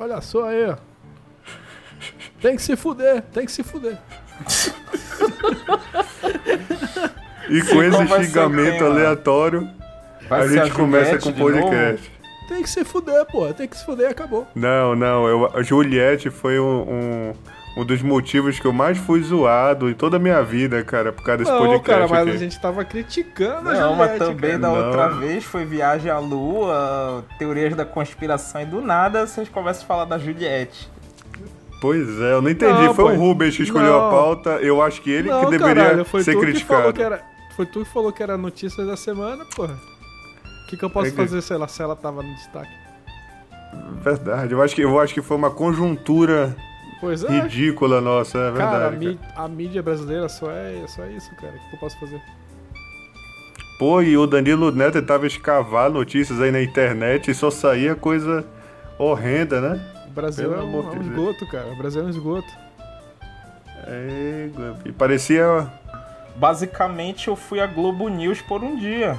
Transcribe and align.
Olha 0.00 0.20
só 0.22 0.48
aí, 0.48 0.64
ó. 0.64 0.76
Tem 2.40 2.56
que 2.56 2.62
se 2.62 2.74
fuder, 2.74 3.20
tem 3.34 3.44
que 3.44 3.52
se 3.52 3.62
fuder. 3.62 3.98
E 7.50 7.62
com 7.62 7.82
esse 7.82 8.26
xingamento 8.26 8.84
aleatório, 8.84 9.68
Vai 10.26 10.42
a 10.42 10.48
gente 10.48 10.72
começa 10.72 11.18
com 11.18 11.28
o 11.28 11.34
podcast. 11.34 12.10
Tem 12.48 12.62
que 12.62 12.70
se 12.70 12.82
fuder, 12.82 13.26
pô. 13.26 13.52
Tem 13.52 13.68
que 13.68 13.76
se 13.76 13.84
fuder 13.84 14.08
e 14.08 14.12
acabou. 14.12 14.46
Não, 14.54 14.96
não. 14.96 15.28
Eu, 15.28 15.50
a 15.54 15.62
Juliette 15.62 16.30
foi 16.30 16.58
um, 16.58 16.80
um, 16.80 17.34
um, 17.80 17.84
dos 17.84 18.02
motivos 18.02 18.58
que 18.58 18.66
eu 18.66 18.72
mais 18.72 18.98
fui 18.98 19.22
zoado 19.22 19.88
em 19.88 19.94
toda 19.94 20.16
a 20.16 20.20
minha 20.20 20.42
vida, 20.42 20.82
cara, 20.84 21.12
por 21.12 21.22
causa 21.22 21.38
desse 21.38 21.50
não, 21.50 21.58
podcast. 21.58 21.84
cara, 21.88 22.08
mas 22.08 22.20
aqui. 22.20 22.30
a 22.30 22.38
gente 22.38 22.60
tava 22.60 22.84
criticando 22.84 23.64
não, 23.64 23.70
a 23.70 23.74
Juliette. 23.74 23.96
mas 23.98 24.18
também 24.18 24.50
cara. 24.50 24.58
da 24.58 24.68
não. 24.68 24.86
outra 24.86 25.08
vez 25.08 25.44
foi 25.44 25.64
viagem 25.64 26.10
à 26.10 26.18
lua, 26.18 27.24
teorias 27.38 27.74
da 27.74 27.84
conspiração 27.84 28.62
e 28.62 28.66
do 28.66 28.80
nada 28.80 29.26
vocês 29.26 29.48
começam 29.48 29.84
a 29.84 29.86
falar 29.86 30.04
da 30.04 30.18
Juliette. 30.18 30.90
Pois 31.80 32.20
é, 32.20 32.32
eu 32.34 32.42
não 32.42 32.50
entendi. 32.50 32.72
Não, 32.82 32.94
foi 32.94 33.04
pô, 33.04 33.10
o 33.12 33.16
Rubens 33.16 33.56
que 33.56 33.62
escolheu 33.62 33.92
não. 33.92 34.08
a 34.08 34.10
pauta. 34.10 34.50
Eu 34.60 34.82
acho 34.82 35.00
que 35.00 35.10
ele 35.10 35.30
Não, 35.30 35.46
que 35.46 35.50
deveria 35.52 35.82
caralho, 35.82 36.04
foi 36.04 36.22
ser 36.22 36.32
tu 36.34 36.40
que 36.40 36.46
criticado. 36.46 36.80
falou 36.80 36.92
que 36.92 37.02
era, 37.02 37.22
foi 37.56 37.66
tu 37.66 37.84
que 37.84 37.90
falou 37.90 38.12
que 38.12 38.22
era 38.22 38.36
notícia 38.36 38.84
da 38.84 38.98
semana, 38.98 39.46
porra. 39.56 39.78
O 40.64 40.66
que, 40.68 40.76
que 40.76 40.84
eu 40.84 40.90
posso 40.90 41.08
É 41.08 41.10
que- 41.10 41.16
fazer, 41.16 41.40
sei 41.40 41.56
lá, 41.56 41.66
se 41.66 41.82
ela 41.82 41.96
tava 41.96 42.22
no 42.22 42.34
destaque? 42.34 42.70
Verdade. 44.02 44.52
Eu 44.52 44.62
acho, 44.62 44.74
que, 44.74 44.82
eu 44.82 45.00
acho 45.00 45.14
que 45.14 45.22
foi 45.22 45.36
uma 45.36 45.50
conjuntura 45.50 46.54
Pois 47.00 47.24
é. 47.24 47.28
ridícula 47.42 48.00
nossa, 48.00 48.36
é 48.38 48.50
verdade. 48.50 48.70
cara, 48.70 48.76
a, 48.76 48.90
cara. 48.90 48.96
mí- 48.98 49.18
a 49.34 49.48
mídia 49.48 49.82
brasileira 49.82 50.28
só 50.28 50.50
é, 50.50 50.84
só 50.86 51.02
é 51.04 51.12
isso, 51.12 51.34
cara. 51.36 51.54
O 51.54 51.70
que, 51.70 51.76
eu 51.76 51.80
posso 51.80 51.98
fazer? 51.98 52.20
Pô, 53.78 54.02
e 54.02 54.16
o 54.18 54.26
Danilo 54.26 54.70
Neto 54.70 55.00
tentava 55.00 55.26
escavar 55.26 55.88
notícias 55.90 56.38
aí 56.40 56.50
na 56.50 56.60
internet 56.62 57.30
e 57.30 57.34
só 57.34 57.50
saía 57.50 57.94
coisa 57.94 58.44
horrenda, 58.98 59.60
né? 59.60 59.80
O 60.08 60.10
Brasil 60.10 60.50
Pelo 60.50 60.60
é 60.60 60.64
um, 60.64 60.92
é 60.92 60.98
um 60.98 61.00
esgoto, 61.00 61.46
cara. 61.46 61.72
O 61.72 61.76
Brasil 61.76 62.02
é 62.02 62.04
um 62.04 62.10
esgoto. 62.10 62.48
É, 63.86 64.50
e 64.84 64.92
parecia. 64.92 65.66
Basicamente 66.36 67.28
eu 67.28 67.36
fui 67.36 67.60
a 67.60 67.66
Globo 67.66 68.08
News 68.08 68.42
por 68.42 68.62
um 68.62 68.76
dia. 68.76 69.16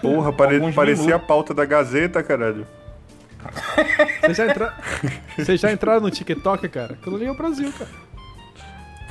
Porra, 0.00 0.32
pare- 0.32 0.60
parecia 0.72 1.04
a 1.04 1.08
minutos. 1.08 1.26
pauta 1.26 1.52
da 1.52 1.64
Gazeta, 1.64 2.22
caralho. 2.22 2.64
Vocês 4.20 4.36
já, 4.36 4.46
entra... 4.46 4.74
Vocês 5.36 5.60
já 5.60 5.72
entraram 5.72 6.00
no 6.00 6.10
TikTok, 6.10 6.68
cara? 6.68 6.94
Aquilo 6.94 7.16
ali 7.16 7.26
é 7.26 7.30
o 7.30 7.36
Brasil, 7.36 7.72
cara. 7.72 7.90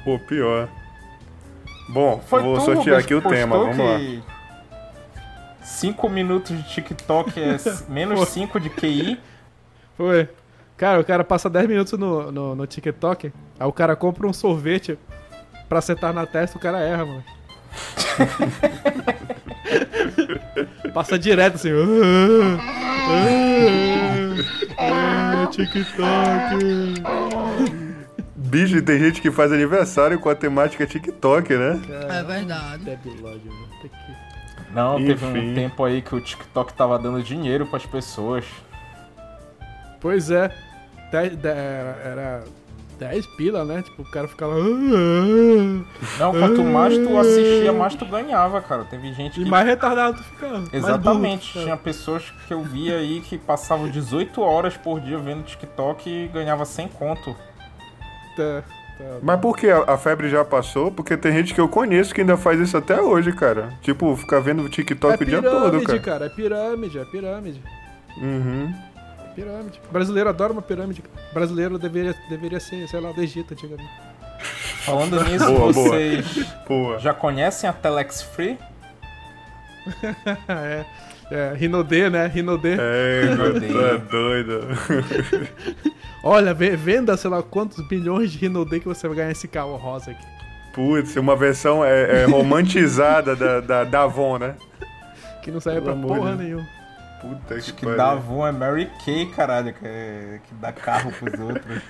Pô, 0.03 0.17
pior. 0.19 0.67
Bom, 1.89 2.21
Foi 2.25 2.41
vou 2.41 2.55
tu, 2.55 2.61
sortear 2.61 2.77
Rubens, 3.02 3.03
aqui 3.03 3.13
o 3.15 3.21
que 3.21 3.29
tema, 3.29 3.57
vamos 3.57 3.77
lá. 3.77 3.97
que 3.97 4.23
Cinco 5.63 6.09
minutos 6.09 6.55
de 6.55 6.63
TikTok 6.63 7.39
é 7.39 7.57
menos 7.89 8.27
5 8.29 8.59
de 8.59 8.69
QI. 8.69 9.19
Foi. 9.97 10.27
Cara, 10.77 10.99
o 10.99 11.03
cara 11.03 11.23
passa 11.23 11.49
10 11.49 11.67
minutos 11.67 11.99
no, 11.99 12.31
no, 12.31 12.55
no 12.55 12.65
TikTok, 12.65 13.31
aí 13.59 13.67
o 13.67 13.71
cara 13.71 13.95
compra 13.95 14.25
um 14.25 14.33
sorvete 14.33 14.97
pra 15.69 15.79
sentar 15.81 16.13
na 16.13 16.25
testa 16.25 16.57
o 16.57 16.61
cara 16.61 16.79
erra, 16.79 17.05
mano. 17.05 17.23
passa 20.93 21.17
direto 21.19 21.55
assim. 21.55 21.69
"Ah, 21.69 22.57
ah, 22.59 23.07
ah, 23.09 23.50
TikTok. 25.52 27.03
Bicho, 28.35 28.81
tem 28.81 28.99
gente 28.99 29.21
que 29.21 29.31
faz 29.31 29.52
aniversário 29.52 30.19
com 30.19 30.30
a 30.30 30.35
temática 30.35 30.85
TikTok, 30.85 31.55
né? 31.55 31.81
É 32.09 32.23
verdade. 32.23 32.97
Que... 33.02 34.73
Não, 34.73 34.97
teve 34.97 35.25
Enfim. 35.25 35.52
um 35.52 35.55
tempo 35.55 35.83
aí 35.83 36.02
que 36.02 36.16
o 36.16 36.21
TikTok 36.21 36.73
tava 36.73 36.97
dando 36.97 37.21
dinheiro 37.21 37.66
pras 37.66 37.85
pessoas. 37.85 38.45
Pois 39.99 40.31
é. 40.31 40.52
Era 41.13 42.43
10 43.02 43.25
pila, 43.25 43.66
né? 43.66 43.81
Tipo, 43.81 44.03
o 44.03 44.05
cara 44.05 44.27
ficava. 44.27 44.53
"Ah, 44.53 44.57
ah". 44.59 46.19
Não, 46.19 46.31
quanto 46.31 46.63
mais 46.63 46.95
tu 46.95 47.17
assistia, 47.17 47.73
mais 47.73 47.95
tu 47.95 48.05
ganhava, 48.05 48.61
cara. 48.61 48.83
Teve 48.86 49.11
gente 49.14 49.42
E 49.42 49.43
que. 49.43 49.49
mais 49.49 49.65
retardado 49.65 50.17
tu 50.17 50.23
ficava. 50.23 50.59
mais 50.59 50.73
Exatamente. 50.73 51.53
burro. 51.53 51.65
Tinha 51.65 51.77
pessoas 51.77 52.31
que 52.48 52.53
eu 52.53 52.61
via 52.61 52.98
aí 52.98 53.21
que 53.21 53.37
passavam 53.39 53.89
18 53.89 54.39
horas 54.42 54.77
por 54.77 54.99
dia 54.99 55.17
vendo 55.17 55.43
TikTok 55.43 56.08
e 56.08 56.27
ganhava 56.27 56.64
100 56.64 56.87
conto. 56.89 57.36
Tá, 58.36 58.64
tá. 58.98 59.03
Mas 59.23 59.39
por 59.39 59.58
que 59.58 59.67
a, 59.70 59.97
febre 59.97 60.30
já 60.30 60.45
passou? 60.45 60.92
Porque 60.92 61.17
tem 61.17 61.31
gente 61.33 61.55
que 61.55 61.59
eu 61.59 61.67
conheço 61.67 62.14
que 62.14 62.21
ainda 62.21 62.37
faz 62.37 62.59
isso 62.59 62.77
até 62.77 63.02
hoje, 63.02 63.31
cara. 63.31 63.73
Tipo, 63.81 64.15
ficar 64.15 64.39
vendo 64.39 64.70
TikTok 64.70 65.14
É 65.20 65.23
o 65.23 65.26
dia 65.27 65.42
todo, 65.42 65.64
pirâmide, 65.71 65.86
cara. 65.87 65.99
cara. 65.99 66.26
É 66.27 66.30
pirâmide, 66.30 66.99
é 66.99 67.05
pirâmide. 67.05 67.61
Uhum. 68.17 68.73
Pirâmide. 69.36 69.80
O 69.89 69.92
brasileiro 69.93 70.30
adora 70.30 70.52
uma 70.53 70.61
pirâmide. 70.61 71.03
O 71.31 71.33
brasileiro 71.33 71.77
deveria, 71.80 72.14
deveria 72.30 72.59
ser, 72.59 72.87
sei 72.87 72.99
lá, 72.99 73.11
do 73.11 73.21
Egito 73.21 73.53
antigamente. 73.53 73.89
Falando 74.86 75.23
nisso, 75.23 75.45
Boa, 75.45 75.59
boa. 75.71 75.73
vocês 75.73 76.45
Pô. 76.67 76.97
já 76.99 77.14
conhecem 77.14 77.70
a 77.70 77.73
Telex 77.73 78.21
Free? 78.21 78.58
é. 80.47 80.86
É, 81.33 81.53
Rinodê, 81.55 82.09
né? 82.09 82.27
Rinodê. 82.27 82.75
É, 82.77 83.36
meu 83.37 83.55
Odeio. 83.55 83.71
Deus, 83.73 83.83
é 83.93 83.97
doido. 83.99 84.67
Olha, 86.23 86.53
ve- 86.53 86.75
venda, 86.75 87.15
sei 87.15 87.30
lá, 87.30 87.41
quantos 87.41 87.87
bilhões 87.87 88.31
de 88.33 88.37
Rinodê 88.37 88.81
que 88.81 88.87
você 88.87 89.08
vai 89.08 89.15
ganhar 89.15 89.31
esse 89.31 89.47
carro 89.47 89.77
rosa 89.77 90.11
aqui. 90.11 90.25
Putz, 90.73 91.15
uma 91.15 91.36
versão 91.37 91.86
é, 91.86 92.23
é 92.23 92.25
romantizada 92.25 93.33
da, 93.33 93.61
da, 93.61 93.83
da 93.86 94.03
Avon, 94.03 94.37
né? 94.39 94.55
Que 95.41 95.52
não 95.52 95.61
serve 95.61 95.80
Pelo 95.81 95.97
pra 96.05 96.08
porra 96.15 96.31
de- 96.36 96.43
nenhuma. 96.43 96.67
Puta 97.21 97.55
que, 97.55 97.71
Que 97.73 97.82
pariu. 97.86 97.98
dá 97.98 98.11
Avon 98.11 98.48
é 98.48 98.52
Mary 98.52 98.89
Kay, 99.05 99.27
caralho, 99.27 99.73
que, 99.73 99.86
é- 99.86 100.39
que 100.43 100.54
dá 100.55 100.71
carro 100.71 101.11
pros 101.11 101.39
outros. 101.39 101.82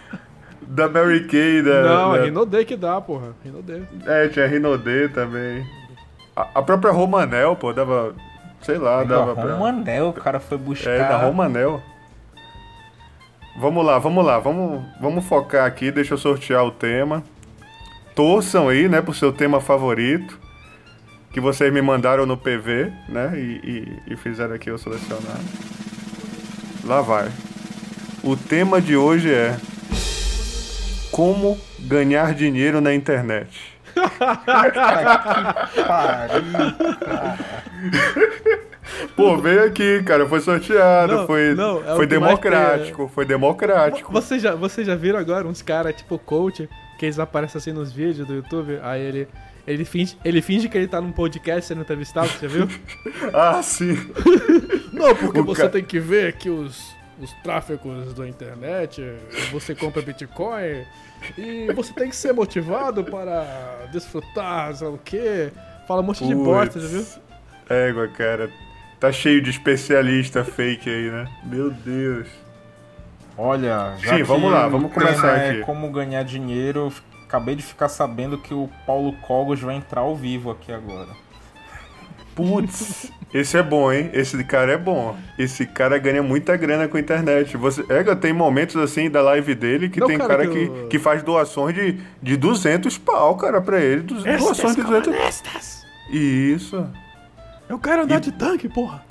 Da 0.62 0.88
Mary 0.90 1.26
Kay, 1.28 1.62
da... 1.64 1.82
Não, 1.84 2.12
da... 2.14 2.18
é 2.20 2.24
Rinodê 2.26 2.66
que 2.66 2.76
dá, 2.78 3.00
porra. 3.02 3.30
Rinodê. 3.44 3.82
É, 4.06 4.28
tinha 4.28 4.46
Rinodê 4.48 5.08
também. 5.10 5.66
A, 6.36 6.48
a 6.56 6.62
própria 6.62 6.92
Romanel, 6.92 7.56
pô, 7.56 7.72
dava... 7.74 8.14
Sei 8.62 8.78
lá, 8.78 9.04
dava 9.04 9.34
pra... 9.34 9.56
Romanel, 9.56 10.10
o 10.10 10.14
cara 10.14 10.40
foi 10.40 10.58
buscar. 10.58 10.92
É, 10.92 11.00
da 11.00 11.18
Romanel. 11.18 11.82
Vamos 13.60 13.86
lá, 13.86 14.00
vamos 14.00 14.26
lá, 14.26 14.40
vamos, 14.40 14.82
vamos 15.00 15.26
focar 15.26 15.66
aqui, 15.66 15.92
deixa 15.92 16.14
eu 16.14 16.18
sortear 16.18 16.64
o 16.64 16.72
tema. 16.72 17.24
Torçam 18.16 18.70
aí, 18.70 18.88
né, 18.88 19.02
pro 19.02 19.14
seu 19.14 19.32
tema 19.34 19.60
favorito, 19.60 20.40
que 21.32 21.40
vocês 21.40 21.72
me 21.72 21.82
mandaram 21.82 22.26
no 22.26 22.36
PV, 22.38 22.92
né, 23.08 23.32
e, 23.36 24.00
e, 24.08 24.14
e 24.14 24.18
fizeram 24.18 24.54
aqui 24.54 24.70
eu 24.70 24.78
selecionar. 24.78 25.40
Lá 26.84 27.02
vai. 27.02 27.32
O 28.24 28.36
tema 28.36 28.82
de 28.82 28.96
hoje 28.96 29.34
é 29.34 29.58
Como 31.12 31.60
ganhar 31.80 32.34
dinheiro 32.34 32.82
na 32.82 32.94
internet. 32.94 33.72
Pariu. 35.88 36.44
Pô, 39.16 39.38
veio 39.38 39.64
aqui, 39.64 40.04
cara, 40.04 40.28
foi 40.28 40.40
sorteado, 40.42 41.16
Não, 41.16 41.28
foi, 41.28 41.54
não, 41.54 41.78
é 41.78 41.94
o 41.94 41.96
foi 41.96 42.08
mais 42.08 42.10
democrático, 42.10 43.12
foi 43.14 43.26
democrático. 43.26 44.12
Vocês 44.12 44.42
já, 44.42 44.56
vocês 44.56 44.86
já 44.86 44.96
viram 44.96 45.20
agora 45.20 45.48
uns 45.48 45.62
caras, 45.62 45.96
tipo, 45.96 46.18
coach, 46.20 46.68
que 46.98 47.06
eles 47.06 47.20
aparecem 47.20 47.60
assim 47.60 47.72
nos 47.72 47.92
vídeos 47.92 48.28
do 48.28 48.34
YouTube, 48.36 48.80
aí 48.82 49.02
ele. 49.02 49.28
Ele 49.68 49.86
finge, 49.86 50.18
ele 50.26 50.42
finge 50.42 50.68
que 50.68 50.78
ele 50.78 50.88
tá 50.88 51.00
num 51.00 51.12
podcast 51.12 51.68
sendo 51.68 51.82
entrevistado, 51.82 52.28
você 52.30 52.48
viu? 52.48 52.68
Ah, 53.34 53.62
sim. 53.62 53.94
Não, 54.92 55.16
porque 55.16 55.40
O 55.40 55.46
você 55.46 55.64
ca- 55.64 55.70
tem 55.70 55.84
que 55.84 56.00
ver 56.00 56.34
que 56.34 56.50
os, 56.50 56.96
os 57.20 57.32
tráficos 57.44 58.14
da 58.14 58.28
internet, 58.28 59.02
você 59.52 59.74
compra 59.76 60.02
Bitcoin, 60.02 60.84
e 61.38 61.72
você 61.74 61.94
tem 61.94 62.10
que 62.10 62.16
ser 62.16 62.34
motivado 62.34 63.04
para 63.04 63.88
desfrutar, 63.92 64.74
sei 64.76 64.88
lá 64.88 64.94
o 64.94 64.98
quê. 64.98 65.52
Fala 65.88 66.02
um 66.02 66.06
monte 66.06 66.26
de 66.26 66.34
bosta, 66.36 66.80
já 66.80 66.88
viu? 66.88 67.06
Égua, 67.70 68.08
cara. 68.08 68.50
Tá 69.00 69.12
cheio 69.12 69.42
de 69.42 69.50
especialista 69.52 70.44
fake 70.44 70.90
aí, 70.90 71.10
né? 71.12 71.26
Meu 71.44 71.70
Deus. 71.72 72.28
Olha, 73.38 73.96
já 74.00 74.18
Sim, 74.18 74.24
vamos 74.24 74.52
lá, 74.52 74.68
vamos 74.68 74.92
tema 74.92 75.06
começar 75.08 75.38
é 75.38 75.50
aqui. 75.52 75.62
como 75.62 75.90
ganhar 75.92 76.24
dinheiro. 76.24 76.92
Acabei 77.32 77.56
de 77.56 77.64
ficar 77.64 77.88
sabendo 77.88 78.38
que 78.38 78.54
o 78.54 78.70
Paulo 78.86 79.14
Cogos 79.22 79.62
vai 79.62 79.76
entrar 79.78 80.02
ao 80.02 80.14
vivo 80.18 80.52
aqui 80.52 80.70
agora. 80.70 81.08
Putz, 82.36 83.10
esse 83.34 83.58
é 83.58 83.64
bom, 83.64 83.90
hein? 83.90 84.10
Esse 84.12 84.44
cara 84.44 84.74
é 84.74 84.78
bom. 84.78 85.16
Esse 85.40 85.66
cara 85.66 85.98
ganha 85.98 86.22
muita 86.22 86.58
grana 86.58 86.90
com 86.90 86.98
a 86.98 87.00
internet. 87.00 87.56
Você, 87.56 87.86
Égua, 87.88 88.18
tem 88.18 88.34
momentos 88.34 88.76
assim 88.76 89.10
da 89.10 89.22
live 89.22 89.56
dele 89.56 89.88
que 89.90 90.02
Não, 90.02 90.08
tem 90.08 90.18
cara, 90.18 90.30
cara, 90.40 90.48
que 90.48 90.54
que, 90.54 90.66
eu- 90.66 90.88
que 90.90 91.00
faz 91.00 91.24
doações 91.24 91.74
de, 91.74 92.02
de 92.22 92.36
200 92.36 92.98
pau, 92.98 93.38
cara, 93.38 93.62
pra 93.62 93.80
ele. 93.80 94.02
Du- 94.02 94.16
doações 94.22 94.76
de 94.76 94.84
200 94.84 95.06
comunistas! 95.16 95.86
Isso. 96.10 96.86
Eu 97.70 97.80
quero 97.80 98.02
andar 98.04 98.18
E- 98.18 98.20
de 98.20 98.32
tanque, 98.34 98.68
porra! 98.68 99.06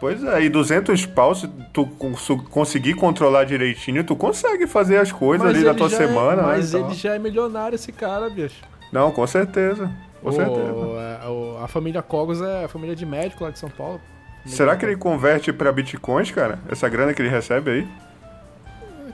Pois 0.00 0.22
é, 0.22 0.42
e 0.42 0.48
200 0.48 1.06
pau, 1.06 1.34
se 1.34 1.48
tu 1.72 1.86
cons- 1.86 2.28
conseguir 2.50 2.94
controlar 2.94 3.44
direitinho, 3.44 4.04
tu 4.04 4.14
consegue 4.14 4.66
fazer 4.66 4.98
as 4.98 5.10
coisas 5.10 5.46
ali 5.46 5.60
na 5.64 5.70
ele 5.70 5.78
tua 5.78 5.88
já 5.88 5.96
semana, 5.96 6.32
é, 6.32 6.36
né? 6.36 6.42
Mas 6.42 6.74
Então- 6.74 6.86
ele 6.88 6.94
já 6.98 7.14
é 7.14 7.18
milionário, 7.18 7.74
esse 7.76 7.90
cara, 7.92 8.28
bicho. 8.28 8.62
Não, 8.92 9.10
com 9.10 9.26
certeza. 9.26 9.90
Com 10.22 10.28
O- 10.28 10.32
certeza. 10.32 11.20
é, 11.24 11.28
o- 11.28 11.58
a 11.62 11.68
família 11.68 12.02
Cogos 12.02 12.40
é 12.42 12.64
a 12.64 12.68
família 12.68 12.94
de 12.94 13.06
médico 13.06 13.44
lá 13.44 13.50
de 13.50 13.58
São 13.58 13.70
Paulo. 13.70 14.00
Será 14.46 14.76
que 14.76 14.84
ele 14.84 14.96
converte 14.96 15.52
pra 15.54 15.72
bitcoins, 15.72 16.30
cara? 16.30 16.58
Essa 16.68 16.86
grana 16.88 17.14
que 17.14 17.22
ele 17.22 17.30
recebe 17.30 17.70
aí? 17.70 17.88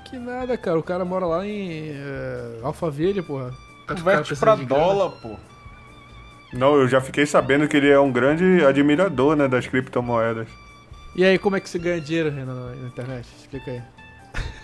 Que 0.07 0.19
nada, 0.19 0.57
cara. 0.57 0.77
O 0.79 0.83
cara 0.83 1.05
mora 1.05 1.25
lá 1.25 1.47
em 1.47 1.91
é, 1.93 2.59
Alphaville, 2.65 3.23
porra. 3.23 3.53
Tá 3.87 3.95
Converte 3.95 4.35
pra 4.35 4.57
dólar, 4.57 5.11
pô. 5.23 5.37
Não, 6.53 6.75
eu 6.75 6.89
já 6.89 7.01
fiquei 7.01 7.27
sabendo 7.27 7.69
que 7.69 7.77
ele 7.77 7.89
é 7.89 7.99
um 8.01 8.11
grande 8.11 8.65
admirador, 8.65 9.37
né, 9.37 9.47
das 9.47 9.69
criptomoedas. 9.69 10.49
E 11.15 11.25
aí, 11.25 11.39
como 11.39 11.57
é 11.57 11.61
que 11.61 11.69
você 11.69 11.79
ganha 11.79 12.01
dinheiro 12.01 12.31
Renan, 12.31 12.75
na, 12.77 12.87
internet? 12.87 13.27
Explica 13.39 13.71
aí. 13.71 13.83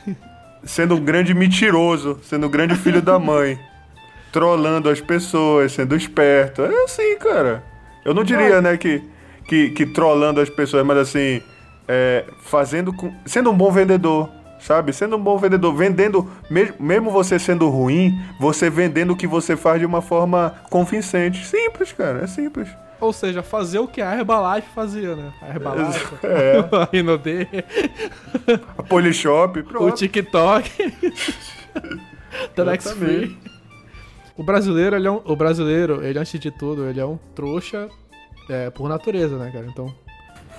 Sendo 0.65 0.95
um 0.95 1.05
grande 1.05 1.33
mentiroso, 1.33 2.19
sendo 2.25 2.47
um 2.47 2.51
grande 2.51 2.75
filho 2.75 3.01
da 3.01 3.19
mãe. 3.19 3.59
Trolando 4.33 4.91
as 4.91 5.01
pessoas, 5.01 5.73
sendo 5.73 5.97
esperto. 5.97 6.63
É 6.63 6.85
assim, 6.85 7.17
cara. 7.19 7.63
Eu 8.05 8.13
não 8.13 8.25
diria, 8.25 8.61
né, 8.61 8.77
que, 8.77 9.03
que, 9.47 9.71
que 9.71 9.87
trolando 9.87 10.41
as 10.41 10.51
pessoas, 10.51 10.85
mas 10.85 10.99
assim, 10.99 11.41
é, 11.89 12.25
fazendo 12.43 12.93
com, 12.93 13.15
sendo 13.25 13.51
um 13.51 13.57
bom 13.57 13.71
vendedor, 13.71 14.29
sabe? 14.61 14.93
Sendo 14.93 15.17
um 15.17 15.23
bom 15.23 15.39
vendedor, 15.39 15.75
vendendo, 15.75 16.29
mesmo, 16.51 16.75
mesmo 16.81 17.11
você 17.11 17.39
sendo 17.39 17.69
ruim, 17.69 18.13
você 18.41 18.69
vendendo 18.69 19.13
o 19.13 19.17
que 19.17 19.27
você 19.27 19.57
faz 19.57 19.81
de 19.81 19.87
uma 19.87 20.03
forma 20.03 20.55
convincente. 20.69 21.47
Simples, 21.47 21.93
cara, 21.93 22.25
é 22.25 22.27
simples. 22.27 22.69
Ou 23.01 23.13
seja, 23.13 23.43
fazer 23.43 23.79
o 23.79 23.87
que 23.87 24.01
a 24.01 24.17
Herbalife 24.17 24.69
fazia, 24.75 25.15
né? 25.15 25.33
A 25.43 25.49
Herbalife, 25.49 26.15
É. 26.27 26.59
a 26.77 26.89
Rinode, 26.93 27.49
A 28.79 28.83
Polishop, 28.83 29.61
o 29.61 29.65
pronto. 29.65 29.95
TikTok, 29.97 30.71
Telex. 32.55 32.91
Free. 32.93 33.37
O 34.37 34.43
brasileiro, 34.43 34.97
ele 34.97 35.07
é 35.09 35.11
um, 35.11 35.21
o 35.25 35.35
brasileiro, 35.35 36.05
ele 36.05 36.19
antes 36.19 36.39
de 36.39 36.51
tudo, 36.51 36.87
ele 36.87 37.01
é 37.01 37.07
um 37.07 37.17
trouxa 37.35 37.89
é, 38.51 38.69
por 38.71 38.89
natureza, 38.89 39.39
né, 39.39 39.51
cara? 39.51 39.67
Então, 39.67 39.95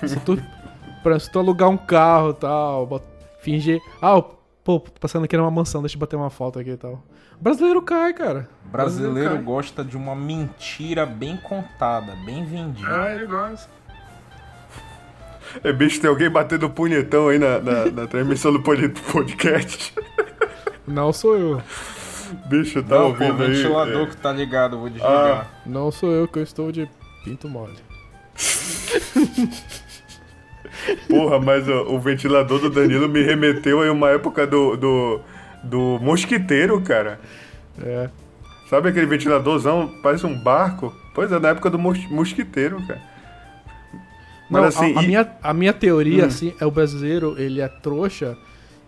se 0.04 0.18
tu, 0.20 0.32
exemplo, 1.04 1.20
se 1.20 1.30
tu 1.30 1.38
alugar 1.38 1.68
um 1.68 1.76
carro 1.76 2.30
e 2.30 2.34
tal, 2.34 3.02
fingir, 3.40 3.80
ah, 4.02 4.20
pô, 4.64 4.80
tô 4.80 5.00
passando 5.00 5.24
aqui 5.24 5.36
numa 5.36 5.50
mansão, 5.50 5.80
deixa 5.80 5.96
eu 5.96 6.00
bater 6.00 6.16
uma 6.16 6.30
foto 6.30 6.58
aqui 6.58 6.70
e 6.70 6.76
tal. 6.76 7.02
Brasileiro 7.40 7.80
cai, 7.82 8.12
cara. 8.12 8.48
O 8.66 8.68
Brasileiro 8.70 9.34
cai. 9.34 9.42
gosta 9.42 9.84
de 9.84 9.96
uma 9.96 10.14
mentira 10.14 11.06
bem 11.06 11.36
contada, 11.36 12.14
bem 12.24 12.44
vendida. 12.44 12.88
Ah, 13.04 13.14
ele 13.14 13.26
gosta. 13.26 13.70
É, 15.64 15.72
bicho, 15.72 16.00
tem 16.00 16.10
alguém 16.10 16.28
batendo 16.28 16.68
punhetão 16.68 17.28
aí 17.28 17.38
na, 17.38 17.58
na, 17.58 17.84
na 17.86 18.06
transmissão 18.06 18.52
do 18.52 18.60
pod- 18.62 18.88
podcast. 19.12 19.94
Não 20.86 21.12
sou 21.12 21.36
eu. 21.36 21.62
Bicho, 22.46 22.82
tá 22.82 22.96
Não, 22.96 23.14
pô, 23.14 23.24
ouvindo 23.24 23.42
aí? 23.42 23.52
ventilador 23.54 24.02
É. 24.02 24.06
que 24.10 24.16
tá 24.18 24.32
ligado, 24.32 24.78
vou 24.78 24.88
desligar. 24.90 25.50
Não 25.64 25.90
sou 25.90 26.10
eu 26.12 26.28
que 26.28 26.38
eu 26.38 26.42
estou 26.42 26.70
de 26.70 26.88
pinto 27.24 27.48
mole. 27.48 27.76
Porra, 31.08 31.38
mas 31.40 31.66
o, 31.68 31.94
o 31.94 31.98
ventilador 32.00 32.60
do 32.60 32.70
Danilo 32.70 33.08
me 33.08 33.22
remeteu 33.22 33.80
aí 33.82 33.90
uma 33.90 34.10
época 34.10 34.46
do, 34.46 34.76
do, 34.76 35.20
do 35.62 35.98
mosquiteiro, 36.00 36.80
cara. 36.82 37.20
É. 37.82 38.08
Sabe 38.68 38.88
aquele 38.90 39.06
ventiladorzão, 39.06 39.92
parece 40.02 40.26
um 40.26 40.38
barco? 40.38 40.94
Pois 41.14 41.32
é, 41.32 41.38
na 41.38 41.48
época 41.50 41.70
do 41.70 41.78
mos- 41.78 42.06
mosquiteiro, 42.10 42.84
cara. 42.86 43.00
Mas 44.50 44.62
Não, 44.62 44.68
assim, 44.68 44.94
a, 44.96 45.00
a 45.00 45.02
e- 45.02 45.06
minha, 45.06 45.32
a 45.42 45.54
minha 45.54 45.72
teoria, 45.72 46.24
Hum. 46.24 46.26
assim, 46.26 46.54
é 46.60 46.66
o 46.66 46.70
brasileiro, 46.70 47.34
ele 47.38 47.60
é 47.60 47.68
trouxa 47.68 48.36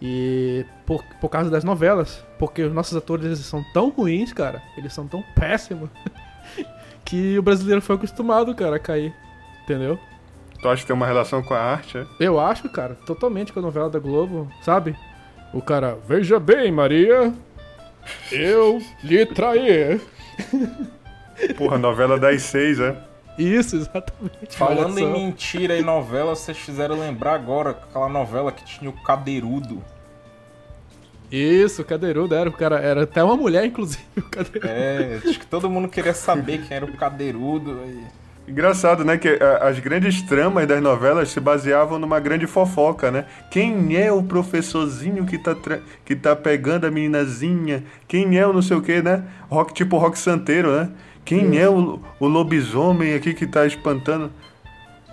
e 0.00 0.64
por, 0.87 1.02
por 1.20 1.28
causa 1.28 1.50
das 1.50 1.64
novelas. 1.64 2.25
Porque 2.38 2.62
os 2.62 2.73
nossos 2.73 2.96
atores 2.96 3.25
eles 3.26 3.38
são 3.40 3.62
tão 3.73 3.90
ruins, 3.90 4.32
cara, 4.32 4.62
eles 4.76 4.93
são 4.93 5.06
tão 5.06 5.23
péssimos, 5.34 5.90
que 7.05 7.38
o 7.38 7.43
brasileiro 7.43 7.82
foi 7.82 7.96
acostumado, 7.96 8.55
cara, 8.55 8.76
a 8.76 8.81
cair. 8.81 9.14
Entendeu? 9.64 9.99
tu 10.62 10.69
acha 10.69 10.82
que 10.82 10.88
tem 10.88 10.94
uma 10.96 11.06
relação 11.06 11.43
com 11.43 11.55
a 11.55 11.58
arte, 11.58 11.96
é? 11.96 12.06
Eu 12.20 12.38
acho, 12.38 12.69
cara, 12.69 12.94
totalmente 13.06 13.50
com 13.50 13.61
a 13.61 13.62
novela 13.62 13.88
da 13.88 13.99
Globo, 13.99 14.46
sabe? 14.61 14.94
O 15.52 15.61
cara, 15.61 15.99
veja 16.06 16.38
bem, 16.38 16.70
Maria, 16.70 17.32
eu 18.31 18.81
lhe 19.02 19.26
traí. 19.26 20.00
Porra, 21.56 21.76
novela 21.79 22.19
das 22.19 22.43
seis, 22.43 22.79
é? 22.79 22.97
Isso, 23.37 23.76
exatamente. 23.76 24.56
Falando 24.56 24.99
em 24.99 25.11
mentira 25.11 25.76
e 25.76 25.82
novela, 25.82 26.37
vocês 26.37 26.56
fizeram 26.58 26.99
lembrar 26.99 27.35
agora 27.35 27.70
aquela 27.70 28.08
novela 28.08 28.52
que 28.52 28.64
tinha 28.64 28.91
o 28.91 29.02
Cadeirudo. 29.02 29.82
Isso, 31.32 31.82
o 31.82 31.85
Cadeirudo 31.85 32.35
era 32.35 32.49
o 32.49 32.52
cara, 32.52 32.81
era 32.81 33.05
até 33.05 33.23
uma 33.23 33.37
mulher, 33.37 33.64
inclusive, 33.64 34.05
o 34.17 34.23
Cadeirudo. 34.23 34.69
É, 34.69 35.20
acho 35.25 35.38
que 35.38 35.47
todo 35.47 35.70
mundo 35.70 35.88
queria 35.88 36.12
saber 36.12 36.62
quem 36.67 36.76
era 36.76 36.85
o 36.85 36.93
Cadeirudo. 36.93 37.81
E... 37.87 38.19
Engraçado, 38.50 39.05
né? 39.05 39.17
Que 39.17 39.29
a- 39.41 39.69
as 39.69 39.79
grandes 39.79 40.20
tramas 40.23 40.67
das 40.67 40.82
novelas 40.82 41.31
se 41.31 41.38
baseavam 41.38 41.99
numa 42.00 42.19
grande 42.19 42.47
fofoca, 42.47 43.11
né? 43.11 43.25
Quem 43.50 43.97
é 43.97 44.11
o 44.12 44.23
professorzinho 44.23 45.25
que 45.25 45.38
tá, 45.38 45.55
que 46.05 46.17
tá 46.17 46.35
pegando 46.35 46.85
a 46.87 46.91
meninazinha? 46.91 47.85
Quem 48.08 48.37
é 48.37 48.47
o 48.47 48.52
não 48.52 48.61
sei 48.62 48.76
o 48.76 48.82
que, 48.82 49.00
né? 49.00 49.23
Rock, 49.49 49.73
tipo 49.73 49.97
rock 49.99 50.19
santeiro, 50.19 50.73
né? 50.73 50.91
Quem 51.25 51.58
é 51.58 51.69
o, 51.69 52.00
o 52.19 52.26
lobisomem 52.26 53.14
aqui 53.14 53.35
que 53.35 53.47
tá 53.47 53.64
espantando? 53.67 54.32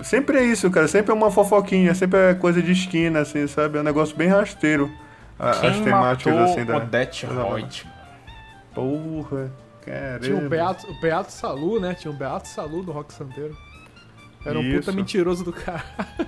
Sempre 0.01 0.37
é 0.39 0.43
isso, 0.43 0.69
cara. 0.71 0.87
Sempre 0.87 1.11
é 1.11 1.13
uma 1.13 1.29
fofoquinha, 1.29 1.93
sempre 1.93 2.19
é 2.19 2.33
coisa 2.33 2.61
de 2.61 2.71
esquina, 2.71 3.19
assim, 3.19 3.45
sabe? 3.47 3.77
É 3.77 3.81
um 3.81 3.83
negócio 3.83 4.15
bem 4.17 4.27
rasteiro. 4.29 4.89
a- 5.39 5.51
as 5.51 5.59
Quem 5.59 5.83
temáticas, 5.83 6.33
matou 6.33 6.51
assim, 6.51 6.65
da. 6.65 6.77
Odete. 6.77 7.25
Reutemann? 7.27 7.67
Porra, 8.73 9.51
caramba. 9.87 10.19
Tinha 10.19 10.37
o 10.37 10.49
Beato, 10.49 10.91
o 10.91 10.99
Beato 10.99 11.31
Salu, 11.31 11.79
né? 11.79 11.93
Tinha 11.93 12.11
o 12.11 12.15
Beato 12.15 12.47
Salu 12.47 12.83
do 12.83 12.91
Rock 12.91 13.13
Santeiro. 13.13 13.55
Era 14.45 14.57
um 14.59 14.63
puta 14.63 14.79
Isso. 14.79 14.93
mentiroso 14.93 15.43
do 15.43 15.51
cara. 15.53 15.83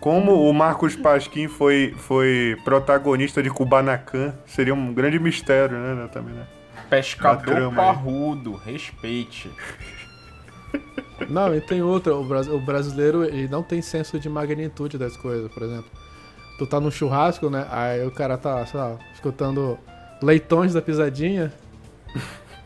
Como 0.00 0.48
o 0.48 0.52
Marcos 0.52 0.96
Pasquim 0.96 1.46
foi, 1.48 1.94
foi 1.96 2.56
protagonista 2.64 3.42
de 3.42 3.50
Kubanacan, 3.50 4.34
seria 4.46 4.74
um 4.74 4.92
grande 4.92 5.18
mistério, 5.18 5.76
né, 5.78 6.08
também, 6.12 6.34
né? 6.34 6.46
Pescador 6.88 7.44
trama 7.44 7.68
aí. 7.68 7.76
parrudo, 7.76 8.54
respeite. 8.54 9.50
Não, 11.28 11.54
e 11.54 11.60
tem 11.60 11.82
outra. 11.82 12.14
O, 12.14 12.24
bras- 12.24 12.48
o 12.48 12.58
brasileiro, 12.58 13.24
ele 13.24 13.46
não 13.46 13.62
tem 13.62 13.82
senso 13.82 14.18
de 14.18 14.28
magnitude 14.28 14.96
das 14.96 15.16
coisas, 15.16 15.50
por 15.52 15.62
exemplo. 15.62 15.90
Tu 16.58 16.66
tá 16.66 16.80
num 16.80 16.90
churrasco, 16.90 17.50
né? 17.50 17.66
Aí 17.70 18.04
o 18.06 18.10
cara 18.10 18.36
tá, 18.38 18.64
sei 18.66 18.80
lá, 18.80 18.98
escutando 19.14 19.78
leitões 20.22 20.72
da 20.72 20.80
pisadinha. 20.82 21.52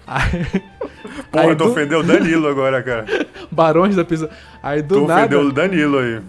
Aí, 0.06 0.46
Porra, 1.30 1.44
aí 1.44 1.56
tu 1.56 1.64
do- 1.64 1.70
ofendeu 1.70 2.00
o 2.00 2.02
Danilo 2.02 2.48
agora, 2.48 2.82
cara. 2.82 3.06
barões 3.50 3.96
da 3.96 4.04
pisadinha. 4.04 4.36
Aí 4.62 4.82
do 4.82 5.00
tu 5.02 5.06
nada, 5.06 5.20
ofendeu 5.22 5.40
o 5.42 5.52
Danilo 5.52 5.98
aí. 5.98 6.20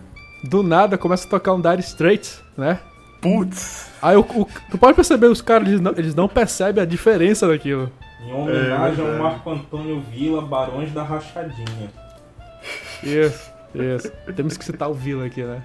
do 0.44 0.64
nada 0.64 0.98
começa 0.98 1.26
a 1.28 1.30
tocar 1.30 1.54
um 1.54 1.62
Dire 1.62 1.80
Straits, 1.82 2.42
né? 2.58 2.80
Putz. 3.22 3.90
Aí 4.02 4.16
o, 4.16 4.22
o- 4.22 4.48
tu 4.70 4.78
pode 4.78 4.94
perceber, 4.96 5.28
os 5.28 5.42
caras, 5.42 5.68
eles 5.68 5.82
não, 5.82 5.94
eles 5.98 6.14
não 6.16 6.28
percebem 6.28 6.82
a 6.84 6.86
diferença 6.86 7.48
daquilo. 7.48 7.92
Em 8.26 8.34
homenagem 8.34 9.06
É, 9.06 9.12
ao. 9.18 9.24
Marco 9.24 9.50
Antônio 9.52 10.02
Vila, 10.12 10.42
Barões 10.42 10.92
da 10.92 11.04
Rachadinha. 11.04 11.90
Isso, 13.04 13.52
isso. 13.74 14.12
Temos 14.36 14.58
que 14.58 14.66
citar 14.66 14.90
o 14.90 14.94
Vila 14.94 15.26
aqui, 15.26 15.44
né? 15.44 15.62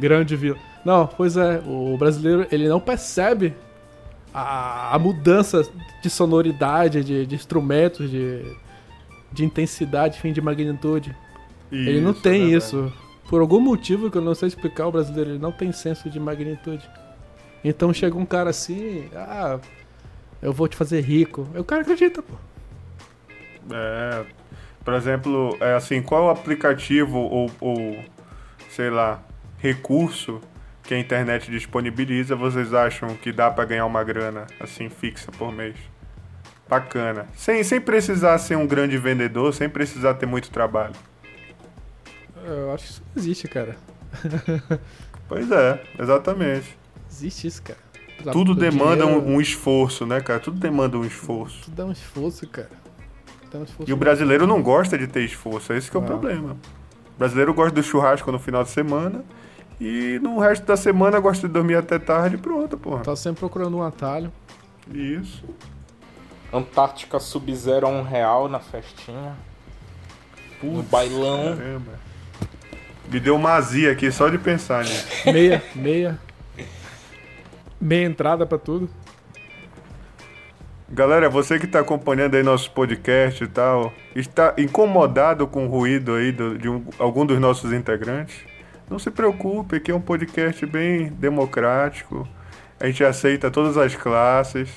Grande 0.00 0.36
Vila. 0.36 0.56
Não, 0.84 1.06
pois 1.06 1.36
é, 1.36 1.60
o 1.66 1.96
brasileiro, 1.96 2.46
ele 2.52 2.68
não 2.68 2.80
percebe 2.80 3.54
a, 4.34 4.94
a 4.94 4.98
mudança 4.98 5.66
de 6.02 6.10
sonoridade, 6.10 7.04
de, 7.04 7.24
de 7.24 7.34
instrumentos, 7.36 8.10
de, 8.10 8.42
de 9.32 9.44
intensidade, 9.44 10.18
enfim, 10.18 10.32
de 10.32 10.40
magnitude. 10.40 11.16
ele 11.70 12.00
não 12.00 12.10
Isso, 12.10 12.20
tem 12.20 12.32
é 12.32 12.38
verdade. 12.48 12.56
isso. 12.56 12.92
Por 13.28 13.40
algum 13.40 13.60
motivo 13.60 14.10
que 14.10 14.18
eu 14.18 14.22
não 14.22 14.34
sei 14.34 14.48
explicar, 14.48 14.88
o 14.88 14.92
brasileiro 14.92 15.30
ele 15.30 15.38
não 15.38 15.52
tem 15.52 15.72
senso 15.72 16.10
de 16.10 16.18
magnitude. 16.18 16.88
Então 17.64 17.92
chega 17.94 18.18
um 18.18 18.26
cara 18.26 18.50
assim, 18.50 19.08
ah, 19.14 19.58
eu 20.42 20.52
vou 20.52 20.68
te 20.68 20.76
fazer 20.76 21.00
rico. 21.00 21.48
Aí 21.54 21.60
o 21.60 21.64
cara 21.64 21.82
acredita, 21.82 22.20
pô. 22.20 22.34
É, 23.70 24.26
por 24.84 24.92
exemplo, 24.94 25.56
é 25.60 25.74
assim, 25.74 26.02
qual 26.02 26.28
aplicativo 26.28 27.18
ou, 27.18 27.50
ou, 27.60 28.04
sei 28.68 28.90
lá, 28.90 29.22
recurso 29.56 30.40
que 30.84 30.94
a 30.94 30.98
internet 30.98 31.50
disponibiliza 31.50 32.36
vocês 32.36 32.72
acham 32.74 33.08
que 33.16 33.32
dá 33.32 33.50
pra 33.50 33.64
ganhar 33.64 33.86
uma 33.86 34.04
grana 34.04 34.46
assim 34.60 34.88
fixa 34.88 35.32
por 35.32 35.50
mês? 35.52 35.74
Bacana. 36.68 37.26
Sem, 37.36 37.62
sem 37.62 37.80
precisar 37.80 38.38
ser 38.38 38.56
um 38.56 38.66
grande 38.66 38.96
vendedor, 38.98 39.52
sem 39.52 39.68
precisar 39.68 40.14
ter 40.14 40.26
muito 40.26 40.50
trabalho. 40.50 40.94
Eu 42.44 42.72
acho 42.72 42.84
que 42.84 42.90
isso 42.90 43.02
não 43.14 43.22
existe, 43.22 43.48
cara. 43.48 43.76
Pois 45.26 45.50
é, 45.50 45.82
exatamente. 45.98 46.76
Existe 47.10 47.46
isso, 47.46 47.62
cara. 47.62 47.78
Tudo 48.30 48.52
O 48.52 48.54
demanda 48.54 49.04
dinheiro- 49.06 49.26
um, 49.26 49.36
um 49.36 49.40
esforço, 49.40 50.04
né, 50.04 50.20
cara? 50.20 50.38
Tudo 50.38 50.60
demanda 50.60 50.98
um 50.98 51.04
esforço. 51.04 51.62
Tudo 51.64 51.74
dá 51.74 51.86
um 51.86 51.92
esforço, 51.92 52.46
cara. 52.46 52.68
Dá 53.50 53.58
um 53.58 53.64
esforço. 53.64 53.90
E 53.90 53.94
o 53.94 53.96
brasileiro 53.96 54.46
não 54.46 54.62
gosta 54.62 54.98
de 54.98 55.06
ter 55.06 55.22
esforço, 55.24 55.72
é 55.72 55.78
esse 55.78 55.90
que 55.90 55.96
é 55.96 55.98
o 55.98 56.02
Não. 56.02 56.08
problema. 56.08 56.56
O 57.14 57.18
brasileiro 57.18 57.54
gosta 57.54 57.74
do 57.74 57.82
churrasco 57.82 58.30
no 58.30 58.38
final 58.38 58.62
de 58.64 58.68
semana 58.70 59.24
e 59.80 60.18
no 60.22 60.38
resto 60.38 60.64
da 60.64 60.76
semana 60.76 61.18
gosta 61.18 61.46
de 61.46 61.52
dormir 61.52 61.76
até 61.76 61.98
tarde 61.98 62.36
e 62.36 62.38
pronto, 62.38 62.78
porra. 62.78 63.02
Tá 63.02 63.16
sempre 63.16 63.40
procurando 63.40 63.76
um 63.76 63.82
atalho. 63.82 64.32
Isso. 64.92 65.44
Antártica 66.52 67.18
Sub-Zero 67.18 67.86
a 67.86 67.90
um 67.90 68.02
real 68.02 68.48
na 68.48 68.60
festinha. 68.60 69.34
No 70.62 70.82
bailão. 70.82 71.56
Caramba. 71.56 71.92
Me 73.10 73.20
deu 73.20 73.36
uma 73.36 73.52
azia 73.52 73.92
aqui 73.92 74.10
só 74.10 74.28
de 74.28 74.38
pensar 74.38 74.84
nisso. 74.84 75.06
Meia, 75.30 75.62
meia. 75.74 76.18
Meia 77.80 78.06
entrada 78.06 78.46
pra 78.46 78.56
tudo. 78.56 78.88
Galera, 80.88 81.28
você 81.28 81.58
que 81.58 81.66
está 81.66 81.80
acompanhando 81.80 82.36
aí 82.36 82.42
nosso 82.42 82.70
podcast 82.70 83.42
e 83.42 83.48
tal, 83.48 83.92
está 84.14 84.54
incomodado 84.56 85.46
com 85.46 85.66
o 85.66 85.68
ruído 85.68 86.14
aí 86.14 86.30
do, 86.30 86.56
de 86.56 86.68
um, 86.68 86.84
algum 86.98 87.26
dos 87.26 87.38
nossos 87.40 87.72
integrantes? 87.72 88.36
Não 88.88 88.98
se 88.98 89.10
preocupe, 89.10 89.76
aqui 89.76 89.90
é 89.90 89.94
um 89.94 90.00
podcast 90.00 90.64
bem 90.66 91.08
democrático. 91.08 92.28
A 92.78 92.86
gente 92.86 93.02
aceita 93.02 93.50
todas 93.50 93.76
as 93.76 93.94
classes. 93.96 94.68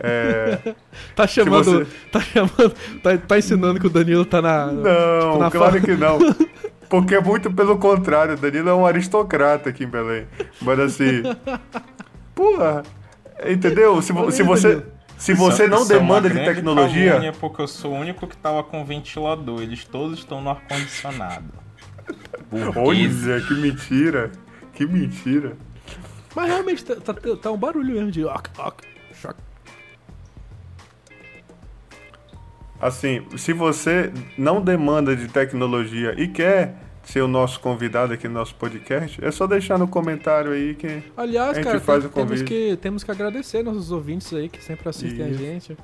É, 0.00 0.74
tá 1.14 1.26
chamando. 1.26 1.84
Você... 1.84 1.86
Tá 2.10 2.20
chamando. 2.20 2.74
Tá, 3.02 3.16
tá, 3.18 3.38
ensinando 3.38 3.78
que 3.78 3.86
o 3.86 3.90
Danilo 3.90 4.24
tá 4.24 4.42
na. 4.42 4.66
Não, 4.66 5.30
tipo, 5.30 5.38
na 5.38 5.50
claro 5.50 5.80
que 5.80 5.96
não. 5.96 6.18
Porque 6.88 7.16
é 7.16 7.20
muito 7.20 7.52
pelo 7.52 7.78
contrário, 7.78 8.34
o 8.34 8.36
Danilo 8.36 8.68
é 8.68 8.74
um 8.74 8.86
aristocrata 8.86 9.70
aqui 9.70 9.84
em 9.84 9.88
Belém. 9.88 10.26
Mas 10.60 10.78
assim. 10.78 11.22
Porra! 12.34 12.82
Entendeu? 13.44 14.00
Se, 14.02 14.12
se 14.32 14.42
você. 14.42 14.82
Se 15.18 15.32
você 15.32 15.62
isso, 15.62 15.70
não 15.70 15.78
isso 15.78 15.88
demanda 15.88 16.28
é 16.28 16.30
de 16.30 16.44
tecnologia. 16.44 17.32
Porque 17.40 17.62
eu 17.62 17.68
sou 17.68 17.92
o 17.92 17.96
único 17.96 18.26
que 18.26 18.36
tava 18.36 18.62
com 18.62 18.84
ventilador. 18.84 19.62
Eles 19.62 19.84
todos 19.84 20.18
estão 20.18 20.42
no 20.42 20.50
ar-condicionado. 20.50 21.65
Olha, 22.76 23.40
que 23.40 23.54
mentira. 23.54 24.30
Que 24.72 24.86
mentira. 24.86 25.56
Mas 26.34 26.48
realmente 26.48 26.84
tá, 26.84 26.96
tá, 26.96 27.14
tá 27.14 27.50
um 27.50 27.56
barulho 27.56 27.94
mesmo 27.94 28.10
de. 28.10 28.24
Assim, 32.78 33.26
se 33.38 33.54
você 33.54 34.12
não 34.36 34.60
demanda 34.60 35.16
de 35.16 35.28
tecnologia 35.28 36.14
e 36.20 36.28
quer 36.28 36.76
ser 37.02 37.22
o 37.22 37.28
nosso 37.28 37.58
convidado 37.60 38.12
aqui 38.12 38.28
no 38.28 38.34
nosso 38.34 38.54
podcast, 38.56 39.24
é 39.24 39.30
só 39.30 39.46
deixar 39.46 39.78
no 39.78 39.88
comentário 39.88 40.52
aí 40.52 40.74
que 40.74 41.02
Aliás, 41.16 41.52
a 41.52 41.54
gente 41.54 41.64
cara, 41.64 41.80
faz 41.80 42.00
tem, 42.00 42.10
o 42.10 42.12
convite. 42.12 42.44
Temos 42.44 42.48
que, 42.48 42.76
temos 42.76 43.04
que 43.04 43.10
agradecer 43.10 43.62
nossos 43.62 43.90
ouvintes 43.90 44.32
aí 44.34 44.48
que 44.48 44.62
sempre 44.62 44.88
assistem 44.88 45.30
Isso. 45.30 45.34
a 45.34 45.44
gente. 45.44 45.76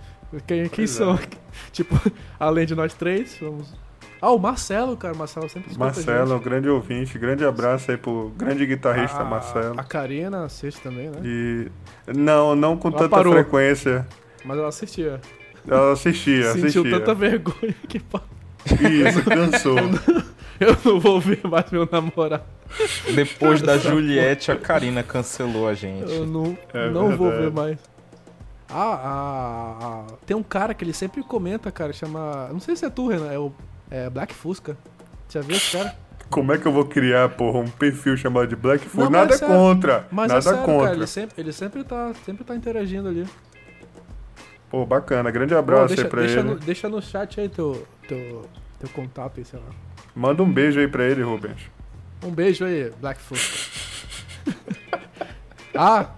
Quem, 0.46 0.68
quem 0.68 0.86
são? 0.86 1.14
É. 1.14 1.20
Tipo, 1.72 1.94
além 2.38 2.66
de 2.66 2.74
nós 2.74 2.92
três, 2.92 3.38
vamos... 3.40 3.74
Ah, 4.22 4.30
o 4.30 4.38
Marcelo, 4.38 4.96
cara. 4.96 5.12
O 5.12 5.16
Marcelo 5.18 5.48
sempre 5.48 5.72
escuta 5.72 5.84
Marcelo, 5.84 6.38
grande 6.38 6.68
ouvinte. 6.68 7.18
Grande 7.18 7.44
abraço 7.44 7.90
aí 7.90 7.96
pro 7.96 8.32
grande 8.36 8.64
guitarrista 8.64 9.18
a, 9.18 9.24
Marcelo. 9.24 9.80
A 9.80 9.82
Karina 9.82 10.44
assiste 10.44 10.80
também, 10.80 11.10
né? 11.10 11.18
E... 11.24 11.68
Não, 12.06 12.54
não 12.54 12.76
com 12.76 12.86
ela 12.86 12.98
tanta 12.98 13.10
parou, 13.10 13.32
frequência. 13.32 14.06
Mas 14.44 14.58
ela 14.58 14.68
assistia. 14.68 15.20
Ela 15.66 15.92
assistia, 15.92 16.52
Sentiu 16.52 16.82
assistia. 16.82 17.00
tanta 17.00 17.14
vergonha 17.14 17.74
que... 17.88 17.98
Isso, 17.98 19.24
cansou. 19.24 19.76
Eu 20.60 20.76
não 20.84 21.00
vou 21.00 21.20
ver 21.20 21.40
mais 21.42 21.68
meu 21.72 21.88
namorado. 21.90 22.44
Depois 23.12 23.60
da 23.60 23.76
Juliette, 23.76 24.52
a 24.52 24.56
Karina 24.56 25.02
cancelou 25.02 25.66
a 25.66 25.74
gente. 25.74 26.12
Eu 26.12 26.24
não, 26.24 26.56
é 26.72 26.88
não 26.90 27.16
vou 27.16 27.28
ver 27.28 27.50
mais. 27.50 27.76
Ah, 28.68 29.00
ah, 29.04 29.78
ah, 29.82 30.14
tem 30.24 30.36
um 30.36 30.42
cara 30.42 30.72
que 30.72 30.84
ele 30.84 30.92
sempre 30.92 31.24
comenta, 31.24 31.72
cara, 31.72 31.92
chama. 31.92 32.48
Não 32.52 32.60
sei 32.60 32.76
se 32.76 32.84
é 32.84 32.90
tu, 32.90 33.08
Renan, 33.08 33.32
é 33.32 33.38
o 33.38 33.52
é 33.92 34.08
Black 34.08 34.32
Fusca. 34.34 34.76
Já 35.28 35.42
viu 35.42 35.54
esse 35.54 35.76
cara? 35.76 35.94
Como 36.30 36.50
é 36.50 36.56
que 36.56 36.66
eu 36.66 36.72
vou 36.72 36.86
criar, 36.86 37.28
porra, 37.28 37.58
um 37.58 37.68
perfil 37.68 38.16
chamado 38.16 38.46
de 38.46 38.56
Black 38.56 38.86
Fusca? 38.86 39.10
Nada 39.10 39.34
é 39.34 39.38
contra. 39.38 40.06
Mas 40.10 40.28
nada 40.28 40.38
é 40.38 40.42
sério, 40.42 40.64
contra. 40.64 40.86
Cara, 40.86 40.96
ele, 40.96 41.06
sempre, 41.06 41.34
ele 41.42 41.52
sempre, 41.52 41.84
tá, 41.84 42.12
sempre 42.24 42.42
tá 42.42 42.56
interagindo 42.56 43.08
ali. 43.08 43.26
Pô, 44.70 44.86
bacana. 44.86 45.30
Grande 45.30 45.54
abraço 45.54 45.82
Pô, 45.82 45.88
deixa, 45.88 46.02
aí 46.04 46.08
pra 46.08 46.20
deixa 46.22 46.40
ele. 46.40 46.48
No, 46.48 46.54
deixa 46.56 46.88
no 46.88 47.02
chat 47.02 47.38
aí 47.38 47.50
teu, 47.50 47.86
teu, 48.08 48.48
teu 48.80 48.88
contato 48.88 49.38
aí, 49.38 49.44
sei 49.44 49.60
lá. 49.60 49.66
Manda 50.16 50.42
um 50.42 50.50
beijo 50.50 50.80
aí 50.80 50.88
pra 50.88 51.04
ele, 51.04 51.22
Rubens. 51.22 51.70
Um 52.24 52.30
beijo 52.30 52.64
aí, 52.64 52.90
Blackfoot. 52.98 53.70
ah, 55.76 56.08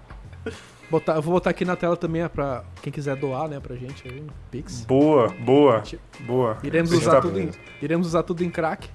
botar, 0.99 1.17
eu 1.17 1.23
vou 1.23 1.35
botar 1.35 1.51
aqui 1.51 1.65
na 1.65 1.77
tela 1.77 1.97
também 1.97 2.27
pra 2.29 2.65
quem 2.81 2.93
quiser 2.93 3.17
doar, 3.17 3.49
né, 3.49 3.61
pra 3.61 3.75
gente 3.75 4.07
aí, 4.07 4.23
Pix. 4.51 4.85
Boa, 4.85 5.29
boa, 5.41 5.83
boa. 6.21 6.59
Iremos 6.63 6.93
usar, 6.93 7.13
tá 7.13 7.21
tudo 7.21 7.41
em, 7.41 7.51
iremos 7.83 8.07
usar 8.07 8.23
tudo 8.23 8.45
em 8.45 8.51
crack. 8.51 8.89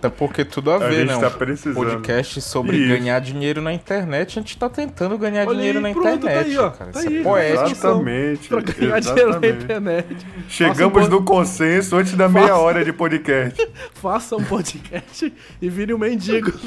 Até 0.00 0.08
porque 0.08 0.46
tudo 0.46 0.70
a 0.70 0.78
ver, 0.78 0.86
a 0.86 0.92
gente 0.92 1.08
né? 1.08 1.18
Tá 1.18 1.30
precisando. 1.30 1.74
podcast 1.74 2.40
sobre 2.40 2.78
Isso. 2.78 2.88
ganhar 2.88 3.20
dinheiro 3.20 3.60
na 3.60 3.70
internet. 3.70 4.38
A 4.38 4.42
gente 4.42 4.56
tá 4.56 4.66
tentando 4.66 5.18
ganhar 5.18 5.46
Olha 5.46 5.58
dinheiro 5.58 5.78
aí, 5.78 5.82
na 5.82 5.92
pronto, 5.92 6.16
internet. 6.16 6.42
Tá 6.42 6.50
aí, 6.50 6.58
ó. 6.58 6.70
Cara. 6.70 6.90
Tá 6.90 7.00
Isso 7.00 7.08
aí, 7.10 7.18
é 7.18 7.22
poético. 7.22 7.70
Exatamente. 7.70 8.48
Pra 8.48 8.60
ganhar 8.62 8.98
exatamente. 8.98 9.04
dinheiro 9.04 9.40
na 9.40 9.48
internet. 9.48 10.26
Chegamos 10.48 11.06
um 11.06 11.10
no 11.10 11.22
consenso 11.22 11.96
antes 11.96 12.14
da 12.14 12.30
meia 12.30 12.56
hora 12.56 12.82
de 12.82 12.94
podcast. 12.94 13.68
Faça 13.92 14.36
um 14.36 14.44
podcast 14.44 15.30
e 15.60 15.68
vire 15.68 15.92
um 15.92 15.98
mendigo. 15.98 16.50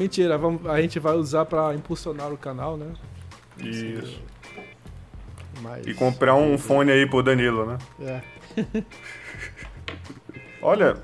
Mentira, 0.00 0.38
vamos, 0.38 0.66
a 0.66 0.80
gente 0.80 0.98
vai 0.98 1.14
usar 1.14 1.44
pra 1.44 1.74
impulsionar 1.74 2.32
o 2.32 2.38
canal, 2.38 2.74
né? 2.74 2.86
Isso. 3.58 4.18
Mas... 5.60 5.86
E 5.86 5.92
comprar 5.92 6.34
um 6.34 6.56
fone 6.56 6.90
aí 6.90 7.06
pro 7.06 7.22
Danilo, 7.22 7.66
né? 7.66 7.78
É. 8.00 8.22
Olha, 10.62 10.96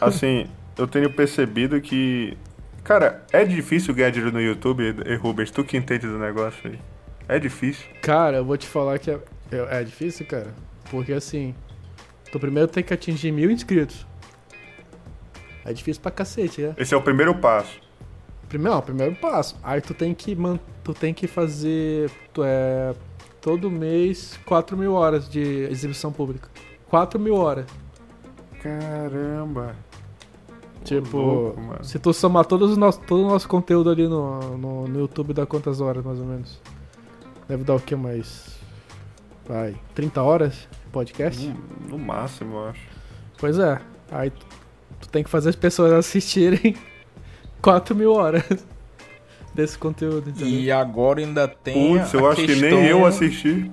assim, 0.00 0.46
eu 0.78 0.86
tenho 0.86 1.12
percebido 1.12 1.78
que. 1.78 2.38
Cara, 2.82 3.22
é 3.30 3.44
difícil 3.44 3.92
ganhar 3.94 4.08
dinheiro 4.08 4.32
no 4.32 4.40
YouTube, 4.40 4.96
e 5.04 5.14
Rubens, 5.16 5.50
tu 5.50 5.62
que 5.62 5.76
entende 5.76 6.06
do 6.06 6.18
negócio 6.18 6.70
aí. 6.70 6.78
É 7.28 7.38
difícil. 7.38 7.84
Cara, 8.00 8.38
eu 8.38 8.44
vou 8.46 8.56
te 8.56 8.66
falar 8.66 8.98
que 8.98 9.10
é, 9.10 9.20
é, 9.52 9.80
é 9.80 9.84
difícil, 9.84 10.24
cara. 10.24 10.54
Porque 10.90 11.12
assim, 11.12 11.54
tu 12.32 12.40
primeiro 12.40 12.66
tem 12.66 12.82
que 12.82 12.94
atingir 12.94 13.30
mil 13.30 13.50
inscritos. 13.50 14.06
É 15.66 15.72
difícil 15.74 16.00
pra 16.00 16.10
cacete, 16.10 16.62
né? 16.62 16.74
Esse 16.78 16.94
é 16.94 16.96
o 16.96 17.02
primeiro 17.02 17.34
passo. 17.34 17.87
Primeiro, 18.48 18.74
não, 18.74 18.82
primeiro 18.82 19.14
passo. 19.16 19.56
Aí 19.62 19.80
tu 19.80 19.92
tem 19.92 20.14
que, 20.14 20.34
man, 20.34 20.58
tu 20.82 20.94
tem 20.94 21.12
que 21.12 21.26
fazer 21.26 22.10
tu 22.32 22.42
é, 22.42 22.94
todo 23.40 23.70
mês 23.70 24.38
4 24.46 24.76
mil 24.76 24.94
horas 24.94 25.28
de 25.28 25.42
exibição 25.70 26.10
pública. 26.10 26.48
4 26.88 27.20
mil 27.20 27.34
horas. 27.34 27.66
Caramba. 28.62 29.76
Tipo, 30.84 31.18
louco, 31.18 31.84
se 31.84 31.98
tu 31.98 32.14
somar 32.14 32.46
todos 32.46 32.70
os 32.70 32.76
nosso, 32.78 33.00
todo 33.00 33.22
o 33.22 33.28
nosso 33.28 33.46
conteúdo 33.46 33.90
ali 33.90 34.08
no, 34.08 34.56
no, 34.56 34.88
no, 34.88 35.00
YouTube, 35.00 35.34
dá 35.34 35.44
quantas 35.44 35.80
horas 35.80 36.02
mais 36.02 36.18
ou 36.18 36.24
menos? 36.24 36.60
Deve 37.46 37.64
dar 37.64 37.74
o 37.74 37.80
que 37.80 37.94
mais? 37.94 38.58
Vai, 39.46 39.76
30 39.94 40.22
horas 40.22 40.68
podcast? 40.92 41.46
No, 41.46 41.88
no 41.90 41.98
máximo, 41.98 42.56
eu 42.56 42.68
acho. 42.68 42.80
Pois 43.38 43.58
é. 43.58 43.80
Aí 44.10 44.30
tu, 44.30 44.46
tu 45.00 45.08
tem 45.10 45.22
que 45.22 45.28
fazer 45.28 45.50
as 45.50 45.56
pessoas 45.56 45.92
assistirem 45.94 46.74
4 47.62 47.94
mil 47.94 48.12
horas 48.12 48.44
desse 49.54 49.78
conteúdo. 49.78 50.30
Entendeu? 50.30 50.48
E 50.48 50.70
agora 50.70 51.20
ainda 51.20 51.48
tem. 51.48 51.98
Putz, 51.98 52.12
eu 52.12 52.28
acho 52.30 52.44
que 52.44 52.54
nem 52.56 52.86
eu 52.86 53.04
assisti. 53.04 53.70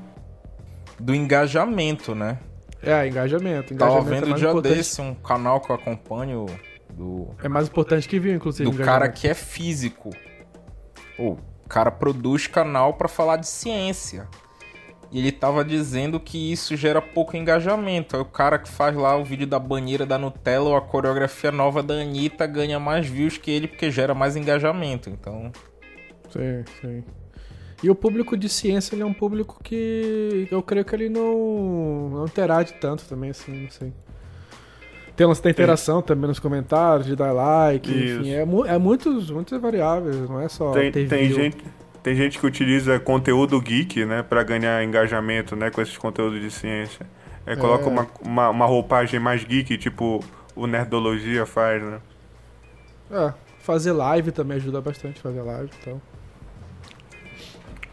Do 0.99 1.13
engajamento, 1.13 2.15
né? 2.15 2.39
É, 2.81 3.07
engajamento. 3.07 3.73
engajamento 3.73 3.77
Tava 3.77 3.97
é 3.99 4.03
vendo 4.03 4.29
mais 4.29 4.39
dia 4.39 4.49
importante. 4.49 4.75
desse 4.75 5.01
um 5.01 5.13
canal 5.15 5.59
que 5.59 5.69
eu 5.71 5.75
acompanho 5.75 6.45
do. 6.93 7.27
É 7.43 7.49
mais 7.49 7.67
importante 7.67 8.07
que 8.07 8.19
viu, 8.19 8.33
inclusive. 8.33 8.69
Do 8.69 8.77
cara 8.83 9.09
que 9.09 9.27
é 9.27 9.33
físico. 9.33 10.11
O 11.17 11.37
cara 11.67 11.91
produz 11.91 12.47
canal 12.47 12.93
para 12.93 13.07
falar 13.07 13.37
de 13.37 13.47
ciência. 13.47 14.27
E 15.15 15.19
ele 15.19 15.31
tava 15.31 15.63
dizendo 15.63 16.19
que 16.19 16.51
isso 16.51 16.75
gera 16.75 17.01
pouco 17.01 17.37
engajamento. 17.37 18.17
Aí 18.17 18.21
o 18.21 18.25
cara 18.25 18.59
que 18.59 18.67
faz 18.67 18.93
lá 18.93 19.15
o 19.15 19.23
vídeo 19.23 19.47
da 19.47 19.57
banheira 19.57 20.05
da 20.05 20.17
Nutella 20.17 20.67
ou 20.67 20.75
a 20.75 20.81
coreografia 20.81 21.53
nova 21.53 21.81
da 21.81 21.93
Anitta 21.93 22.45
ganha 22.45 22.77
mais 22.81 23.07
views 23.07 23.37
que 23.37 23.49
ele 23.49 23.65
porque 23.65 23.89
gera 23.89 24.13
mais 24.13 24.35
engajamento. 24.35 25.09
Então. 25.09 25.53
Sim, 26.29 26.65
sim. 26.81 27.03
E 27.81 27.89
o 27.89 27.95
público 27.95 28.35
de 28.35 28.49
ciência 28.49 28.93
ele 28.93 29.03
é 29.03 29.05
um 29.05 29.13
público 29.13 29.57
que 29.63 30.49
eu 30.51 30.61
creio 30.61 30.83
que 30.83 30.93
ele 30.93 31.07
não, 31.07 32.09
não 32.09 32.25
interage 32.25 32.73
tanto 32.73 33.05
também, 33.05 33.29
assim, 33.29 33.53
não 33.53 33.69
sei. 33.69 33.93
Tem 35.15 35.25
lance 35.25 35.41
da 35.41 35.49
interação 35.49 36.01
também 36.01 36.27
nos 36.27 36.39
comentários, 36.39 37.07
de 37.07 37.15
dar 37.15 37.31
like, 37.31 37.89
Isso. 37.89 38.19
enfim, 38.19 38.31
é, 38.33 38.43
mu 38.43 38.65
é 38.65 38.77
muitos, 38.77 39.31
muitas 39.31 39.61
variáveis, 39.61 40.29
não 40.29 40.41
é 40.41 40.49
só 40.49 40.71
Tem, 40.71 40.91
ter 40.91 41.07
tem 41.07 41.29
view. 41.29 41.37
gente, 41.37 41.63
tem 42.05 42.13
gente 42.15 42.37
que 42.37 42.45
utiliza 42.45 42.99
conteúdo 42.99 43.59
geek, 43.59 44.05
né, 44.05 44.21
pra 44.21 44.43
ganhar 44.43 44.83
engajamento, 44.83 45.55
né, 45.55 45.71
com 45.71 45.81
esses 45.81 45.97
conteúdos 45.97 46.39
de 46.39 46.51
ciência. 46.51 47.03
É, 47.47 47.55
coloca 47.55 47.85
É. 47.85 47.87
uma, 47.87 48.07
uma, 48.21 48.49
uma 48.51 48.65
roupagem 48.67 49.19
mais 49.19 49.43
geek, 49.43 49.75
tipo 49.75 50.23
o 50.55 50.67
Nerdologia 50.67 51.47
faz, 51.47 51.81
né? 51.81 51.97
É, 53.09 53.33
fazer 53.59 53.91
live 53.91 54.31
também 54.31 54.57
ajuda 54.57 54.79
bastante, 54.81 55.19
fazer 55.19 55.41
live, 55.41 55.71
então. 55.81 55.99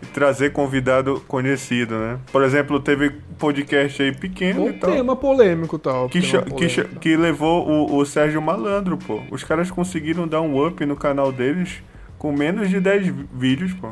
E 0.03 0.07
trazer 0.07 0.53
convidado 0.53 1.21
conhecido, 1.27 1.95
né? 1.99 2.19
Por 2.31 2.43
exemplo, 2.43 2.79
teve 2.81 3.11
podcast 3.39 4.03
aí 4.03 4.13
pequeno 4.15 4.65
Um 4.65 4.69
e 4.69 4.73
tal. 4.75 4.91
tema 4.91 5.17
polêmico 5.17 5.79
tal. 5.79 6.09
Que, 6.11 6.21
tema 6.21 6.31
cha- 6.33 6.43
que, 6.43 6.51
polêmico. 6.51 7.01
que 7.01 7.17
levou 7.17 7.67
o, 7.67 7.97
o 7.97 8.05
Sérgio 8.05 8.43
Malandro, 8.43 8.99
pô. 8.99 9.23
Os 9.31 9.43
caras 9.43 9.71
conseguiram 9.71 10.29
dar 10.29 10.43
um 10.43 10.67
up 10.67 10.85
no 10.85 10.97
canal 10.97 11.33
deles 11.33 11.83
com 12.23 12.31
menos 12.33 12.71
de 12.71 12.79
10 12.79 13.05
vi- 13.09 13.29
vídeos, 13.35 13.73
pô. 13.73 13.91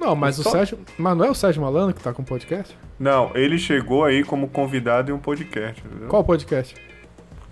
Não, 0.00 0.16
mas 0.16 0.38
o 0.38 0.42
Só- 0.42 0.52
Sérgio. 0.52 0.78
Mas 0.96 1.14
não 1.18 1.26
é 1.26 1.30
o 1.30 1.34
Sérgio 1.34 1.60
Malandro 1.60 1.94
que 1.94 2.02
tá 2.02 2.10
com 2.10 2.24
podcast? 2.24 2.74
Não, 2.98 3.30
ele 3.34 3.58
chegou 3.58 4.06
aí 4.06 4.24
como 4.24 4.48
convidado 4.48 5.10
em 5.10 5.14
um 5.14 5.18
podcast, 5.18 5.82
entendeu? 5.84 6.08
Qual 6.08 6.24
podcast? 6.24 6.74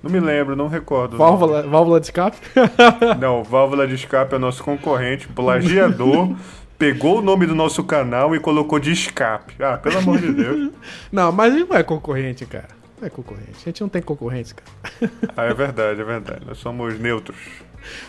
Não 0.03 0.11
me 0.11 0.19
lembro, 0.21 0.57
não 0.57 0.69
recordo. 0.69 1.19
Válvula, 1.19 1.63
válvula 1.65 2.01
de 2.01 2.07
escape? 2.07 2.39
Não, 3.21 3.45
válvula 3.45 3.87
de 3.87 3.95
escape 3.95 4.35
é 4.35 4.39
nosso 4.39 4.65
concorrente, 4.65 5.29
plagiador. 5.29 6.35
pegou 6.79 7.19
o 7.19 7.23
nome 7.23 7.45
do 7.47 7.55
nosso 7.55 7.85
canal 7.85 8.35
e 8.35 8.41
colocou 8.41 8.79
de 8.79 8.91
escape. 8.91 9.55
Ah, 9.63 9.77
pelo 9.77 9.99
amor 9.99 10.19
de 10.19 10.33
Deus. 10.33 10.71
Não, 11.13 11.31
mas 11.31 11.55
ele 11.55 11.65
não 11.65 11.77
é 11.77 11.83
concorrente, 11.83 12.45
cara. 12.47 12.69
Não 13.01 13.07
é 13.07 13.11
concorrente. 13.11 13.53
A 13.63 13.65
gente 13.67 13.81
não 13.83 13.89
tem 13.89 14.01
concorrente, 14.03 14.55
cara. 14.55 15.11
Ah, 15.37 15.45
é 15.45 15.53
verdade, 15.55 16.01
é 16.01 16.05
verdade. 16.05 16.41
Nós 16.47 16.57
somos 16.59 16.99
neutros. 16.99 17.37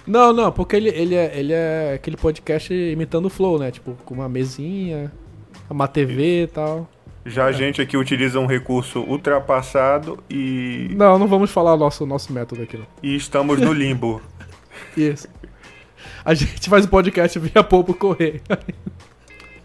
Não, 0.05 0.33
não, 0.33 0.51
porque 0.51 0.75
ele, 0.75 0.89
ele, 0.89 1.15
é, 1.15 1.37
ele 1.37 1.53
é 1.53 1.93
aquele 1.95 2.17
podcast 2.17 2.73
imitando 2.73 3.25
o 3.25 3.29
Flow, 3.29 3.59
né? 3.59 3.71
Tipo, 3.71 3.97
com 4.05 4.13
uma 4.13 4.29
mesinha, 4.29 5.11
uma 5.69 5.87
TV 5.87 6.43
e 6.43 6.47
tal. 6.47 6.89
Já 7.25 7.45
a 7.45 7.51
gente 7.51 7.81
aqui 7.81 7.97
utiliza 7.97 8.39
um 8.39 8.45
recurso 8.45 8.99
ultrapassado 8.99 10.19
e. 10.29 10.89
Não, 10.95 11.17
não 11.17 11.27
vamos 11.27 11.49
falar 11.49 11.75
nosso, 11.75 12.05
nosso 12.05 12.31
método 12.31 12.61
aqui, 12.61 12.77
não. 12.77 12.85
E 13.01 13.15
estamos 13.15 13.59
no 13.59 13.73
limbo. 13.73 14.21
Isso. 14.95 15.27
A 16.23 16.33
gente 16.33 16.69
faz 16.69 16.85
o 16.85 16.87
podcast 16.87 17.37
via 17.39 17.63
pouco 17.63 17.93
correr. 17.93 18.41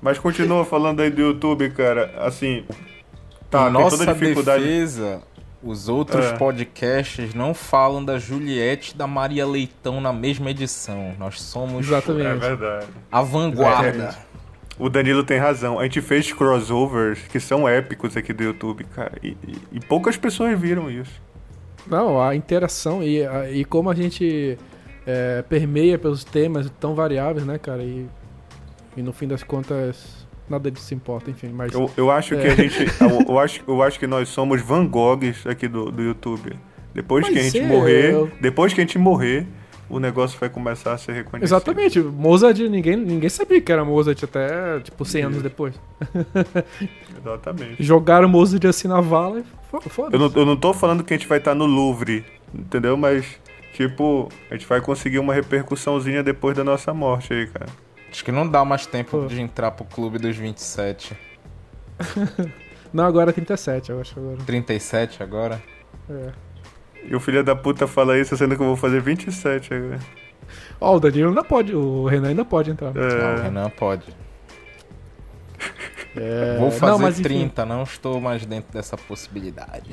Mas 0.00 0.18
continua 0.18 0.64
falando 0.64 1.00
aí 1.00 1.10
do 1.10 1.20
YouTube, 1.20 1.70
cara. 1.70 2.14
Assim. 2.18 2.64
Tá, 3.50 3.64
tem 3.64 3.72
nossa 3.72 3.98
toda 3.98 4.10
a 4.10 4.14
dificuldade. 4.14 4.64
defesa, 4.64 5.22
os 5.62 5.88
outros 5.88 6.24
É. 6.26 6.36
podcasts 6.36 7.34
não 7.34 7.52
falam 7.52 8.04
da 8.04 8.18
Juliette 8.18 8.92
e 8.94 8.96
da 8.96 9.06
Maria 9.06 9.46
Leitão 9.46 10.00
na 10.00 10.12
mesma 10.12 10.50
edição. 10.50 11.14
Nós 11.18 11.40
somos 11.40 11.86
Exatamente. 11.86 12.26
É 12.26 12.34
verdade. 12.34 12.86
a 13.12 13.22
vanguarda. 13.22 13.88
Exatamente. 13.88 14.30
O 14.78 14.88
Danilo 14.88 15.22
tem 15.22 15.38
razão. 15.38 15.78
A 15.78 15.82
gente 15.84 16.00
fez 16.00 16.32
crossovers 16.32 17.18
que 17.28 17.38
são 17.38 17.68
épicos 17.68 18.16
aqui 18.16 18.32
do 18.32 18.42
YouTube, 18.42 18.84
cara. 18.84 19.12
E, 19.22 19.36
e- 19.46 19.56
e 19.72 19.80
poucas 19.80 20.16
pessoas 20.16 20.58
viram 20.58 20.90
isso. 20.90 21.20
Não, 21.86 22.22
a 22.22 22.34
interação 22.34 23.02
e, 23.02 23.22
a- 23.26 23.50
e 23.50 23.64
como 23.64 23.90
a 23.90 23.94
gente 23.94 24.56
é, 25.06 25.42
permeia 25.42 25.98
pelos 25.98 26.24
temas 26.24 26.70
tão 26.78 26.94
variáveis, 26.94 27.44
né, 27.44 27.58
cara? 27.58 27.82
E, 27.82 28.06
e 28.96 29.02
no 29.02 29.12
fim 29.12 29.26
das 29.28 29.42
contas, 29.42 30.19
nada 30.50 30.70
disso 30.70 30.92
importa, 30.94 31.30
enfim. 31.30 31.48
Mas 31.54 31.72
Eu, 31.72 31.90
eu 31.96 32.10
acho 32.10 32.36
que 32.36 32.46
É. 32.46 32.50
a 32.52 32.54
gente. 32.54 32.78
Eu, 33.00 33.24
eu 33.28 33.38
acho, 33.38 33.60
eu 33.66 33.82
acho 33.82 33.98
que 33.98 34.06
nós 34.06 34.28
somos 34.28 34.60
Van 34.60 34.86
Goghs 34.86 35.46
aqui 35.46 35.66
do, 35.68 35.90
do 35.90 36.02
YouTube. 36.02 36.52
Depois 36.94 37.26
que 37.28 37.38
a 37.38 37.42
gente 37.42 37.60
morrer. 37.62 38.12
eu- 38.12 38.30
Depois 38.40 38.72
que 38.72 38.80
a 38.80 38.84
gente 38.84 38.98
morrer, 38.98 39.46
o 39.88 39.98
negócio 40.00 40.38
vai 40.38 40.48
começar 40.48 40.92
a 40.92 40.98
ser 40.98 41.12
reconhecido. 41.12 41.44
Exatamente, 41.44 42.00
Mozart, 42.00 42.58
ninguém, 42.58 42.96
ninguém 42.96 43.28
sabia 43.28 43.60
que 43.60 43.70
era 43.72 43.84
Mozart 43.84 44.22
até, 44.24 44.80
tipo, 44.80 45.04
100 45.04 45.22
anos 45.22 45.42
depois. 45.42 45.74
Exatamente. 47.20 47.82
Jogaram 47.82 48.28
Mozart 48.28 48.64
assim 48.64 48.88
na 48.88 49.00
vala 49.00 49.40
e 49.40 49.44
fo- 49.70 49.80
foda 49.88 50.16
Eu 50.16 50.20
não, 50.20 50.32
eu 50.34 50.46
não 50.46 50.56
tô 50.56 50.72
falando 50.72 51.02
que 51.04 51.12
a 51.14 51.16
gente 51.16 51.26
vai 51.28 51.38
estar 51.38 51.54
no 51.54 51.66
Louvre, 51.66 52.24
entendeu? 52.54 52.96
Mas, 52.96 53.24
tipo, 53.74 54.28
a 54.50 54.54
gente 54.54 54.66
vai 54.66 54.80
conseguir 54.80 55.18
uma 55.18 55.34
repercussãozinha 55.34 56.22
depois 56.22 56.56
da 56.56 56.64
nossa 56.64 56.92
morte 56.94 57.32
aí, 57.32 57.46
cara. 57.46 57.66
Acho 58.10 58.24
que 58.24 58.32
não 58.32 58.48
dá 58.48 58.64
mais 58.64 58.86
tempo 58.86 59.22
Pô. 59.22 59.26
de 59.26 59.40
entrar 59.40 59.70
pro 59.70 59.84
clube 59.84 60.18
dos 60.18 60.36
27. 60.36 61.16
Não, 62.92 63.04
agora 63.04 63.30
é 63.30 63.32
37, 63.32 63.90
eu 63.90 64.00
acho 64.00 64.18
agora. 64.18 64.38
37 64.44 65.22
agora. 65.22 65.62
É. 66.10 66.30
E 67.08 67.14
o 67.14 67.20
filho 67.20 67.44
da 67.44 67.54
puta 67.54 67.86
fala 67.86 68.18
isso, 68.18 68.36
sendo 68.36 68.56
que 68.56 68.62
eu 68.62 68.66
vou 68.66 68.76
fazer 68.76 69.00
27 69.00 69.72
agora. 69.72 69.98
Ó, 70.80 70.96
o 70.96 71.00
Danilo 71.00 71.28
ainda 71.28 71.44
pode, 71.44 71.72
o 71.74 72.06
Renan 72.06 72.30
ainda 72.30 72.44
pode 72.44 72.70
entrar. 72.70 72.88
Ah, 72.88 72.92
o 73.36 73.38
É, 73.38 73.42
Renan 73.44 73.70
pode. 73.70 74.06
É, 76.16 76.56
Vou 76.58 76.72
fazer 76.72 76.92
não, 76.92 76.98
mas 76.98 77.20
enfim, 77.20 77.28
30, 77.28 77.64
não 77.64 77.84
estou 77.84 78.20
mais 78.20 78.44
dentro 78.44 78.72
dessa 78.72 78.96
possibilidade. 78.96 79.92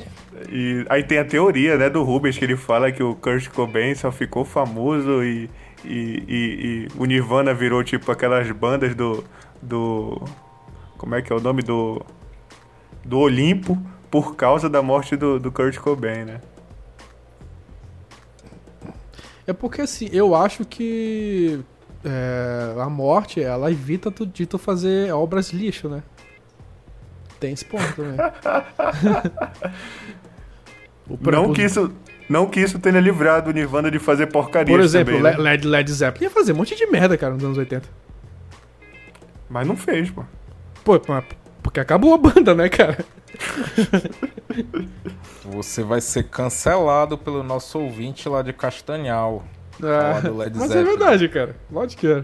e 0.50 0.84
aí 0.90 1.04
tem 1.04 1.20
a 1.20 1.26
teoria, 1.26 1.78
né, 1.78 1.92
do 1.92 2.02
Rubens, 2.02 2.36
que 2.40 2.44
ele 2.44 2.58
fala 2.58 2.92
que 2.92 3.04
o 3.04 3.14
Kurt 3.14 3.50
Cobain 3.50 3.94
só 3.94 4.12
ficou 4.12 4.44
famoso 4.44 5.24
e, 5.24 5.48
e, 5.88 6.24
e- 6.28 6.88
e 6.88 6.88
o 6.98 7.06
Nirvana 7.06 7.54
virou, 7.54 7.84
tipo, 7.84 8.12
aquelas 8.12 8.50
bandas 8.52 8.94
do... 8.96 9.24
do 9.62 10.22
como 10.98 11.16
é 11.16 11.22
que 11.22 11.32
é 11.32 11.36
o 11.36 11.40
nome? 11.40 11.62
Do... 11.62 12.02
do 13.06 13.20
Olimpo, 13.20 13.78
por 14.12 14.36
causa 14.36 14.70
da 14.70 14.82
morte 14.82 15.16
do, 15.16 15.40
do 15.40 15.52
Kurt 15.52 15.78
Cobain, 15.78 16.26
né? 16.26 16.42
É 19.46 19.54
porque 19.54 19.82
assim, 19.82 20.10
eu 20.12 20.36
acho 20.36 20.66
que 20.66 21.62
é, 22.04 22.76
a 22.82 22.90
morte, 22.90 23.42
ela 23.42 23.72
evita 23.72 24.12
tu, 24.12 24.26
de 24.26 24.46
tu 24.46 24.58
fazer 24.58 25.14
obras 25.14 25.52
lixo, 25.52 25.88
né? 25.88 26.04
Tem 27.40 27.54
esse 27.54 27.64
ponto 27.64 27.86
também. 27.96 28.18
O 31.10 31.18
Não 31.32 31.54
que 31.54 31.64
isso... 31.64 31.94
Não 32.30 32.46
que 32.48 32.60
isso 32.60 32.78
tenha 32.80 33.00
livrado 33.00 33.50
o 33.50 33.54
Nirvana 33.54 33.90
de 33.90 34.00
fazer 34.00 34.28
porcaria 34.28 34.74
Por 34.76 34.84
exemplo, 34.84 35.16
também, 35.16 35.32
né? 35.32 35.38
Le- 35.38 35.44
Led, 35.44 35.68
Led 35.68 35.92
Zeppelin 35.92 36.26
ia 36.26 36.30
fazer 36.30 36.54
um 36.54 36.58
monte 36.58 36.76
de 36.76 36.86
merda, 36.88 37.18
cara, 37.18 37.34
nos 37.34 37.44
anos 37.44 37.58
80. 37.58 37.88
Mas 39.50 39.66
não 39.66 39.78
fez, 39.78 40.12
pô. 40.12 40.24
Pô, 40.84 41.00
porque 41.64 41.80
acabou 41.80 42.14
a 42.14 42.18
banda, 42.18 42.54
né, 42.54 42.68
cara? 42.70 42.98
Você 45.46 45.84
vai 45.84 46.02
ser 46.02 46.24
cancelado 46.24 47.18
pelo 47.18 47.44
nosso 47.44 47.80
ouvinte 47.80 48.28
lá 48.28 48.42
de 48.42 48.54
Castanhal. 48.54 49.44
Led 49.80 50.58
mas 50.58 50.72
é 50.72 50.76
Zeppelin. 50.76 50.84
verdade, 50.86 51.30
cara. 51.30 51.56
Lógico 51.72 52.02
que 52.02 52.08
é. 52.08 52.24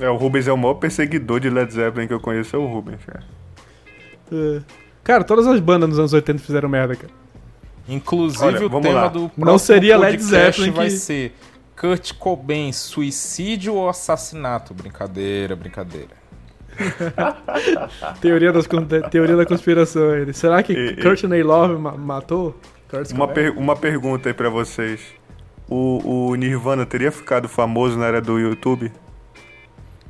É, 0.00 0.08
o 0.08 0.16
Rubens 0.16 0.46
é 0.48 0.52
o 0.52 0.56
maior 0.56 0.74
perseguidor 0.74 1.40
de 1.40 1.50
Led 1.50 1.72
Zeppelin 1.72 2.06
que 2.06 2.14
eu 2.14 2.20
conheço, 2.20 2.56
é 2.56 2.58
o 2.58 2.66
Rubens, 2.66 3.00
cara. 3.04 3.24
É. 4.32 4.60
Cara, 5.04 5.24
todas 5.24 5.46
as 5.46 5.60
bandas 5.60 5.88
nos 5.88 5.98
anos 5.98 6.12
80 6.12 6.42
fizeram 6.42 6.68
merda, 6.68 6.94
cara. 6.96 7.12
Inclusive 7.88 8.44
Olha, 8.44 8.66
o 8.66 8.80
tema 8.80 8.94
lá. 9.02 9.08
do 9.08 9.20
Não 9.22 9.28
próximo 9.30 9.58
seria 9.60 9.96
Led 9.96 10.22
Zeppelin 10.22 10.70
vai 10.72 10.86
que- 10.86 10.90
ser 10.96 11.32
Kurt 11.80 12.12
Cobain, 12.18 12.72
suicídio 12.72 13.74
ou 13.74 13.88
assassinato? 13.88 14.74
Brincadeira, 14.74 15.56
brincadeira. 15.56 16.18
Teoria, 18.20 18.52
das, 18.52 18.66
teoria 19.10 19.36
da 19.36 19.46
conspiração 19.46 20.10
aí. 20.10 20.32
Será 20.34 20.62
que 20.62 20.72
E- 20.72 20.90
e- 20.90 20.96
Courtney 21.02 21.42
Love 21.42 21.74
ma- 21.76 21.96
matou? 21.96 22.54
Kurt 22.90 23.10
Uma, 23.12 23.28
per- 23.28 23.56
uma 23.58 23.74
pergunta 23.76 24.28
aí 24.28 24.34
pra 24.34 24.48
vocês. 24.50 25.00
O, 25.68 26.28
o 26.30 26.34
Nirvana 26.34 26.86
teria 26.86 27.12
ficado 27.12 27.48
famoso 27.48 27.98
na 27.98 28.06
era 28.06 28.20
do 28.20 28.38
YouTube? 28.38 28.90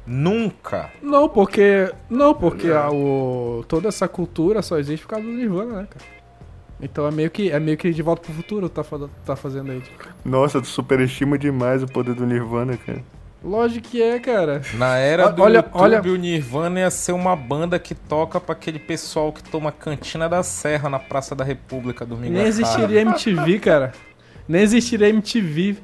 Nunca. 0.06 0.90
Não, 1.02 1.28
porque. 1.28 1.92
Não, 2.08 2.32
porque 2.34 2.68
a- 2.70 2.90
o, 2.90 3.64
toda 3.68 3.88
essa 3.88 4.08
cultura 4.08 4.62
só 4.62 4.78
existe 4.78 5.02
por 5.02 5.10
causa 5.10 5.26
do 5.26 5.32
Nirvana, 5.32 5.82
né, 5.82 5.88
cara? 5.90 6.04
Então 6.80 7.06
é 7.06 7.10
meio 7.10 7.30
que, 7.30 7.50
é 7.50 7.58
meio 7.58 7.76
que 7.76 7.90
de 7.92 8.02
volta 8.02 8.22
pro 8.22 8.32
futuro 8.32 8.68
tá, 8.68 8.84
tá 9.26 9.34
fazendo 9.34 9.72
aí. 9.72 9.82
Nossa, 10.24 10.60
tu 10.60 10.66
superestima 10.68 11.36
demais 11.36 11.82
o 11.82 11.86
poder 11.88 12.14
do 12.14 12.24
Nirvana, 12.24 12.76
cara. 12.76 13.02
Lógico 13.42 13.88
que 13.88 14.02
é, 14.02 14.18
cara. 14.18 14.62
Na 14.74 14.96
era 14.96 15.28
do 15.28 15.42
olha- 15.42 15.56
YouTube, 15.58 15.72
olha- 15.80 16.02
o 16.02 16.16
Nirvana 16.16 16.80
ia 16.80 16.90
ser 16.90 17.12
uma 17.12 17.34
banda 17.36 17.78
que 17.78 17.94
toca 17.94 18.40
pra 18.40 18.52
aquele 18.52 18.78
pessoal 18.78 19.32
que 19.32 19.42
toma 19.42 19.70
cantina 19.72 20.28
da 20.28 20.42
Serra 20.42 20.88
na 20.88 20.98
Praça 20.98 21.34
da 21.34 21.44
República 21.44 22.04
domingo 22.04 22.32
Nem 22.34 22.42
existiria 22.46 23.00
MTV, 23.02 23.58
cara. 23.60 23.92
Nem 24.48 24.62
existiria 24.62 25.08
MTV. 25.08 25.76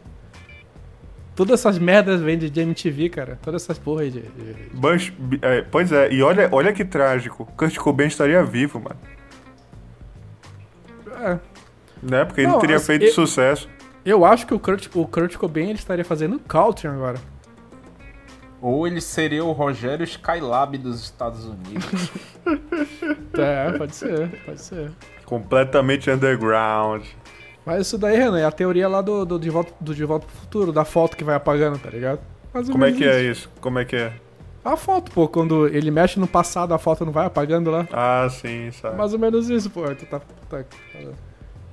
Todas 1.37 1.61
essas 1.61 1.79
merdas 1.79 2.21
vêm 2.21 2.39
de 2.39 2.61
MTV, 2.61 3.09
cara. 3.09 3.39
Todas 3.43 3.63
essas 3.65 3.79
porra 3.79 4.03
aí 4.03 4.11
de. 4.11 4.21
de- 4.21 4.55
Bush, 4.73 5.13
é, 5.43 5.63
pois 5.63 5.91
é, 5.91 6.13
e 6.13 6.23
olha, 6.23 6.49
olha 6.53 6.73
que 6.73 6.85
trágico. 6.85 7.45
Kurt 7.57 7.77
Cobain 7.77 8.07
estaria 8.07 8.43
vivo, 8.45 8.79
mano. 8.81 8.97
É, 11.21 11.39
Né? 12.03 12.25
Porque 12.25 12.41
ele 12.43 12.49
Não, 12.53 12.59
teria 12.59 12.77
assim, 12.77 12.87
feito 12.87 13.05
eu- 13.07 13.13
sucesso. 13.13 13.69
eu 14.05 14.25
acho 14.25 14.47
que 14.47 14.55
o 14.55 14.59
Kurt, 14.59 14.89
o 14.95 15.07
Kurt 15.07 15.37
Cobain 15.37 15.65
ele 15.71 15.79
estaria 15.79 16.05
fazendo 16.05 16.39
country 16.41 16.89
agora. 16.89 17.19
Ou 18.61 18.87
ele 18.87 19.01
seria 19.01 19.45
o 19.45 19.53
Rogério 19.53 20.05
Skylab 20.05 20.79
dos 20.79 21.03
Estados 21.03 21.45
Unidos. 21.45 22.11
É, 23.37 23.73
pode 23.79 23.97
ser, 23.97 24.29
pode 24.45 24.61
ser. 24.61 24.91
Completamente 25.25 26.11
underground. 26.11 27.05
Mas 27.65 27.87
isso 27.87 27.97
daí, 27.99 28.17
Renan, 28.17 28.39
é 28.39 28.45
a 28.45 28.53
teoria 28.53 28.87
lá 28.89 29.01
do, 29.01 29.25
do, 29.25 29.39
de, 29.39 29.49
volta, 29.51 29.73
do 29.81 29.95
De 29.95 30.05
Volta 30.05 30.27
pro 30.27 30.37
Futuro, 30.37 30.73
da 30.73 30.85
foto 30.85 31.17
que 31.17 31.25
vai 31.25 31.35
apagando, 31.35 31.79
tá 31.79 31.89
ligado? 31.91 32.21
Mais 32.53 32.69
ou 32.69 32.73
Como 32.73 32.85
é 32.85 32.93
que 32.93 33.05
é 33.05 33.23
isso? 33.23 33.51
Como 33.61 33.79
é 33.79 33.85
que 33.85 33.97
é? 33.97 34.13
A 34.65 34.77
foto, 34.77 35.11
pô, 35.13 35.29
quando 35.29 35.67
ele 35.69 35.91
mexe 35.91 36.19
no 36.19 36.27
passado, 36.27 36.73
a 36.73 36.79
foto 36.79 37.05
não 37.05 37.13
vai 37.13 37.27
apagando 37.27 37.71
lá. 37.71 37.87
Ah, 37.93 38.27
sim, 38.31 38.71
sabe. 38.73 38.97
Mais 38.97 39.13
ou 39.13 39.19
menos 39.19 39.51
isso, 39.51 39.69
pô. 39.71 39.83
Tu 39.95 40.07
tá. 40.07 40.21
tá- 40.49 40.65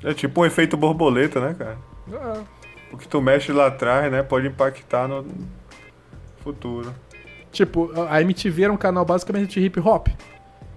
É 0.04 0.14
tipo 0.14 0.42
um 0.42 0.46
efeito 0.46 0.76
borboleta, 0.76 1.40
né, 1.40 1.56
cara? 1.58 1.78
tá- 2.10 2.44
O 2.92 2.98
que 2.98 3.08
tu 3.08 3.22
mexe 3.22 3.54
lá 3.54 3.68
atrás, 3.68 4.12
né, 4.12 4.22
pode 4.22 4.48
impactar 4.48 5.08
no 5.08 5.26
futuro. 6.44 6.94
Tipo, 7.52 7.92
a 8.10 8.22
MTV 8.22 8.64
era 8.64 8.74
um 8.74 8.78
canal 8.78 9.06
basicamente 9.06 9.60
de 9.60 9.66
hip 9.66 9.80
hop. 9.80 10.08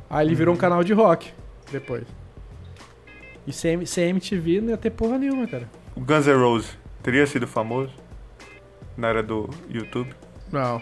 Aí 0.08 0.26
ele 0.26 0.34
virou 0.36 0.54
um 0.54 0.58
canal 0.58 0.84
de 0.84 0.92
rock 0.92 1.32
depois. 1.72 2.04
E 3.46 3.52
sem, 3.52 3.84
sem 3.86 4.10
MTV 4.10 4.60
não 4.60 4.70
ia 4.70 4.76
ter 4.76 4.90
porra 4.90 5.18
nenhuma, 5.18 5.46
cara. 5.46 5.68
O 5.96 6.00
Guns 6.00 6.26
N' 6.26 6.34
Roses 6.36 6.78
teria 7.02 7.26
sido 7.26 7.46
famoso 7.46 7.92
na 8.96 9.08
era 9.08 9.22
do 9.22 9.48
YouTube? 9.68 10.10
Não. 10.52 10.80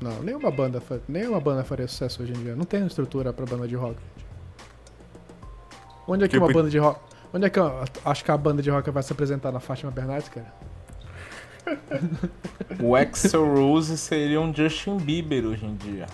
Não, 0.00 0.22
nenhuma 0.22 0.50
banda, 0.50 0.82
nenhuma 1.08 1.40
banda 1.40 1.64
faria 1.64 1.88
sucesso 1.88 2.22
hoje 2.22 2.32
em 2.32 2.42
dia. 2.42 2.54
Não 2.54 2.64
tem 2.64 2.86
estrutura 2.86 3.32
pra 3.32 3.44
banda 3.44 3.66
de 3.66 3.74
rock. 3.74 3.96
Onde 6.06 6.24
é 6.24 6.28
que 6.28 6.34
Tipo, 6.34 6.46
uma 6.46 6.52
banda 6.52 6.70
de 6.70 6.78
rock. 6.78 7.00
Onde 7.32 7.46
é 7.46 7.50
que 7.50 7.58
eu 7.58 7.84
acho 8.04 8.24
que 8.24 8.30
a 8.30 8.36
banda 8.36 8.62
de 8.62 8.70
rock 8.70 8.90
vai 8.90 9.02
se 9.02 9.12
apresentar 9.12 9.52
na 9.52 9.60
Fátima 9.60 9.90
Bernardes, 9.90 10.28
cara? 10.28 10.52
O 12.80 12.94
Axel 12.94 13.44
Rose 13.54 13.98
seria 13.98 14.40
um 14.40 14.54
Justin 14.54 14.98
Bieber 14.98 15.44
hoje 15.44 15.66
em 15.66 15.74
dia. 15.74 16.06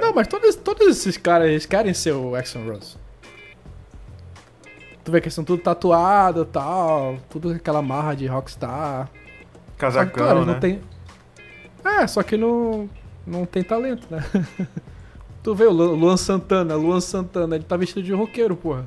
Não, 0.00 0.14
mas 0.14 0.26
todos, 0.28 0.54
todos 0.56 0.86
esses 0.86 1.16
caras 1.16 1.48
eles 1.48 1.66
querem 1.66 1.92
ser 1.92 2.12
o 2.12 2.34
Axel 2.34 2.64
Rose. 2.64 2.96
Tu 5.02 5.10
vê 5.10 5.20
que 5.20 5.26
eles 5.26 5.34
são 5.34 5.44
tudo 5.44 5.62
tatuado 5.62 6.42
e 6.42 6.46
tal, 6.46 7.18
tudo 7.28 7.50
aquela 7.50 7.82
marra 7.82 8.14
de 8.14 8.26
rockstar. 8.26 9.06
Só 9.06 9.12
que, 9.12 9.78
Casacão, 9.78 10.24
claro, 10.24 10.44
né? 10.44 10.52
não 10.52 10.60
tem. 10.60 10.80
É, 11.84 12.06
só 12.06 12.22
que 12.22 12.36
não, 12.36 12.88
não 13.26 13.44
tem 13.46 13.62
talento, 13.62 14.06
né? 14.10 14.22
tu 15.42 15.54
vê 15.54 15.64
o 15.66 15.72
Lu- 15.72 15.94
Luan 15.94 16.16
Santana, 16.16 16.74
Luan 16.76 17.00
Santana, 17.00 17.54
ele 17.56 17.64
tá 17.64 17.76
vestido 17.76 18.02
de 18.02 18.12
roqueiro, 18.12 18.56
porra. 18.56 18.86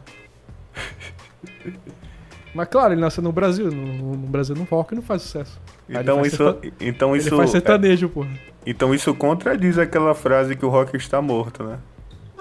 Mas 2.53 2.67
claro, 2.67 2.93
ele 2.93 3.01
nasceu 3.01 3.23
no 3.23 3.32
Brasil, 3.32 3.71
no, 3.71 4.12
no 4.15 4.27
Brasil 4.27 4.56
no 4.56 4.63
rock 4.65 4.93
não 4.93 5.01
faz 5.01 5.23
sucesso. 5.23 5.60
Ele 5.89 5.97
Então 5.99 6.17
faz 6.19 6.34
isso, 6.34 6.58
então 6.79 7.15
Ele 7.15 7.23
isso, 7.23 7.36
faz 7.36 7.49
é- 7.49 7.51
sertanejo, 7.53 8.10
porra. 8.10 8.29
então 8.65 8.93
isso 8.93 9.13
contradiz 9.15 9.77
aquela 9.79 10.13
frase 10.13 10.56
que 10.56 10.63
o 10.65 10.69
rock 10.69 10.95
está 10.95 11.19
morto, 11.21 11.63
né? 11.63 11.79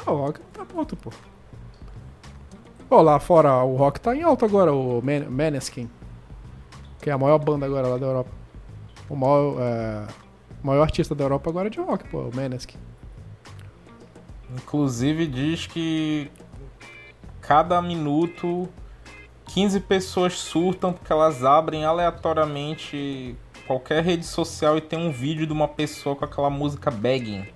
Ah, 0.05 0.13
o 0.13 0.17
rock 0.17 0.41
tá 0.53 0.65
pronto, 0.67 0.95
pô. 0.97 1.11
Pô, 2.91 3.01
lá 3.01 3.19
fora 3.19 3.63
o 3.65 3.75
rock 3.77 3.99
tá 4.01 4.15
em 4.15 4.23
alta 4.23 4.45
agora, 4.45 4.73
o 4.73 5.01
Man 5.03 5.31
Maneskin. 5.31 5.89
Que 7.01 7.09
é 7.09 7.13
a 7.15 7.19
maior 7.19 7.39
banda 7.39 7.65
agora 7.65 7.89
lá 7.89 7.97
da 7.97 8.07
Europa. 8.07 8.31
O 9.09 9.17
maior, 9.17 9.57
é, 9.61 10.03
o 10.63 10.67
maior 10.67 10.83
artista 10.83 11.15
da 11.15 11.25
Europa 11.25 11.51
agora 11.51 11.67
é 11.67 11.71
de 11.71 11.81
rock, 11.81 12.05
pô, 12.09 12.21
o 12.21 12.35
Maneskin. 12.35 12.79
Inclusive 14.55 15.27
diz 15.27 15.67
que 15.67 16.31
cada 17.41 17.81
minuto 17.81 18.69
15 19.47 19.81
pessoas 19.81 20.35
surtam 20.35 20.93
porque 20.93 21.13
elas 21.13 21.45
abrem 21.45 21.85
aleatoriamente 21.85 23.35
qualquer 23.67 24.03
rede 24.03 24.27
social 24.27 24.77
e 24.77 24.81
tem 24.81 24.99
um 24.99 25.11
vídeo 25.11 25.47
de 25.47 25.53
uma 25.53 25.69
pessoa 25.69 26.15
com 26.15 26.25
aquela 26.25 26.51
música 26.51 26.91
begging. 26.91 27.47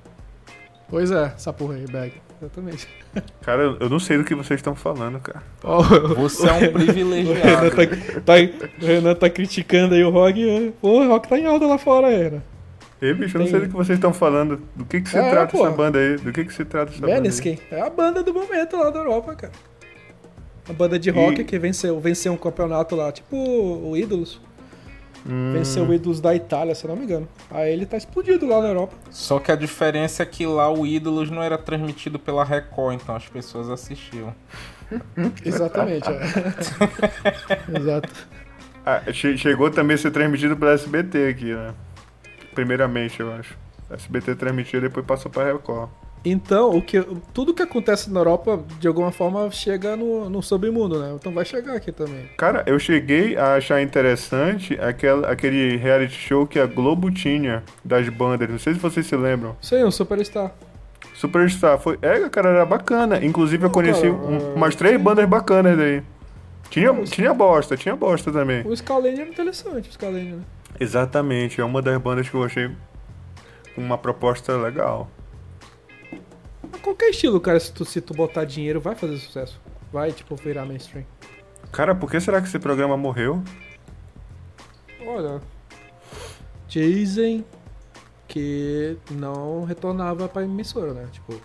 Pois 0.89 1.11
é, 1.11 1.33
essa 1.35 1.53
porra 1.53 1.75
aí, 1.75 1.87
bag. 1.87 2.13
Exatamente. 2.41 2.87
Cara, 3.41 3.63
eu 3.81 3.89
não 3.89 3.99
sei 3.99 4.19
do 4.19 4.25
que 4.25 4.35
vocês 4.35 4.59
estão 4.61 4.75
falando, 4.75 5.19
cara. 5.21 5.43
Ó, 5.65 5.83
Você 6.17 6.47
é 6.47 6.53
um 6.53 6.57
o 6.57 6.61
Renan 6.61 6.73
privilegiado. 6.73 7.71
tá, 7.71 7.83
tá, 8.25 8.33
o 8.83 8.87
Renan 8.87 9.15
tá 9.15 9.31
criticando 9.31 9.95
aí 9.95 10.05
o 10.05 10.11
rock. 10.11 10.49
é, 10.49 10.71
Pô, 10.81 11.01
o 11.03 11.09
rock 11.09 11.27
tá 11.29 11.39
em 11.39 11.47
alta 11.47 11.67
lá 11.67 11.79
fora, 11.79 12.09
Renan. 12.09 12.43
Ei, 13.01 13.13
bicho, 13.13 13.37
eu 13.37 13.41
não 13.43 13.49
sei 13.49 13.61
do 13.61 13.67
que 13.67 13.73
vocês 13.75 13.99
estão 13.99 14.13
falando. 14.13 14.61
Do 14.75 14.85
que 14.87 15.01
que 15.03 15.09
se 15.11 15.19
É, 15.19 15.31
trata 15.31 15.53
pô. 15.57 15.67
essa 15.67 15.77
banda 15.77 15.99
aí? 15.99 16.17
Do 16.17 16.33
que 16.33 16.45
que 16.45 16.53
se 16.55 16.65
trata 16.65 16.93
essa 16.93 17.01
banda 17.01 17.29
aí? 17.29 17.59
É 17.71 17.81
a 17.83 17.91
banda 17.91 18.23
do 18.23 18.33
momento 18.33 18.77
lá 18.77 18.89
da 18.91 18.99
Europa, 19.01 19.35
cara. 19.35 19.53
A 20.69 20.73
banda 20.73 20.99
de 20.99 21.11
rock 21.11 21.43
E- 21.43 21.45
que 21.45 21.59
venceu, 21.59 22.01
venceu 22.01 22.33
um 22.33 22.37
campeonato 22.37 22.97
lá, 22.97 23.13
tipo 23.13 23.37
o 23.37 23.97
Ídolos. 23.97 24.41
Hum, 25.29 25.53
Venceu 25.53 25.85
o 25.85 25.93
Ídolos 25.93 26.21
da 26.21 26.35
Itália, 26.35 26.75
se 26.75 26.85
eu 26.85 26.89
não 26.89 26.97
me 26.97 27.05
engano. 27.05 27.29
Aí 27.51 27.73
ele 27.73 27.85
tá 27.85 27.97
explodido 27.97 28.47
lá 28.47 28.61
na 28.63 28.69
Europa. 28.69 28.95
Só 29.11 29.39
que 29.41 29.51
a 29.53 29.57
diferença 29.57 30.23
é 30.23 30.27
que 30.27 30.47
lá 30.47 30.73
o 30.73 30.87
Ídolos 30.87 31.31
não 31.31 31.43
era 31.43 31.59
transmitido 31.59 32.19
pela 32.19 32.45
Record, 32.45 32.95
então 33.03 33.15
as 33.15 33.29
pessoas 33.29 33.69
assistiam. 33.69 34.33
Exatamente, 35.45 36.09
é. 36.09 36.21
Exato. 37.79 38.09
ah, 38.85 39.03
che- 39.13 39.37
chegou 39.37 39.69
também 39.71 39.97
a 39.97 39.99
ser 39.99 40.11
transmitido 40.13 40.57
pela 40.57 40.73
SBT 40.73 41.29
aqui, 41.29 41.53
né? 41.55 41.75
Primeiramente, 42.57 43.21
eu 43.21 43.33
acho. 43.33 43.57
SBT 43.91 44.35
transmitiu 44.35 44.81
e 44.81 44.83
depois 44.83 45.07
passou 45.07 45.31
pra 45.31 45.45
Record. 45.45 45.89
Então, 46.25 46.71
o 46.77 46.83
que, 46.83 47.01
tudo 47.33 47.55
que 47.55 47.63
acontece 47.63 48.11
na 48.11 48.19
Europa, 48.19 48.59
de 48.81 48.89
alguma 48.89 49.13
forma, 49.13 49.49
chega 49.53 49.95
no, 49.97 50.29
no 50.29 50.43
submundo, 50.43 50.99
né? 50.99 51.13
Então 51.15 51.31
vai 51.33 51.45
chegar 51.45 51.77
aqui 51.77 51.93
também. 51.93 52.29
Cara, 52.37 52.65
eu 52.67 52.77
cheguei 52.81 53.37
a 53.37 53.55
achar 53.55 53.81
interessante 53.81 54.75
aquela, 54.81 55.31
aquele 55.31 55.77
reality 55.77 56.15
show 56.15 56.45
que 56.45 56.59
a 56.59 56.67
Globo 56.67 57.13
tinha 57.13 57.63
das 57.85 58.09
bandas. 58.09 58.49
Não 58.49 58.59
sei 58.59 58.75
se 58.75 58.81
vocês 58.81 59.07
se 59.07 59.15
lembram. 59.15 59.55
Sim, 59.61 59.85
o 59.85 59.93
Superstar. 59.93 60.51
Superstar 61.15 61.79
foi. 61.79 61.97
É, 62.03 62.29
cara, 62.29 62.49
era 62.49 62.67
bacana. 62.67 63.25
Inclusive 63.25 63.65
eu 63.67 63.71
conheci 63.71 64.01
cara, 64.01 64.13
um- 64.13 64.37
é, 64.53 64.55
umas 64.57 64.75
três 64.75 65.01
bandas 65.01 65.27
bacanas 65.29 65.77
daí. 65.79 66.03
Tinha, 66.71 66.93
tinha 67.05 67.33
bosta, 67.33 67.77
tinha 67.77 67.95
bosta 67.95 68.33
também. 68.33 68.67
O 68.67 68.75
Scalene 68.77 69.21
era 69.21 69.31
interessante, 69.31 69.89
o 69.89 69.93
Scalene, 69.93 70.33
né? 70.33 70.43
Exatamente, 70.79 71.61
é 71.61 71.65
uma 71.65 71.81
das 71.81 72.01
bandas 72.01 72.29
que 72.29 72.35
eu 72.35 72.43
achei 72.45 72.71
com 73.75 73.81
uma 73.81 73.97
proposta 73.99 74.57
legal. 74.57 75.09
Qualquer 76.83 77.11
estilo, 77.11 77.41
cara, 77.41 77.59
se 77.59 77.73
tu, 77.73 77.85
se 77.85 78.01
tu 78.01 78.15
botar 78.15 78.45
dinheiro, 78.45 78.81
vai 78.81 78.95
fazer 78.95 79.17
sucesso. 79.19 79.61
Vai, 79.93 80.13
tipo, 80.13 80.35
virar 80.37 80.65
mainstream. 80.65 81.05
Cara, 81.73 81.95
por 81.95 82.11
que 82.11 82.21
será 82.21 82.41
que 82.41 82.49
esse 82.49 82.59
programa 82.59 82.97
morreu? 82.97 83.43
Olha, 85.07 85.41
dizem 86.69 87.45
que 88.29 88.97
não 89.11 89.65
retornava 89.65 90.29
pra 90.29 90.43
emissora, 90.43 90.93
né? 90.93 91.09
Tipo, 91.13 91.41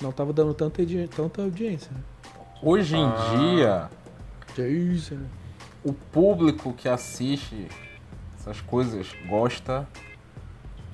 não 0.00 0.12
tava 0.12 0.32
dando 0.32 0.54
tanta, 0.54 0.82
tanta 1.14 1.42
audiência, 1.42 1.90
né? 1.92 2.00
Hoje 2.62 2.96
em 2.96 3.04
Ah. 3.04 3.34
dia, 3.36 3.90
Dizem, 4.54 5.18
né? 5.18 5.26
o 5.84 5.92
público 5.92 6.72
que 6.72 6.88
assiste 6.88 7.66
essas 8.42 8.60
coisas 8.60 9.06
gosta 9.28 9.86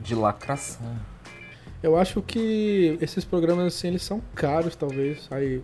de 0.01 0.15
lacração. 0.15 0.97
Eu 1.83 1.97
acho 1.97 2.21
que 2.21 2.99
esses 3.01 3.25
programas, 3.25 3.75
assim, 3.75 3.89
eles 3.89 4.03
são 4.03 4.21
caros, 4.35 4.77
talvez. 4.77 5.27
Aí, 5.31 5.63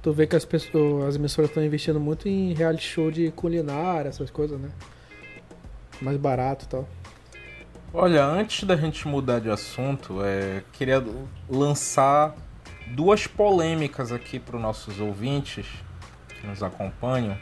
tu 0.00 0.12
vê 0.12 0.26
que 0.26 0.36
as 0.36 0.44
pessoas, 0.44 1.08
as 1.08 1.16
emissoras 1.16 1.50
estão 1.50 1.64
investindo 1.64 1.98
muito 1.98 2.28
em 2.28 2.52
reality 2.52 2.86
show 2.86 3.10
de 3.10 3.30
culinária, 3.32 4.08
essas 4.08 4.30
coisas, 4.30 4.60
né? 4.60 4.70
Mais 6.00 6.16
barato 6.16 6.64
e 6.64 6.68
tal. 6.68 6.88
Olha, 7.92 8.24
antes 8.24 8.64
da 8.64 8.76
gente 8.76 9.06
mudar 9.08 9.40
de 9.40 9.50
assunto, 9.50 10.22
é, 10.22 10.62
queria 10.72 11.02
lançar 11.48 12.36
duas 12.88 13.26
polêmicas 13.26 14.12
aqui 14.12 14.38
para 14.38 14.56
os 14.56 14.62
nossos 14.62 15.00
ouvintes 15.00 15.66
que 16.28 16.46
nos 16.46 16.62
acompanham. 16.62 17.36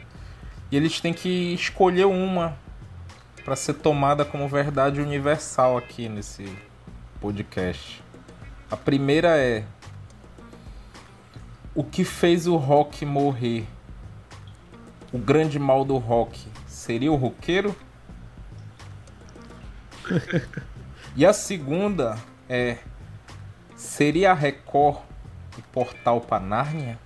E 0.71 0.77
eles 0.77 0.99
têm 0.99 1.13
que 1.13 1.53
escolher 1.53 2.05
uma 2.05 2.57
para 3.43 3.55
ser 3.55 3.73
tomada 3.75 4.23
como 4.23 4.47
verdade 4.47 5.01
universal 5.01 5.77
aqui 5.77 6.07
nesse 6.07 6.45
podcast. 7.19 8.03
A 8.71 8.77
primeira 8.77 9.37
é: 9.37 9.65
O 11.75 11.83
que 11.83 12.03
fez 12.03 12.47
o 12.47 12.55
rock 12.55 13.05
morrer? 13.05 13.67
O 15.11 15.17
grande 15.17 15.59
mal 15.59 15.85
do 15.85 15.97
rock 15.97 16.47
seria 16.67 17.11
o 17.11 17.15
roqueiro? 17.15 17.75
E 21.15 21.27
a 21.27 21.31
segunda 21.31 22.17
é: 22.49 22.79
seria 23.75 24.31
a 24.31 24.33
Record 24.33 24.97
o 25.55 25.61
portal 25.71 26.19
para 26.19 26.43
Nárnia? 26.43 26.97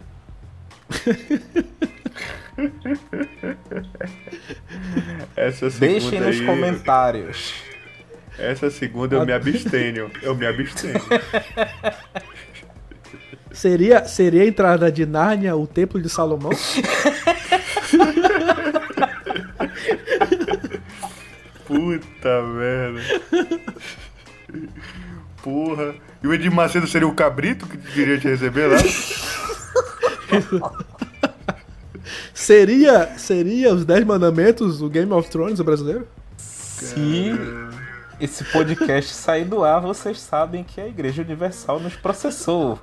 Essa 5.35 5.69
Deixem 5.69 6.19
nos 6.19 6.39
aí, 6.39 6.45
comentários. 6.45 7.53
Essa 8.37 8.69
segunda 8.69 9.15
eu 9.15 9.25
me 9.25 9.33
abstenho. 9.33 10.11
Eu 10.21 10.35
me 10.35 10.45
abstenho. 10.45 11.01
Seria, 13.57 14.05
seria 14.05 14.43
a 14.43 14.45
entrada 14.45 14.91
de 14.91 15.03
Nárnia 15.03 15.55
o 15.55 15.65
Templo 15.65 15.99
de 15.99 16.09
Salomão? 16.09 16.51
Puta 21.65 22.43
merda. 22.43 23.01
Porra. 25.41 25.95
E 26.21 26.27
o 26.27 26.33
Edir 26.35 26.51
Macedo 26.51 26.85
seria 26.85 27.07
o 27.07 27.15
cabrito 27.15 27.65
que 27.65 27.77
queria 27.77 28.19
te 28.19 28.27
receber 28.27 28.67
lá? 28.67 28.77
Seria, 32.41 33.17
seria 33.17 33.73
os 33.73 33.83
10 33.83 34.05
mandamentos 34.05 34.77
do 34.77 34.87
Game 34.87 35.11
of 35.11 35.27
Thrones 35.27 35.59
brasileiro? 35.59 36.07
Se 36.37 37.33
esse 38.21 38.43
podcast 38.43 39.11
sair 39.17 39.43
do 39.43 39.63
ar, 39.63 39.81
vocês 39.81 40.19
sabem 40.19 40.63
que 40.63 40.79
a 40.79 40.87
Igreja 40.87 41.23
Universal 41.23 41.79
nos 41.79 41.95
processou. 41.95 42.79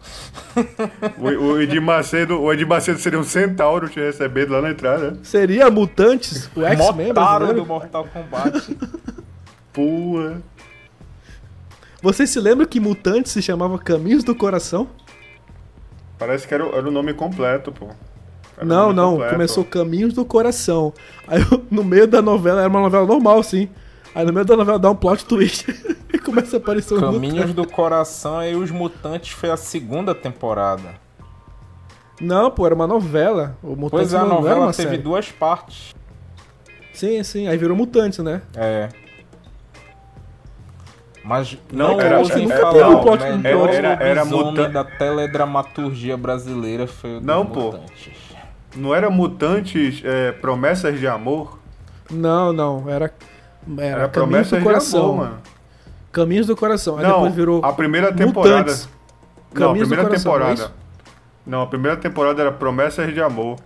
O, 1.16 1.22
o 1.28 1.62
Edir 1.62 1.80
Macedo, 1.80 2.40
o 2.42 2.52
Edir 2.52 2.66
Macedo 2.66 2.98
seria 2.98 3.16
um 3.16 3.22
centauro 3.22 3.88
te 3.88 4.00
recebendo 4.00 4.50
lá 4.54 4.60
na 4.60 4.72
entrada. 4.72 5.16
Seria 5.22 5.70
Mutantes, 5.70 6.50
o 6.56 6.64
X-Men 6.64 7.08
Motaro 7.08 7.46
do 7.54 7.64
brasileiro? 7.64 7.66
Mortal 7.66 8.08
Kombat. 8.12 8.76
Porra. 9.72 10.42
Vocês 12.02 12.28
se 12.28 12.40
lembram 12.40 12.66
que 12.66 12.80
Mutantes 12.80 13.30
se 13.30 13.40
chamava 13.40 13.78
Caminhos 13.78 14.24
do 14.24 14.34
Coração? 14.34 14.88
Parece 16.18 16.46
que 16.48 16.52
era, 16.54 16.66
o- 16.66 16.76
era 16.76 16.88
o 16.88 16.90
nome 16.90 17.14
completo, 17.14 17.70
pô. 17.70 17.88
Era 18.56 18.64
o 18.64 18.68
não, 18.68 18.92
não, 18.92 19.10
completo. 19.12 19.32
começou 19.32 19.64
Caminhos 19.64 20.12
do 20.14 20.24
Coração. 20.24 20.92
Aí 21.26 21.40
no 21.70 21.82
meio 21.84 22.06
da 22.06 22.22
novela, 22.22 22.60
era 22.60 22.68
uma 22.68 22.80
novela 22.80 23.06
normal, 23.06 23.42
sim. 23.42 23.68
Aí 24.14 24.24
no 24.24 24.32
meio 24.32 24.46
da 24.46 24.56
novela 24.56 24.78
dá 24.78 24.90
um 24.90 24.94
plot 24.94 25.24
twist 25.24 25.66
e 26.12 26.18
começa 26.18 26.56
a 26.56 26.58
aparecer 26.58 26.94
um 26.94 27.00
Caminhos 27.00 27.52
do 27.52 27.66
Coração 27.66 28.42
e 28.44 28.54
os 28.54 28.70
Mutantes 28.70 29.30
foi 29.32 29.50
a 29.50 29.56
segunda 29.56 30.14
temporada. 30.14 31.02
Não, 32.20 32.48
pô, 32.50 32.64
era 32.64 32.74
uma 32.76 32.86
novela. 32.86 33.56
O 33.60 33.70
Mutantes 33.74 33.90
Pois 33.90 34.14
é, 34.14 34.16
a 34.18 34.20
era 34.20 34.28
novela 34.28 34.60
uma 34.66 34.72
teve 34.72 34.90
série. 34.90 35.02
duas 35.02 35.30
partes. 35.32 35.92
Sim, 36.92 37.20
sim, 37.24 37.48
aí 37.48 37.56
virou 37.58 37.76
Mutantes, 37.76 38.20
né? 38.20 38.40
É. 38.54 38.88
Mas 41.24 41.56
Não, 41.72 41.92
não, 41.92 42.00
era- 42.00 42.18
ousem 42.18 42.50
era- 42.50 42.60
falar, 42.60 42.78
não, 42.90 42.94
o 43.00 43.02
plot- 43.02 43.24
melhor 43.38 43.68
era- 43.70 43.88
era 43.94 44.22
lobisomem 44.22 44.50
muta- 44.52 44.68
da 44.68 44.84
teledramaturgia 44.84 46.16
brasileira 46.16 46.86
foi 46.86 47.12
o 47.16 47.18
dos 47.18 47.26
Não, 47.26 47.46
pô. 47.46 47.72
Mutantes. 47.72 48.12
Não 48.76 48.94
era 48.94 49.08
Mutantes 49.08 50.02
é, 50.04 50.32
Promessas 50.32 50.98
de 50.98 51.06
Amor? 51.06 51.58
Não, 52.10 52.52
não, 52.52 52.88
era. 52.88 53.12
Era, 53.78 53.87
Era 53.87 54.08
Caminhos 54.08 54.12
Promessas 54.12 54.58
do 54.58 54.62
Coração. 54.62 55.00
de 55.00 55.06
Amor, 55.06 55.16
mano. 55.16 55.38
Caminhos 56.12 56.46
do 56.46 56.56
Coração. 56.56 56.98
Aí 56.98 57.02
não, 57.02 57.12
depois 57.14 57.34
virou. 57.34 57.64
a 57.64 57.72
primeira 57.72 58.12
temporada. 58.12 58.58
Mutantes. 58.58 58.88
Não, 59.52 59.62
a 59.62 59.66
Caminhos 59.68 59.88
do 59.88 59.94
primeira 59.94 60.08
Coração, 60.08 60.32
não 60.32 60.38
é 60.38 60.48
temporada. 60.54 60.74
Não, 61.46 61.62
a 61.62 61.66
primeira 61.66 61.96
temporada 61.96 62.40
era 62.42 62.52
Promessas 62.52 63.12
de 63.12 63.20
Amor. 63.20 63.58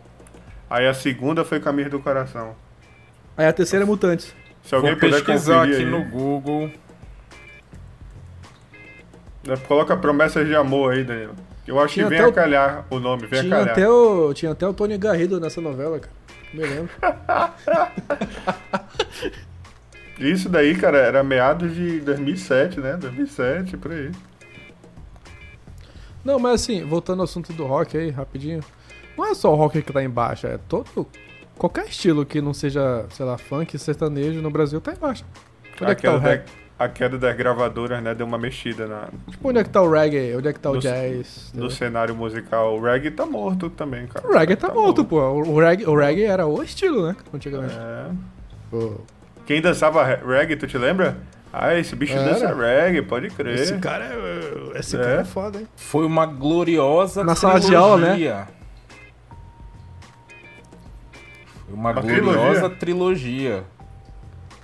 Aí 0.71 0.87
a 0.87 0.95
segunda 0.95 1.45
foi 1.45 1.61
Caminho 1.61 1.91
do 1.91 1.99
Coração. 2.01 2.55
Aí 3.37 3.47
a 3.47 3.53
terceira 3.53 3.85
é 3.85 3.87
Mutantes. 3.87 4.35
Se 4.63 4.75
alguém 4.75 4.91
Vou 4.93 5.01
puder 5.01 5.25
pesquisar 5.25 5.65
aqui 5.65 5.77
aí. 5.77 5.85
no 5.85 6.05
Google. 6.05 6.71
Coloca 9.67 9.97
Promessas 9.97 10.47
de 10.47 10.55
Amor 10.55 10.93
aí, 10.93 11.05
Danilo. 11.05 11.35
Eu 11.69 11.79
acho 11.79 11.95
Tinha 11.95 12.07
que 12.07 12.11
vem 12.15 12.21
a 12.21 12.29
o- 12.29 12.33
calhar 12.33 12.87
o 12.91 12.99
nome, 12.99 13.27
vem 13.27 13.39
a 13.39 13.43
Tinha 13.43 13.57
calhar. 13.57 13.73
até, 13.73 13.89
o, 13.89 14.33
tinha 14.33 14.53
até 14.53 14.67
o 14.67 14.73
Tony 14.73 14.97
Garrido 14.97 15.39
nessa 15.39 15.61
novela, 15.61 16.01
cara. 16.01 16.13
Me 16.55 16.63
lembro. 16.65 16.91
Isso 20.19 20.49
daí, 20.49 20.75
cara, 20.77 20.99
era 20.99 21.23
meados 21.23 21.75
de 21.75 22.01
2007, 22.01 22.81
né? 22.81 22.97
2007, 22.97 23.77
por 23.77 23.93
aí. 23.93 24.11
Não, 26.25 26.39
mas 26.39 26.63
assim, 26.63 26.85
voltando 26.85 27.21
ao 27.21 27.25
assunto 27.25 27.53
do 27.53 27.65
rock 27.67 27.97
aí, 27.97 28.11
rapidinho. 28.11 28.61
Não 29.17 29.27
é 29.27 29.35
só 29.35 29.53
o 29.53 29.57
rock 29.57 29.81
que 29.83 29.93
tá 29.93 30.03
embaixo, 30.03 30.47
é 30.47 30.59
todo. 30.69 31.07
Qualquer 31.57 31.87
estilo 31.87 32.25
que 32.27 32.41
não 32.41 32.53
seja, 32.55 33.07
sei 33.11 33.25
lá, 33.27 33.37
funk, 33.39 33.79
sertanejo 33.79 34.41
no 34.41 34.51
Brasil 34.51 34.81
tá 34.81 34.93
embaixo. 34.93 35.25
Onde 35.81 35.85
A 35.85 35.91
é 35.91 35.95
que 35.95 36.03
tá 36.03 36.15
o 36.17 36.21
da, 36.21 36.43
a 36.79 36.89
queda 36.89 37.19
das 37.19 37.37
gravadoras, 37.37 38.01
né? 38.03 38.15
Deu 38.15 38.25
uma 38.27 38.39
mexida 38.39 38.87
na, 38.87 39.09
Tipo, 39.31 39.49
onde 39.49 39.59
é 39.59 39.65
que 39.65 39.71
tá 39.71 39.83
o 39.83 39.91
reggae? 39.91 40.37
Onde 40.37 40.49
é 40.49 40.53
que 40.53 40.61
tá 40.61 40.71
o 40.71 40.75
No- 40.75 40.81
jazz? 40.81 41.51
no 41.53 41.59
entendeu? 41.61 41.71
cenário 41.71 42.15
musical. 42.15 42.77
O 42.77 42.81
reggae 42.81 43.11
tá 43.11 43.27
morto 43.27 43.69
também, 43.69 44.07
cara. 44.07 44.27
O 44.27 44.33
reggae 44.33 44.55
tá 44.57 44.73
morto, 44.73 45.05
pô. 45.05 45.21
O 45.21 45.59
reggae, 45.59 45.85
o 45.87 45.95
reggae 45.97 46.25
era 46.25 46.47
o 46.47 46.63
estilo, 46.63 47.07
né? 47.09 47.17
Antigamente. 47.35 47.75
É. 47.77 48.11
Pô, 48.71 48.93
Quem 49.45 49.61
dançava 49.61 50.05
re- 50.05 50.21
reggae, 50.25 50.57
tu 50.57 50.67
te 50.67 50.77
lembra? 50.79 51.17
Ah, 51.53 51.75
esse 51.75 51.97
bicho 51.97 52.13
Era. 52.13 52.25
dança 52.35 52.55
reggae, 52.55 53.01
pode 53.03 53.31
crer. 53.31 53.55
esse 53.59 53.79
cara 53.79 54.05
é. 54.05 54.79
Esse 54.79 54.97
É. 54.97 55.01
cara 55.01 55.21
é 55.23 55.25
foda, 55.25 55.59
hein? 55.59 55.67
Foi 55.75 56.05
uma 56.05 56.27
gloriosa 56.27 57.25
Na 57.25 57.35
sala 57.35 57.59
de 57.59 57.75
aula, 57.75 57.97
né? 57.97 58.07
trilogia. 58.13 58.47
Foi 61.65 61.75
uma, 61.75 61.91
Uma 61.93 62.01
gloriosa 62.03 62.71
trilogia. 62.71 63.65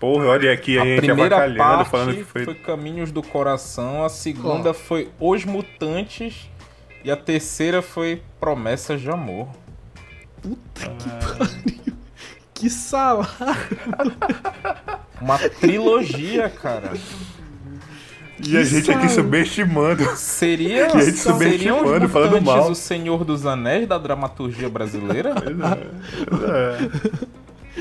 Porra, 0.05 0.27
olha 0.27 0.53
aqui 0.53 0.77
a, 0.77 0.83
A 0.83 0.85
gente 0.85 0.99
primeira 0.99 1.55
parte 1.55 1.91
falando 1.91 2.15
que 2.15 2.25
foi... 2.25 2.45
foi... 2.45 2.55
Caminhos 2.57 3.11
do 3.11 3.23
Coração, 3.23 4.05
a 4.05 4.11
segunda 4.11 4.69
Ó. 4.69 4.75
foi 4.75 5.09
Os 5.19 5.47
Mutantes 5.47 6.51
e 7.03 7.11
a 7.11 7.17
terceira 7.17 7.81
foi 7.81 8.21
Promessas 8.39 9.01
de 9.01 9.09
Amor. 9.09 9.49
Que 12.53 12.69
sala! 12.69 13.27
Uma 15.23 15.39
trilogia, 15.39 16.51
cara. 16.51 16.93
E 18.47 18.59
a 18.59 18.63
gente 18.63 18.91
aqui 18.91 19.09
sala. 19.09 19.09
subestimando. 19.09 20.05
Seria, 20.17 20.77
E 20.77 20.83
a 20.83 20.89
gente 21.01 21.17
seriam 21.17 21.17
os 21.17 21.21
subestimando, 21.21 22.09
falando 22.11 22.31
Mutantes 22.33 22.45
mal. 22.63 22.71
o 22.71 22.75
Senhor 22.75 23.25
dos 23.25 23.47
Anéis 23.47 23.89
da 23.89 23.97
dramaturgia 23.97 24.69
brasileira? 24.69 25.33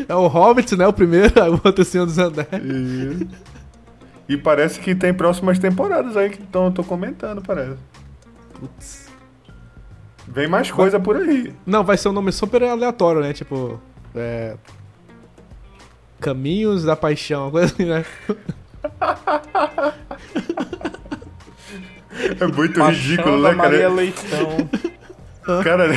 É. 0.07 0.15
O 0.15 0.27
Hobbit, 0.27 0.75
né? 0.75 0.87
O 0.87 0.93
primeiro, 0.93 1.41
aí 1.41 1.49
o 1.51 1.61
outro 1.63 1.85
Senhor 1.85 2.05
dos 2.05 2.17
Anéis. 2.19 2.47
E... 2.53 3.27
e 4.33 4.37
parece 4.37 4.79
que 4.79 4.95
tem 4.95 5.13
próximas 5.13 5.59
temporadas 5.59 6.17
aí 6.17 6.29
que 6.29 6.41
tão, 6.43 6.71
tô 6.71 6.83
comentando, 6.83 7.41
parece. 7.41 7.77
Putz. 8.59 9.03
Vem 10.27 10.47
mais 10.47 10.71
coisa 10.71 10.99
por 10.99 11.17
aí. 11.17 11.53
Não, 11.65 11.83
vai 11.83 11.97
ser 11.97 12.09
um 12.09 12.13
nome 12.13 12.31
super 12.31 12.63
aleatório, 12.63 13.21
né? 13.21 13.33
Tipo. 13.33 13.79
É. 14.15 14.55
Caminhos 16.19 16.83
da 16.83 16.95
Paixão, 16.95 17.51
coisa 17.51 17.73
assim, 17.73 17.85
né? 17.85 18.05
É 22.39 22.47
muito 22.47 22.79
Paixão 22.79 22.91
ridículo, 22.91 23.41
da 23.41 23.49
né, 23.49 23.55
Maria 23.55 23.79
cara? 23.79 23.93
Leitão. 23.93 24.69
Cara. 25.63 25.89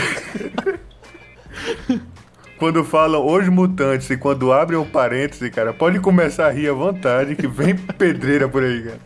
quando 2.58 2.82
falam 2.84 3.26
os 3.26 3.48
mutantes 3.48 4.08
e 4.10 4.16
quando 4.16 4.52
abrem 4.52 4.78
o 4.78 4.84
parêntese, 4.84 5.50
cara, 5.50 5.72
pode 5.72 6.00
começar 6.00 6.46
a 6.46 6.50
rir 6.50 6.68
à 6.68 6.72
vontade, 6.72 7.36
que 7.36 7.46
vem 7.46 7.76
pedreira 7.98 8.48
por 8.48 8.62
aí, 8.62 8.82
cara. 8.82 9.00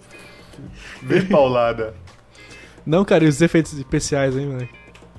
Vem 1.03 1.27
paulada. 1.27 1.95
Não, 2.85 3.05
cara, 3.05 3.25
e 3.25 3.29
os 3.29 3.41
efeitos 3.41 3.73
especiais, 3.73 4.37
hein, 4.37 4.47
mano? 4.47 4.69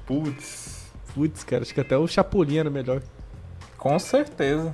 Putz. 0.06 0.91
Putz, 1.13 1.44
cara, 1.44 1.63
acho 1.63 1.74
que 1.74 1.82
até 1.82 1.98
o 1.98 2.08
Chapolin 2.08 2.58
era 2.58 2.70
melhor. 2.70 3.02
Com 3.78 3.98
certeza. 4.00 4.72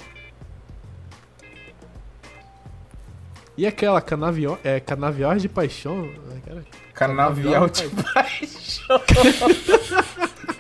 E 3.58 3.66
aquela 3.66 4.00
canavial, 4.02 4.60
é, 4.64 4.80
canaviais 4.80 5.42
de 5.42 5.50
paixão? 5.50 6.08
cara? 6.46 6.64
Canavial 6.94 7.68
de 7.68 7.88
paixão. 7.90 9.02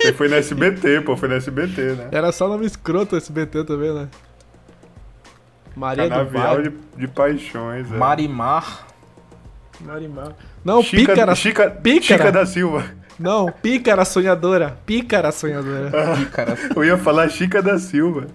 Você 0.00 0.12
foi 0.12 0.28
no 0.28 0.34
SBT, 0.36 1.00
pô, 1.02 1.16
foi 1.16 1.28
no 1.28 1.34
SBT, 1.34 1.82
né? 1.94 2.08
Era 2.12 2.30
só 2.32 2.48
nome 2.48 2.66
escroto 2.66 3.16
esse 3.16 3.32
BT 3.32 3.64
também, 3.64 3.92
né? 3.92 4.08
Maria 5.76 6.04
do 6.04 6.10
Canavial 6.10 6.56
Vale. 6.56 6.70
de, 6.70 6.76
de 6.96 7.08
paixões. 7.08 7.90
É. 7.92 7.96
Marimar. 7.96 8.86
Marimar. 9.80 10.32
Não, 10.64 10.82
Chica, 10.82 11.12
pícara. 11.12 11.34
Chica, 11.34 11.70
pícara. 11.70 12.18
Chica 12.18 12.32
da 12.32 12.46
Silva. 12.46 12.84
Não, 13.18 13.50
pícara 13.50 14.04
sonhadora. 14.04 14.78
Pícara 14.86 15.30
sonhadora. 15.32 15.90
Cara, 16.32 16.56
Eu 16.74 16.84
ia 16.84 16.96
falar 16.98 17.28
Chica 17.28 17.62
da 17.62 17.78
Silva. 17.78 18.26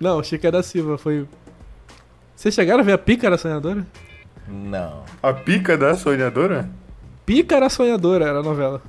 Não, 0.00 0.22
Chica 0.22 0.50
da 0.50 0.62
Silva 0.62 0.96
foi. 0.98 1.26
Vocês 2.36 2.54
chegaram 2.54 2.80
a 2.80 2.84
ver 2.84 2.92
a 2.92 2.98
pícara 2.98 3.36
sonhadora? 3.38 3.86
não. 4.48 5.04
A 5.22 5.32
pica 5.32 5.76
da 5.78 5.94
sonhadora? 5.94 6.68
Pícara 7.24 7.68
sonhadora 7.68 8.24
era 8.26 8.40
a 8.40 8.42
novela. 8.42 8.82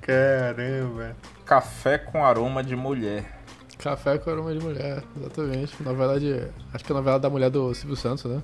Caramba. 0.00 1.14
Café 1.48 1.96
com 1.96 2.22
aroma 2.22 2.62
de 2.62 2.76
mulher. 2.76 3.24
Café 3.78 4.18
com 4.18 4.28
aroma 4.28 4.52
de 4.52 4.62
mulher, 4.62 5.02
exatamente. 5.16 5.82
Novela 5.82 6.20
de. 6.20 6.46
Acho 6.74 6.84
que 6.84 6.92
é 6.92 6.94
a 6.94 6.98
novela 6.98 7.18
da 7.18 7.30
mulher 7.30 7.48
do 7.48 7.74
Silvio 7.74 7.96
Santos, 7.96 8.26
né? 8.26 8.42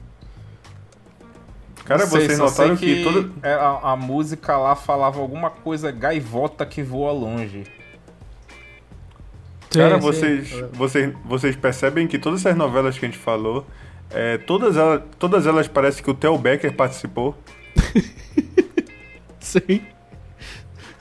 Cara, 1.85 2.07
sei, 2.07 2.23
vocês 2.23 2.39
notaram 2.39 2.75
que, 2.75 3.05
todo. 3.05 3.31
é, 3.43 3.53
a, 3.53 3.93
a 3.93 3.97
música 3.97 4.57
lá 4.57 4.75
falava 4.75 5.21
alguma 5.21 5.51
coisa 5.51 5.91
gaivota 5.91 6.65
que 6.65 6.83
voa 6.83 7.13
longe. 7.13 7.65
Cara, 9.71 9.97
Sim, 9.97 10.01
vocês, 10.01 10.49
sim. 10.49 10.69
vocês, 10.73 11.15
vocês 11.27 11.57
percebem 11.57 12.07
que 12.07 12.19
todas 12.19 12.41
essas 12.41 12.57
novelas 12.57 12.99
que 12.99 13.05
a 13.05 13.09
gente 13.09 13.19
falou, 13.19 13.67
é, 14.11 14.39
todas, 14.39 14.79
elas, 14.79 15.03
todas 15.19 15.47
elas 15.47 15.69
parece 15.69 16.03
que 16.03 16.11
o 16.11 16.15
Theo 16.15 16.39
Becker 16.39 16.73
participou. 16.75 17.37
Sim. 19.41 19.83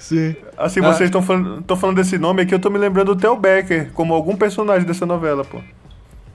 Sim. 0.04 0.36
Assim, 0.58 0.82
Ah. 0.82 0.92
vocês 0.92 1.08
estão 1.08 1.22
falando, 1.22 1.62
tão 1.62 1.78
falando 1.78 1.96
desse 1.96 2.18
nome 2.18 2.42
aqui, 2.42 2.54
eu 2.54 2.60
tô 2.60 2.70
me 2.70 2.78
lembrando 2.78 3.16
do 3.16 3.22
Theo 3.22 3.38
Becker, 3.38 3.89
como 3.94 4.13
algum 4.13 4.36
personagem 4.36 4.86
dessa 4.86 5.06
novela, 5.06 5.46
pô. 5.46 5.62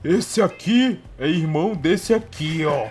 Esse 0.03 0.41
aqui 0.41 0.99
é 1.19 1.27
irmão 1.27 1.75
desse 1.75 2.11
aqui, 2.11 2.65
ó. 2.65 2.87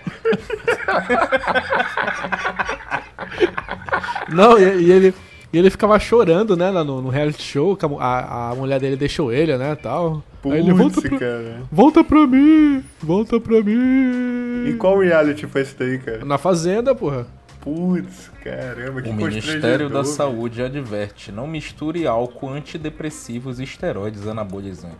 Não, 4.32 4.56
e, 4.56 4.82
e 4.82 4.92
ele. 4.92 5.14
E 5.50 5.58
ele 5.58 5.70
ficava 5.70 5.98
chorando, 5.98 6.54
né, 6.54 6.70
lá 6.70 6.84
no, 6.84 7.00
no 7.00 7.08
reality 7.08 7.42
show, 7.42 7.74
que 7.74 7.86
a, 7.86 8.50
a, 8.50 8.54
mulher 8.54 8.78
dele 8.78 8.96
deixou 8.96 9.32
ele, 9.32 9.56
né, 9.56 9.74
tal. 9.74 10.22
Aí 10.44 10.58
ele 10.58 10.74
volta 10.74 11.00
pra, 11.00 11.18
cara. 11.18 11.62
volta 11.72 12.04
pra 12.04 12.26
mim, 12.26 12.84
volta 13.00 13.40
pra 13.40 13.62
mim. 13.62 14.68
E 14.68 14.74
qual 14.78 14.98
reality 14.98 15.46
foi 15.46 15.62
esse 15.62 15.74
daí, 15.74 15.98
cara? 15.98 16.22
Na 16.26 16.36
fazenda, 16.36 16.94
porra. 16.94 17.26
Putz, 17.60 18.30
caramba, 18.42 19.02
que 19.02 19.08
O 19.08 19.14
Ministério 19.14 19.88
da. 19.90 20.04
Saúde 20.04 20.62
adverte: 20.62 21.32
não 21.32 21.46
misture 21.46 22.06
álcool, 22.06 22.50
antidepressivos 22.50 23.58
e 23.60 23.64
esteroides 23.64 24.26
anabolizantes. 24.26 24.98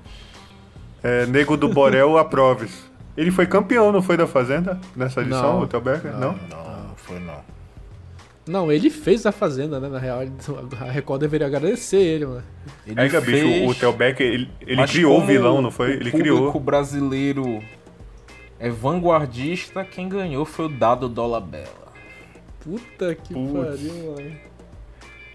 É, 1.03 1.27
Nego 1.27 1.57
do 1.57 1.69
Borel 1.69 2.17
Aproves. 2.19 2.89
Ele 3.17 3.31
foi 3.31 3.47
campeão, 3.47 3.91
não 3.93 4.03
foi 4.03 4.17
da 4.17 4.27
Fazenda? 4.27 4.79
Nessa 4.95 5.23
edição, 5.23 5.55
Não. 5.55 5.63
o 5.63 5.67
Theo 5.67 5.81
Becker? 5.81 6.13
Não? 6.17 6.33
Não, 6.49 6.95
foi 6.97 7.19
não. 7.19 7.41
Não, 8.47 8.73
ele 8.73 8.89
fez 8.89 9.27
a 9.27 9.33
fazenda, 9.33 9.79
né, 9.79 9.89
na 9.89 9.99
real. 9.99 10.21
A 10.81 10.85
Record 10.91 11.21
deveria 11.21 11.47
agradecer 11.47 11.99
ele, 11.99 12.25
mano. 12.27 12.43
Ele 12.87 12.99
É 12.99 13.09
que, 13.09 13.21
bicho, 13.21 13.31
fez, 13.47 13.71
o 13.71 13.75
Theo 13.75 13.93
Becker, 13.93 14.27
ele, 14.27 14.51
ele 14.61 14.87
criou 14.87 15.19
o 15.21 15.27
vilão, 15.27 15.61
não 15.61 15.71
foi? 15.71 15.89
O 15.89 15.93
Ele 15.95 16.11
público 16.11 16.37
criou. 16.39 16.61
brasileiro 16.61 17.63
é 18.59 18.71
vanguardista, 18.71 19.85
quem 19.85 20.09
ganhou 20.09 20.45
foi 20.47 20.65
o 20.67 20.69
Dado 20.69 21.09
Dolabella. 21.09 21.88
Puta 22.69 23.15
que 23.15 23.33
Putz. 23.33 23.53
pariu, 23.53 24.15
mano. 24.15 24.37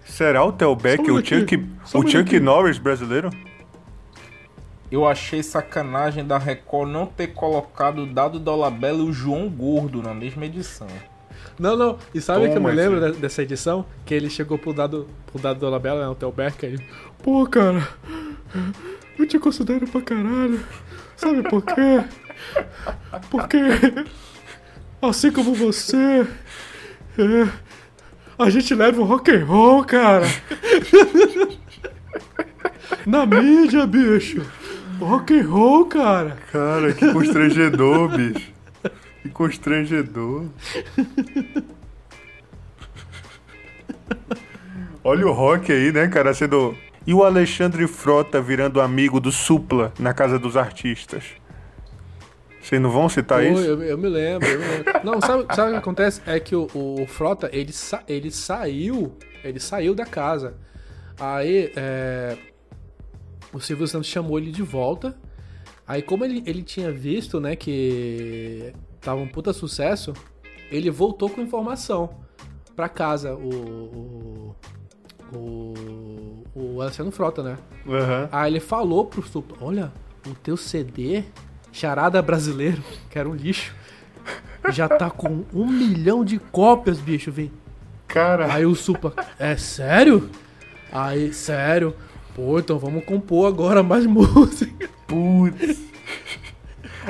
Será 0.04 0.44
o 0.44 0.52
Telbeck 0.52 1.10
o 1.10 1.24
Chuck, 1.24 1.66
o 1.94 2.06
Chuck 2.06 2.38
Norris 2.38 2.78
brasileiro? 2.78 3.30
Eu 4.92 5.04
achei 5.04 5.42
sacanagem 5.42 6.24
da 6.24 6.38
Record 6.38 6.90
não 6.90 7.06
ter 7.06 7.28
colocado 7.28 8.02
o 8.02 8.06
Dado 8.06 8.38
Dolabella 8.38 8.98
e 8.98 9.08
o 9.08 9.12
João 9.12 9.48
Gordo 9.48 10.00
na 10.00 10.14
mesma 10.14 10.46
edição. 10.46 10.86
Não, 11.58 11.76
não. 11.76 11.98
E 12.14 12.20
sabe 12.20 12.46
o 12.46 12.50
que 12.50 12.56
eu 12.56 12.62
me 12.62 12.70
lembro 12.70 13.12
dessa 13.14 13.42
edição? 13.42 13.84
Que 14.06 14.14
ele 14.14 14.30
chegou 14.30 14.56
pro 14.56 14.72
dado, 14.72 15.08
pro 15.26 15.40
dado 15.40 15.58
Dolabella, 15.58 16.02
né, 16.02 16.08
o 16.08 16.14
Telbeck, 16.14 16.64
aí... 16.64 16.78
Pô, 17.22 17.44
cara, 17.46 17.88
eu 19.18 19.26
te 19.26 19.38
considero 19.38 19.86
pra 19.88 20.02
caralho. 20.02 20.60
Sabe 21.16 21.42
por 21.48 21.62
quê? 21.62 22.04
Porque, 23.30 23.58
assim 25.02 25.32
como 25.32 25.54
você, 25.54 26.26
a 28.38 28.50
gente 28.50 28.74
leva 28.74 29.00
o 29.00 29.04
rock 29.04 29.30
and 29.30 29.44
roll, 29.44 29.84
cara. 29.84 30.26
Na 33.06 33.26
mídia, 33.26 33.86
bicho. 33.86 34.44
Rock 34.98 35.38
and 35.38 35.48
roll, 35.48 35.86
cara. 35.86 36.36
Cara, 36.50 36.92
que 36.92 37.12
constrangedor, 37.12 38.08
bicho. 38.16 38.52
Que 39.22 39.28
constrangedor. 39.30 40.46
Olha 45.02 45.26
o 45.26 45.32
rock 45.32 45.72
aí, 45.72 45.92
né, 45.92 46.08
cara, 46.08 46.32
sendo. 46.32 46.76
E 47.06 47.12
o 47.12 47.22
Alexandre 47.22 47.86
Frota 47.86 48.40
virando 48.40 48.80
amigo 48.80 49.20
do 49.20 49.30
Supla 49.30 49.92
na 49.98 50.14
casa 50.14 50.38
dos 50.38 50.56
artistas. 50.56 51.24
Vocês 52.64 52.80
não 52.80 52.90
vão 52.90 53.10
citar 53.10 53.42
Pô, 53.42 53.48
isso? 53.50 53.60
Eu, 53.60 53.82
eu, 53.82 53.98
me 53.98 54.08
lembro, 54.08 54.48
eu 54.48 54.58
me 54.58 54.66
lembro. 54.66 54.92
Não, 55.04 55.20
sabe, 55.20 55.54
sabe 55.54 55.68
o 55.68 55.72
que 55.72 55.78
acontece? 55.78 56.22
É 56.26 56.40
que 56.40 56.56
o, 56.56 56.66
o 56.74 57.06
Frota, 57.06 57.50
ele, 57.52 57.72
sa, 57.72 58.02
ele 58.08 58.30
saiu. 58.30 59.14
Ele 59.44 59.60
saiu 59.60 59.94
da 59.94 60.06
casa. 60.06 60.54
Aí, 61.20 61.70
é, 61.76 62.38
o 63.52 63.60
Silvio 63.60 63.86
Santos 63.86 64.08
chamou 64.08 64.38
ele 64.38 64.50
de 64.50 64.62
volta. 64.62 65.14
Aí, 65.86 66.00
como 66.00 66.24
ele, 66.24 66.42
ele 66.46 66.62
tinha 66.62 66.90
visto, 66.90 67.38
né, 67.38 67.54
que 67.54 68.72
tava 68.98 69.20
um 69.20 69.28
puta 69.28 69.52
sucesso, 69.52 70.14
ele 70.70 70.90
voltou 70.90 71.28
com 71.28 71.42
informação 71.42 72.16
pra 72.74 72.88
casa, 72.88 73.34
o. 73.34 74.56
O, 75.32 75.74
o, 76.54 76.74
o 76.76 76.80
Alessandro 76.80 77.10
Frota, 77.10 77.42
né? 77.42 77.58
Uhum. 77.84 78.28
Aí 78.30 78.52
ele 78.52 78.60
falou 78.60 79.04
pro 79.04 79.22
Supla: 79.22 79.56
Olha, 79.60 79.92
o 80.26 80.34
teu 80.34 80.56
CD, 80.56 81.24
Charada 81.74 82.22
Brasileiro, 82.22 82.80
que 83.10 83.18
era 83.18 83.28
um 83.28 83.34
lixo, 83.34 83.74
já 84.70 84.88
tá 84.88 85.10
com 85.10 85.44
um 85.52 85.66
milhão 85.66 86.24
de 86.24 86.38
cópias, 86.38 87.00
bicho, 87.00 87.32
vem. 87.32 87.50
Cara. 88.06 88.54
Aí 88.54 88.64
o 88.64 88.76
Supla: 88.76 89.12
É 89.40 89.56
sério? 89.56 90.30
Aí, 90.92 91.32
sério. 91.32 91.92
Pô, 92.32 92.60
então 92.60 92.78
vamos 92.78 93.04
compor 93.04 93.48
agora 93.48 93.82
mais 93.82 94.06
música. 94.06 94.88
Putz. 95.08 95.82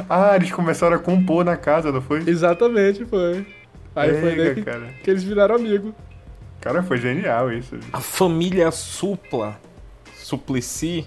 Ah, 0.09 0.35
eles 0.35 0.50
começaram 0.50 0.96
a 0.96 0.98
compor 0.98 1.44
na 1.44 1.59
casa, 1.59 1.92
não 1.92 2.00
foi? 2.00 2.22
Exatamente, 2.27 3.05
foi. 3.05 3.46
Aí 3.94 4.11
Ega, 4.11 4.20
foi 4.20 4.37
daí 4.37 4.55
que, 4.55 4.62
cara. 4.62 4.87
que 5.03 5.11
eles 5.11 5.22
viraram 5.22 5.57
amigos. 5.57 5.92
Cara, 6.59 6.83
foi 6.83 6.96
genial 6.96 7.53
isso. 7.53 7.77
A 7.92 8.00
família 8.00 8.70
Supla, 8.70 9.61
Suplicy, 10.14 11.07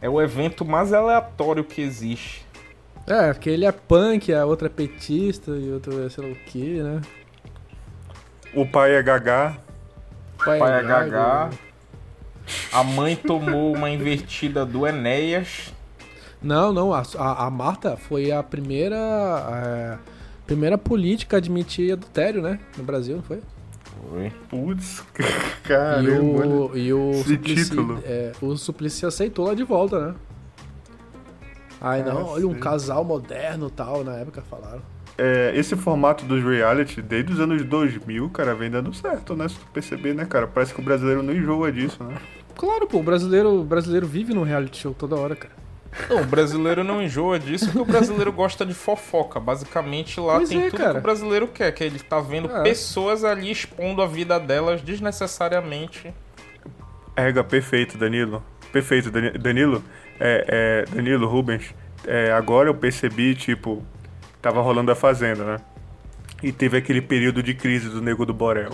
é 0.00 0.08
o 0.08 0.20
evento 0.20 0.64
mais 0.64 0.94
aleatório 0.94 1.62
que 1.62 1.82
existe. 1.82 2.43
É, 3.06 3.32
porque 3.32 3.50
ele 3.50 3.64
é 3.64 3.72
punk, 3.72 4.32
a 4.32 4.46
outra 4.46 4.66
é 4.66 4.70
petista 4.70 5.50
e 5.50 5.70
outro 5.70 6.04
é 6.04 6.08
sei 6.08 6.24
lá 6.24 6.30
o 6.30 6.36
que, 6.36 6.82
né? 6.82 7.02
O 8.54 8.66
pai 8.66 8.94
é 8.94 9.02
gagá. 9.02 9.56
O 10.40 10.44
pai, 10.44 10.58
pai 10.58 10.72
é, 10.72 10.78
é 10.78 10.82
gagá. 10.82 11.50
A 12.72 12.84
mãe 12.84 13.16
tomou 13.16 13.74
uma 13.74 13.90
invertida 13.90 14.64
do 14.64 14.86
Enéas. 14.86 15.72
Não, 16.42 16.72
não. 16.72 16.92
A, 16.92 17.02
a, 17.18 17.46
a 17.46 17.50
Marta 17.50 17.96
foi 17.96 18.30
a 18.30 18.42
primeira. 18.42 18.98
A, 18.98 19.98
primeira 20.46 20.76
política 20.76 21.36
a 21.36 21.38
admitir 21.38 21.92
adultério, 21.92 22.42
né? 22.42 22.60
No 22.76 22.84
Brasil, 22.84 23.16
não 23.16 23.22
foi? 23.22 23.40
Foi. 24.10 24.30
Putz, 24.48 25.02
caramba. 25.64 26.10
E 26.10 26.10
o, 26.10 26.76
e 26.76 26.92
o 26.92 27.24
Suplicy, 27.24 27.64
título. 27.64 28.02
É, 28.04 28.32
o 28.40 28.56
Suplicy 28.56 29.06
aceitou 29.06 29.46
lá 29.46 29.54
de 29.54 29.64
volta, 29.64 30.08
né? 30.08 30.14
Ai, 31.86 32.02
não, 32.02 32.18
ah, 32.18 32.24
olha, 32.30 32.48
um 32.48 32.54
casal 32.54 33.04
moderno 33.04 33.68
tal, 33.68 34.02
na 34.02 34.14
época 34.14 34.40
falaram. 34.40 34.80
É, 35.18 35.52
esse 35.54 35.76
formato 35.76 36.24
dos 36.24 36.42
reality, 36.42 37.02
desde 37.02 37.34
os 37.34 37.40
anos 37.40 37.62
2000, 37.62 38.30
cara, 38.30 38.54
vem 38.54 38.70
dando 38.70 38.92
certo, 38.94 39.36
né? 39.36 39.46
Se 39.48 39.56
tu 39.56 39.66
perceber, 39.66 40.14
né, 40.14 40.24
cara? 40.24 40.46
Parece 40.46 40.72
que 40.72 40.80
o 40.80 40.82
brasileiro 40.82 41.22
não 41.22 41.34
enjoa 41.34 41.70
disso, 41.70 42.02
né? 42.02 42.16
Claro, 42.56 42.86
pô, 42.86 43.00
o 43.00 43.02
brasileiro, 43.02 43.60
o 43.60 43.64
brasileiro 43.64 44.06
vive 44.06 44.32
no 44.32 44.42
reality 44.42 44.78
show 44.78 44.94
toda 44.94 45.14
hora, 45.14 45.36
cara. 45.36 45.52
Não, 46.08 46.22
o 46.22 46.24
brasileiro 46.24 46.82
não 46.82 47.02
enjoa 47.02 47.38
disso 47.38 47.66
porque 47.66 47.80
o 47.80 47.84
brasileiro 47.84 48.32
gosta 48.32 48.64
de 48.64 48.72
fofoca. 48.72 49.38
Basicamente 49.38 50.18
lá 50.18 50.36
pois 50.36 50.48
tem 50.48 50.62
é, 50.62 50.70
tudo 50.70 50.78
cara. 50.78 50.92
que 50.94 50.98
o 50.98 51.02
brasileiro 51.02 51.48
quer, 51.48 51.70
que 51.72 51.84
ele 51.84 51.98
tá 51.98 52.18
vendo 52.18 52.50
é. 52.50 52.62
pessoas 52.62 53.24
ali 53.24 53.50
expondo 53.50 54.00
a 54.00 54.06
vida 54.06 54.40
delas 54.40 54.80
desnecessariamente. 54.80 56.12
Ega, 57.14 57.44
perfeito, 57.44 57.98
Danilo. 57.98 58.42
Perfeito, 58.72 59.10
Danilo. 59.38 59.84
É, 60.20 60.84
é, 60.88 60.94
Danilo 60.94 61.26
Rubens. 61.26 61.74
É, 62.06 62.32
agora 62.32 62.68
eu 62.68 62.74
percebi, 62.74 63.34
tipo, 63.34 63.82
tava 64.40 64.60
rolando 64.60 64.90
a 64.92 64.94
Fazenda, 64.94 65.44
né? 65.44 65.56
E 66.42 66.52
teve 66.52 66.76
aquele 66.76 67.00
período 67.00 67.42
de 67.42 67.54
crise 67.54 67.88
do 67.88 68.02
Nego 68.02 68.26
do 68.26 68.34
Borel. 68.34 68.72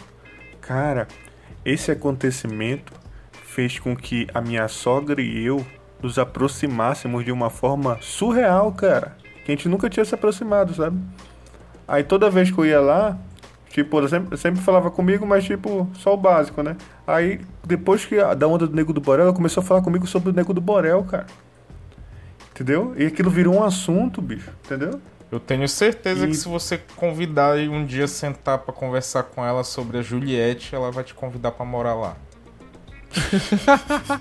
Cara, 0.60 1.06
esse 1.64 1.90
acontecimento 1.90 2.92
fez 3.44 3.78
com 3.78 3.96
que 3.96 4.26
a 4.34 4.40
minha 4.40 4.66
sogra 4.68 5.20
e 5.20 5.44
eu 5.44 5.64
nos 6.02 6.18
aproximássemos 6.18 7.24
de 7.24 7.32
uma 7.32 7.50
forma 7.50 7.98
surreal, 8.00 8.72
cara. 8.72 9.16
Que 9.44 9.52
a 9.52 9.54
gente 9.54 9.68
nunca 9.68 9.88
tinha 9.88 10.04
se 10.04 10.14
aproximado, 10.14 10.74
sabe? 10.74 10.98
Aí 11.86 12.02
toda 12.02 12.30
vez 12.30 12.50
que 12.50 12.58
eu 12.58 12.66
ia 12.66 12.80
lá, 12.80 13.18
tipo, 13.70 13.98
ela 13.98 14.08
sempre, 14.08 14.36
sempre 14.36 14.60
falava 14.60 14.90
comigo, 14.90 15.24
mas 15.24 15.44
tipo, 15.44 15.88
só 15.94 16.12
o 16.12 16.16
básico, 16.16 16.62
né? 16.62 16.76
Aí 17.06 17.40
depois 17.64 18.04
que 18.04 18.18
a, 18.18 18.34
da 18.34 18.46
onda 18.46 18.66
do 18.66 18.74
Nego 18.74 18.92
do 18.92 19.00
Borel, 19.00 19.26
ela 19.26 19.32
começou 19.34 19.62
a 19.62 19.64
falar 19.64 19.80
comigo 19.80 20.06
sobre 20.06 20.30
o 20.30 20.32
Nego 20.32 20.52
do 20.52 20.60
Borel, 20.60 21.02
cara. 21.04 21.26
Entendeu? 22.50 22.92
E 22.98 23.06
aquilo 23.06 23.30
virou 23.30 23.54
um 23.54 23.64
assunto, 23.64 24.20
bicho, 24.20 24.50
entendeu? 24.66 25.00
Eu 25.30 25.38
tenho 25.38 25.66
certeza 25.68 26.26
e... 26.26 26.28
que 26.28 26.34
se 26.34 26.48
você 26.48 26.78
convidar 26.96 27.58
e 27.58 27.68
um 27.68 27.86
dia 27.86 28.08
sentar 28.08 28.58
para 28.58 28.74
conversar 28.74 29.22
com 29.22 29.46
ela 29.46 29.62
sobre 29.62 29.98
a 29.98 30.02
Juliette, 30.02 30.74
ela 30.74 30.90
vai 30.90 31.04
te 31.04 31.14
convidar 31.14 31.52
para 31.52 31.64
morar 31.64 31.94
lá. 31.94 32.16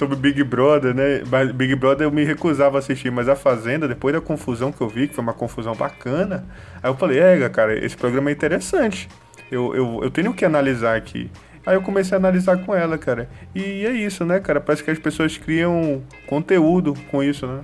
Sobre 0.00 0.16
Big 0.16 0.42
Brother, 0.42 0.94
né? 0.94 1.20
Big 1.54 1.74
Brother 1.74 2.06
eu 2.06 2.10
me 2.10 2.24
recusava 2.24 2.78
a 2.78 2.80
assistir, 2.80 3.12
mas 3.12 3.28
a 3.28 3.36
Fazenda, 3.36 3.86
depois 3.86 4.14
da 4.14 4.20
confusão 4.22 4.72
que 4.72 4.80
eu 4.80 4.88
vi, 4.88 5.06
que 5.06 5.14
foi 5.14 5.22
uma 5.22 5.34
confusão 5.34 5.74
bacana, 5.74 6.46
aí 6.82 6.88
eu 6.88 6.96
falei, 6.96 7.18
é, 7.18 7.46
cara, 7.50 7.78
esse 7.78 7.94
programa 7.94 8.30
é 8.30 8.32
interessante. 8.32 9.10
Eu, 9.50 9.74
eu, 9.74 10.00
eu 10.02 10.10
tenho 10.10 10.32
que 10.32 10.42
analisar 10.42 10.96
aqui. 10.96 11.30
Aí 11.66 11.74
eu 11.74 11.82
comecei 11.82 12.14
a 12.14 12.18
analisar 12.18 12.64
com 12.64 12.74
ela, 12.74 12.96
cara. 12.96 13.28
E 13.54 13.84
é 13.84 13.90
isso, 13.90 14.24
né, 14.24 14.40
cara? 14.40 14.58
Parece 14.58 14.82
que 14.82 14.90
as 14.90 14.98
pessoas 14.98 15.36
criam 15.36 16.02
conteúdo 16.26 16.94
com 17.10 17.22
isso, 17.22 17.46
né? 17.46 17.60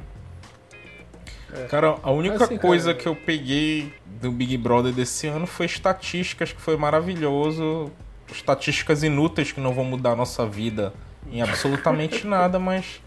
Cara, 1.70 1.96
a 2.02 2.10
única 2.10 2.44
assim, 2.44 2.58
coisa 2.58 2.92
cara... 2.92 2.98
que 2.98 3.08
eu 3.08 3.16
peguei 3.16 3.94
do 4.20 4.30
Big 4.30 4.58
Brother 4.58 4.92
desse 4.92 5.26
ano 5.26 5.46
foi 5.46 5.64
estatísticas, 5.64 6.52
que 6.52 6.60
foi 6.60 6.76
maravilhoso 6.76 7.90
estatísticas 8.30 9.02
inúteis 9.02 9.52
que 9.52 9.60
não 9.60 9.72
vão 9.72 9.84
mudar 9.84 10.10
a 10.10 10.16
nossa 10.16 10.44
vida 10.44 10.92
em 11.30 11.42
absolutamente 11.42 12.24
nada, 12.28 12.58
mas 12.58 13.00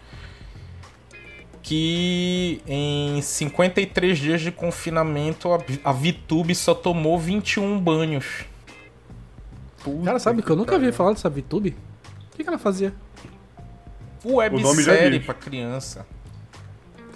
que 1.62 2.60
em 2.66 3.20
53 3.20 4.18
dias 4.18 4.40
de 4.40 4.50
confinamento 4.50 5.48
a 5.84 5.92
VTube 5.92 6.54
só 6.54 6.74
tomou 6.74 7.18
21 7.18 7.78
banhos. 7.78 8.44
Puta 9.82 10.04
Cara, 10.04 10.18
sabe 10.18 10.40
que, 10.40 10.46
que 10.46 10.52
eu 10.52 10.56
nunca 10.56 10.78
vi 10.78 10.90
falar 10.92 11.12
dessa 11.12 11.28
VTube? 11.28 11.76
O 12.32 12.36
que, 12.36 12.42
que 12.42 12.48
ela 12.48 12.58
fazia? 12.58 12.92
Websérie 14.24 15.20
pra 15.20 15.34
criança. 15.34 16.06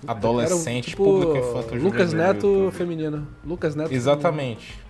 Adolescente, 0.07 0.91
tipo, 0.91 1.05
público 1.05 1.37
infantil. 1.37 1.83
Lucas 1.83 2.13
Neto 2.13 2.71
feminino. 2.73 3.27
Lucas 3.45 3.75
Neto 3.75 3.93
Exatamente. 3.93 4.67
Feminino. 4.67 4.85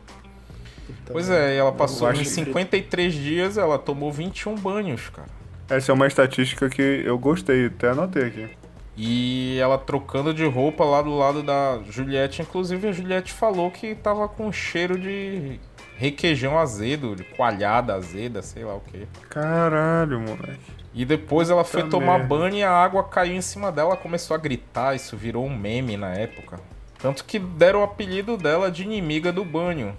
Pois 1.07 1.31
é, 1.31 1.57
ela 1.57 1.73
passou 1.73 2.11
em 2.13 2.25
53 2.25 3.15
que... 3.15 3.21
dias, 3.21 3.57
ela 3.57 3.79
tomou 3.79 4.13
21 4.13 4.55
banhos, 4.57 5.09
cara. 5.11 5.29
Essa 5.69 5.93
é 5.93 5.95
uma 5.95 6.07
estatística 6.07 6.69
que 6.69 7.03
eu 7.05 7.19
gostei, 7.19 7.67
até 7.67 7.91
anotei 7.91 8.25
aqui. 8.25 8.49
E 8.97 9.59
ela 9.61 9.77
trocando 9.77 10.33
de 10.33 10.45
roupa 10.45 10.85
lá 10.85 11.03
do 11.03 11.17
lado 11.17 11.43
da 11.43 11.81
Juliette. 11.91 12.43
Inclusive, 12.43 12.89
a 12.89 12.93
Juliette 12.93 13.33
falou 13.33 13.71
que 13.71 13.95
tava 13.95 14.29
com 14.29 14.53
cheiro 14.53 14.99
de 14.99 15.59
requeijão 15.97 16.59
azedo, 16.59 17.17
de 17.17 17.25
coalhada 17.25 17.95
azeda, 17.95 18.41
sei 18.43 18.65
lá 18.65 18.75
o 18.75 18.81
que. 18.81 19.07
Caralho, 19.29 20.21
moleque. 20.21 20.61
E 20.95 21.05
depois 21.05 21.51
ela 21.51 21.65
foi 21.65 21.89
tomar 21.89 22.19
merda. 22.19 22.29
banho 22.29 22.57
e 22.57 22.63
a 22.63 22.71
água 22.71 23.03
caiu 23.03 23.35
em 23.35 23.41
cima 23.41 23.73
dela, 23.73 23.97
começou 23.97 24.35
a 24.35 24.39
gritar. 24.39 24.95
Isso 24.95 25.17
virou 25.17 25.45
um 25.45 25.57
meme 25.57 25.97
na 25.97 26.15
época. 26.15 26.61
Tanto 26.99 27.25
que 27.25 27.39
deram 27.39 27.81
o 27.81 27.83
apelido 27.83 28.37
dela 28.37 28.71
de 28.71 28.85
inimiga 28.85 29.33
do 29.33 29.45
banho. 29.45 29.97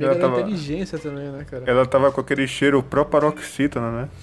Ela 0.00 0.14
da 0.14 0.20
tava- 0.20 0.40
inteligência 0.42 0.98
também, 0.98 1.30
né, 1.30 1.44
cara? 1.48 1.64
Ela 1.66 1.86
tava 1.86 2.12
com 2.12 2.20
aquele 2.20 2.46
cheiro 2.46 2.82
proparoxítona, 2.82 3.90
né? 4.02 4.08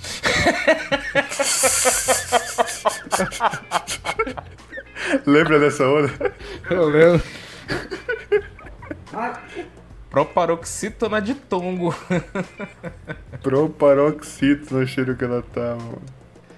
Lembra 5.25 5.59
dessa 5.59 5.87
onda? 5.87 6.11
Eu 6.69 6.85
lembro. 6.87 7.21
Proparoxítona 10.09 11.21
de 11.21 11.35
tongo. 11.35 11.93
Proparoxítona 13.41 14.83
o 14.83 14.87
cheiro 14.87 15.15
que 15.15 15.23
ela 15.23 15.41
tava. 15.41 15.75
mano. 15.77 16.01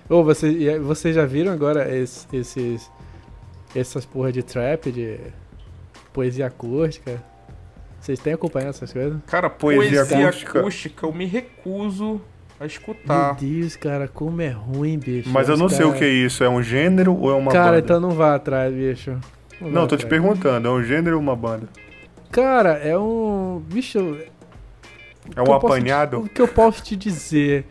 Ô, 0.09 0.23
você, 0.23 0.79
vocês 0.79 1.15
já 1.15 1.25
viram 1.25 1.51
agora 1.51 1.93
es- 1.95 2.27
esses. 2.33 2.89
Essas 3.73 4.05
porra 4.05 4.33
de 4.33 4.43
trap, 4.43 4.91
de 4.91 5.17
poesia 6.11 6.47
acústica? 6.47 7.23
Vocês 8.01 8.19
têm 8.19 8.33
acompanhado 8.33 8.71
essas 8.71 8.91
coisas? 8.91 9.19
Cara, 9.27 9.49
Poesia 9.49 9.99
poesia, 10.05 10.27
acústica. 10.27 10.59
acústica. 10.59 11.05
eu 11.05 11.13
me 11.13 11.25
recuso 11.25 12.19
a 12.59 12.63
Meu 12.63 12.67
escutar. 12.67 13.35
Deus, 13.35 13.75
cara, 13.75 14.07
como 14.07 14.41
é 14.41 14.49
ruim, 14.49 14.97
bicho. 14.97 15.29
Mas 15.29 15.47
eu 15.47 15.55
não 15.55 15.69
sei 15.69 15.85
o 15.85 15.89
cara- 15.89 15.99
que 15.99 16.05
é 16.05 16.09
isso. 16.09 16.43
É 16.43 16.49
um 16.49 16.61
gênero 16.63 17.15
ou 17.15 17.29
é 17.31 17.35
uma 17.35 17.51
Cara, 17.51 17.73
banda? 17.73 17.79
então 17.79 17.99
não 17.99 18.09
vá 18.11 18.35
atrás, 18.35 18.73
bicho. 18.73 19.11
Não, 19.61 19.69
vá 19.83 19.87
tô 19.87 19.95
te 19.95 20.05
atrás. 20.05 20.09
perguntando. 20.09 20.67
É 20.67 20.71
um 20.71 20.83
gênero 20.83 21.15
ou 21.17 21.21
uma 21.21 21.35
banda? 21.35 21.69
Cara, 22.31 22.71
é 22.73 22.97
um. 22.97 23.61
Bicho. 23.71 24.17
É 25.35 25.41
um 25.47 25.53
apanhado? 25.53 26.17
te- 26.21 26.25
o 26.25 26.29
que 26.29 26.41
eu 26.41 26.47
posso 26.47 26.81
te 26.83 26.95
dizer? 26.95 27.65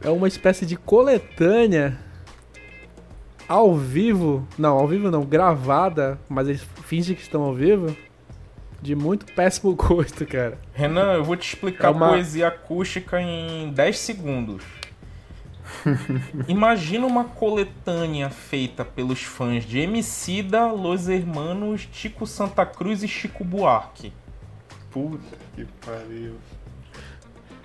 É 0.00 0.08
uma 0.08 0.26
espécie 0.28 0.64
de 0.64 0.76
coletânea 0.76 1.98
ao 3.48 3.74
vivo. 3.76 4.46
Não, 4.58 4.78
ao 4.78 4.88
vivo 4.88 5.10
não, 5.10 5.22
gravada, 5.24 6.18
mas 6.28 6.48
eles 6.48 6.66
fingem 6.86 7.14
que 7.14 7.22
estão 7.22 7.42
ao 7.42 7.54
vivo. 7.54 7.94
De 8.84 8.94
muito 8.94 9.24
péssimo 9.32 9.72
gosto, 9.74 10.26
cara. 10.26 10.58
Renan, 10.74 11.14
eu 11.14 11.24
vou 11.24 11.36
te 11.36 11.48
explicar 11.48 11.88
É 11.88 11.90
uma- 11.90 12.08
poesia 12.10 12.48
acústica 12.48 13.18
em 13.18 13.70
10 13.72 13.98
segundos. 13.98 14.62
Imagina 16.46 17.06
uma 17.06 17.24
coletânea 17.24 18.28
feita 18.28 18.84
pelos 18.84 19.22
fãs 19.22 19.64
de 19.64 19.78
Emicida, 19.80 20.66
Los 20.66 21.08
Hermanos, 21.08 21.88
Tico 21.90 22.26
Santa 22.26 22.66
Cruz 22.66 23.02
e 23.02 23.08
Chico 23.08 23.42
Buarque. 23.42 24.12
Puta 24.90 25.18
que 25.56 25.66
pariu. 25.84 26.34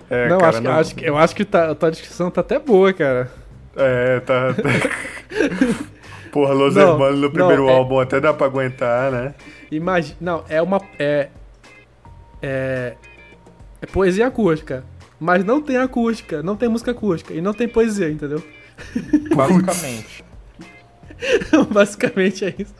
É, 0.08 0.26
não, 0.26 0.38
cara, 0.38 0.48
acho, 0.56 0.62
que- 0.62 0.68
acho 0.68 0.94
que, 0.94 1.04
eu 1.04 1.18
acho 1.18 1.36
que 1.36 1.44
tá, 1.44 1.70
a 1.70 1.74
tua 1.74 1.90
descrição 1.90 2.30
tá 2.30 2.40
até 2.40 2.58
boa, 2.58 2.94
cara. 2.94 3.30
É, 3.76 4.20
tá. 4.20 4.46
Porra, 6.32 6.52
Los 6.54 6.74
Não, 6.74 6.92
Hermanos 6.92 7.16
no 7.16 7.22
não, 7.22 7.30
primeiro 7.30 7.68
é- 7.68 7.72
álbum 7.74 7.98
até 8.00 8.20
dá 8.20 8.32
pra 8.32 8.46
aguentar, 8.46 9.10
né? 9.10 9.34
Imagina. 9.70 10.16
Não, 10.20 10.44
é 10.48 10.60
uma. 10.62 10.80
É. 10.98 11.28
É. 12.42 12.94
É 13.82 13.86
poesia 13.86 14.26
acústica. 14.26 14.84
Mas 15.18 15.44
não 15.44 15.60
tem 15.60 15.76
acústica, 15.76 16.42
não 16.42 16.56
tem 16.56 16.68
música 16.68 16.92
acústica 16.92 17.34
e 17.34 17.40
não 17.42 17.52
tem 17.52 17.68
poesia, 17.68 18.10
entendeu? 18.10 18.42
Basicamente. 19.36 20.24
Basicamente 21.70 22.44
é 22.46 22.54
isso. 22.58 22.74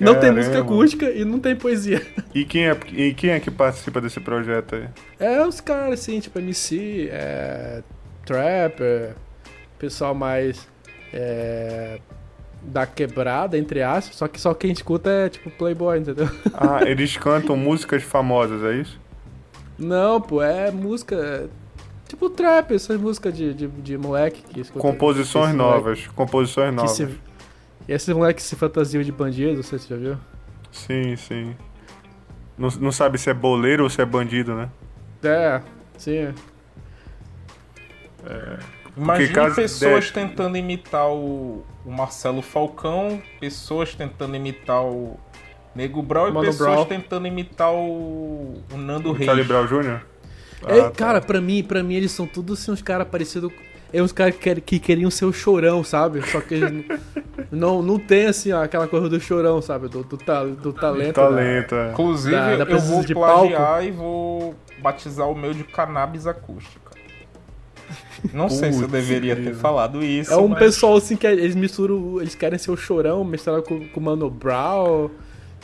Não 0.00 0.12
tem 0.14 0.20
Caramba. 0.22 0.38
música 0.38 0.58
acústica 0.60 1.10
e 1.10 1.24
não 1.24 1.40
tem 1.40 1.56
poesia. 1.56 2.04
E 2.34 2.44
quem, 2.44 2.68
é, 2.68 2.76
e 2.92 3.14
quem 3.14 3.30
é 3.30 3.40
que 3.40 3.50
participa 3.50 4.00
desse 4.00 4.20
projeto 4.20 4.76
aí? 4.76 4.88
É 5.18 5.44
os 5.44 5.60
caras 5.60 6.00
assim, 6.00 6.20
tipo 6.20 6.38
MC, 6.38 7.08
é, 7.10 7.82
trap, 8.24 8.80
é, 8.80 9.12
pessoal 9.78 10.14
mais 10.14 10.68
é, 11.12 12.00
da 12.62 12.86
quebrada, 12.86 13.56
entre 13.56 13.82
aspas, 13.82 14.16
só 14.16 14.28
que 14.28 14.40
só 14.40 14.54
quem 14.54 14.72
escuta 14.72 15.10
é 15.10 15.28
tipo 15.28 15.50
Playboy, 15.50 15.98
entendeu? 15.98 16.28
Ah, 16.54 16.80
eles 16.84 17.16
cantam 17.16 17.56
músicas 17.56 18.02
famosas, 18.02 18.62
é 18.62 18.74
isso? 18.80 19.00
Não, 19.78 20.20
pô, 20.20 20.42
é 20.42 20.70
música. 20.70 21.14
é, 21.16 21.46
Tipo 22.08 22.30
trap, 22.30 22.72
essas 22.74 22.98
músicas 22.98 23.36
de, 23.36 23.52
de, 23.52 23.66
de 23.68 23.98
moleque 23.98 24.42
que 24.42 24.60
escuta. 24.60 24.80
Composições 24.80 25.48
esse 25.50 25.56
moleque 25.56 25.76
novas. 25.76 26.06
Composições 26.08 26.74
novas. 26.74 26.90
se, 26.92 27.20
esses 27.86 28.14
moleques 28.14 28.44
se 28.44 28.56
fantasiam 28.56 29.02
de 29.02 29.12
bandido, 29.12 29.54
não 29.56 29.62
sei 29.62 29.78
se 29.78 29.86
você 29.88 29.94
já 29.94 30.00
viu. 30.00 30.16
Sim, 30.72 31.16
sim. 31.16 31.56
Não, 32.56 32.68
não 32.80 32.90
sabe 32.92 33.18
se 33.18 33.28
é 33.30 33.34
boleiro 33.34 33.84
ou 33.84 33.90
se 33.90 34.00
é 34.00 34.06
bandido, 34.06 34.54
né? 34.54 34.70
É, 35.22 35.60
sim. 35.98 36.32
Imagine 38.24 38.77
caso 39.32 39.54
pessoas 39.56 40.04
de- 40.06 40.12
tentando 40.12 40.56
imitar 40.56 41.08
o, 41.08 41.64
o 41.84 41.90
Marcelo 41.90 42.42
Falcão, 42.42 43.20
pessoas 43.40 43.94
tentando 43.94 44.34
imitar 44.36 44.82
o 44.84 45.18
Nego 45.74 46.02
Brau 46.02 46.28
e 46.28 46.32
Mano 46.32 46.46
pessoas 46.46 46.70
Brown. 46.72 46.84
tentando 46.86 47.26
imitar 47.26 47.72
o, 47.72 48.54
o 48.72 48.76
Nando 48.76 49.12
Reis. 49.12 49.26
Charlie 49.26 49.44
Brown 49.46 49.66
Jr.? 49.66 50.00
É, 50.66 50.80
Ah, 50.80 50.84
tá. 50.84 50.90
Cara, 50.90 51.20
pra 51.20 51.40
mim, 51.40 51.62
pra 51.62 51.82
mim 51.82 51.94
eles 51.94 52.10
são 52.12 52.26
todos 52.26 52.60
assim, 52.60 52.72
uns 52.72 52.82
caras 52.82 53.06
parecidos. 53.08 53.52
É 53.90 54.02
uns 54.02 54.12
caras 54.12 54.34
que, 54.36 54.60
que 54.60 54.78
queriam 54.78 55.10
ser 55.10 55.24
o 55.24 55.32
chorão, 55.32 55.82
sabe? 55.82 56.20
Só 56.30 56.40
que 56.42 56.54
eles 56.54 56.84
não, 57.50 57.80
não, 57.80 57.98
tem 57.98 58.26
assim, 58.26 58.52
ó, 58.52 58.62
aquela 58.62 58.86
coisa 58.86 59.08
do 59.08 59.18
chorão, 59.18 59.62
sabe? 59.62 59.88
Do, 59.88 60.02
do, 60.04 60.18
ta- 60.18 60.44
do 60.44 60.72
talento. 60.74 61.14
da- 61.16 61.22
Talento, 61.28 61.74
é. 61.74 61.90
Inclusive, 61.92 62.36
Da- 62.36 62.64
da 62.64 62.70
eu 62.70 62.78
vou 62.80 63.02
de 63.02 63.14
plagiar 63.14 63.84
e 63.86 63.90
vou 63.90 64.54
batizar 64.82 65.26
o 65.30 65.34
meu 65.34 65.54
de 65.54 65.64
cannabis 65.64 66.26
acústica. 66.26 66.87
Não 68.32 68.48
sei 68.48 68.72
se 68.72 68.78
eu 68.82 68.88
Putz, 68.88 68.92
deveria 68.92 69.36
ter 69.36 69.54
falado 69.54 70.02
isso. 70.02 70.32
É 70.32 70.36
um 70.36 70.48
mas- 70.48 70.58
pessoal 70.58 70.96
assim 70.96 71.16
que 71.16 71.26
eles 71.26 71.54
misturam. 71.54 72.20
Eles 72.20 72.34
querem 72.34 72.58
ser 72.58 72.70
o 72.70 72.76
chorão, 72.76 73.22
misturar 73.24 73.62
com, 73.62 73.86
com 73.88 74.00
o 74.00 74.02
Mano 74.02 74.28
Brown 74.30 75.10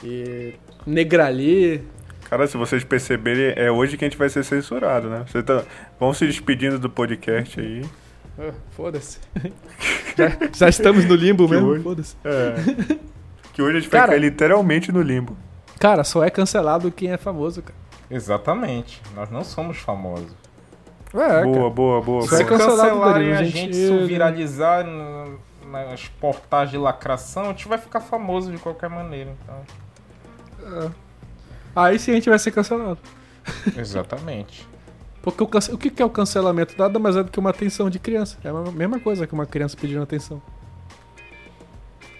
e 0.02 0.54
Negrali. 0.86 1.82
Cara, 2.28 2.46
se 2.46 2.56
vocês 2.56 2.82
perceberem, 2.84 3.52
é 3.56 3.70
hoje 3.70 3.96
que 3.96 4.04
a 4.04 4.08
gente 4.08 4.16
vai 4.18 4.28
ser 4.28 4.44
censurado, 4.44 5.08
né? 5.08 5.24
Vocês 5.28 5.44
tá... 5.44 5.62
vão 6.00 6.12
se 6.14 6.26
despedindo 6.26 6.78
do 6.78 6.88
podcast 6.90 7.60
aí. 7.60 7.82
Ah, 8.38 8.52
Foda-se. 8.70 9.18
já, 10.16 10.36
já 10.52 10.68
estamos 10.68 11.04
no 11.04 11.14
limbo 11.14 11.46
Que 11.46 11.54
mesmo, 11.54 11.68
hoje- 11.68 11.82
foda-se. 11.82 12.16
É. 12.24 12.54
que 13.52 13.62
hoje 13.62 13.76
a 13.76 13.80
gente 13.80 13.90
vai 13.90 14.00
Cara- 14.00 14.12
cair 14.12 14.20
literalmente 14.22 14.90
no 14.90 15.02
limbo. 15.02 15.36
Cara, 15.78 16.02
só 16.02 16.24
é 16.24 16.30
cancelado 16.30 16.90
quem 16.90 17.12
é 17.12 17.16
famoso, 17.16 17.62
cara. 17.62 17.74
Exatamente. 18.10 19.00
Nós 19.14 19.30
não 19.30 19.44
somos 19.44 19.76
famosos. 19.78 20.32
É, 21.14 21.44
boa, 21.44 21.70
boa, 21.70 22.00
boa, 22.00 22.24
é 22.24 22.28
Se 22.28 22.28
boa. 22.30 22.44
cancelado, 22.44 22.80
cancelarem 22.88 23.32
a 23.32 23.44
gente- 23.44 23.70
isso 23.70 24.06
viralizar 24.06 24.84
no- 24.84 25.38
nas 25.70 26.06
portais 26.08 26.70
de 26.70 26.76
lacração, 26.78 27.44
a 27.44 27.46
gente 27.48 27.68
vai 27.68 27.78
ficar 27.78 28.00
famoso 28.00 28.50
de 28.50 28.58
qualquer 28.58 28.88
maneira. 28.90 29.32
Então. 29.42 30.94
Aí 31.76 31.98
sim 31.98 32.10
a 32.12 32.14
gente 32.14 32.28
vai 32.28 32.38
ser 32.38 32.50
cancelado. 32.50 32.98
Exatamente. 33.76 34.66
Porque 35.22 35.42
o, 35.42 35.46
cance- 35.46 35.72
o 35.72 35.78
que 35.78 35.90
que 35.90 36.02
é 36.02 36.04
o 36.04 36.10
cancelamento? 36.10 36.74
Nada 36.76 36.98
mais 36.98 37.16
é 37.16 37.22
do 37.22 37.30
que 37.30 37.38
uma 37.38 37.50
atenção 37.50 37.88
de 37.88 37.98
criança. 37.98 38.36
É 38.44 38.48
a 38.48 38.52
mesma 38.72 38.98
coisa 39.00 39.26
que 39.26 39.32
uma 39.32 39.46
criança 39.46 39.76
pedindo 39.80 40.02
atenção. 40.02 40.42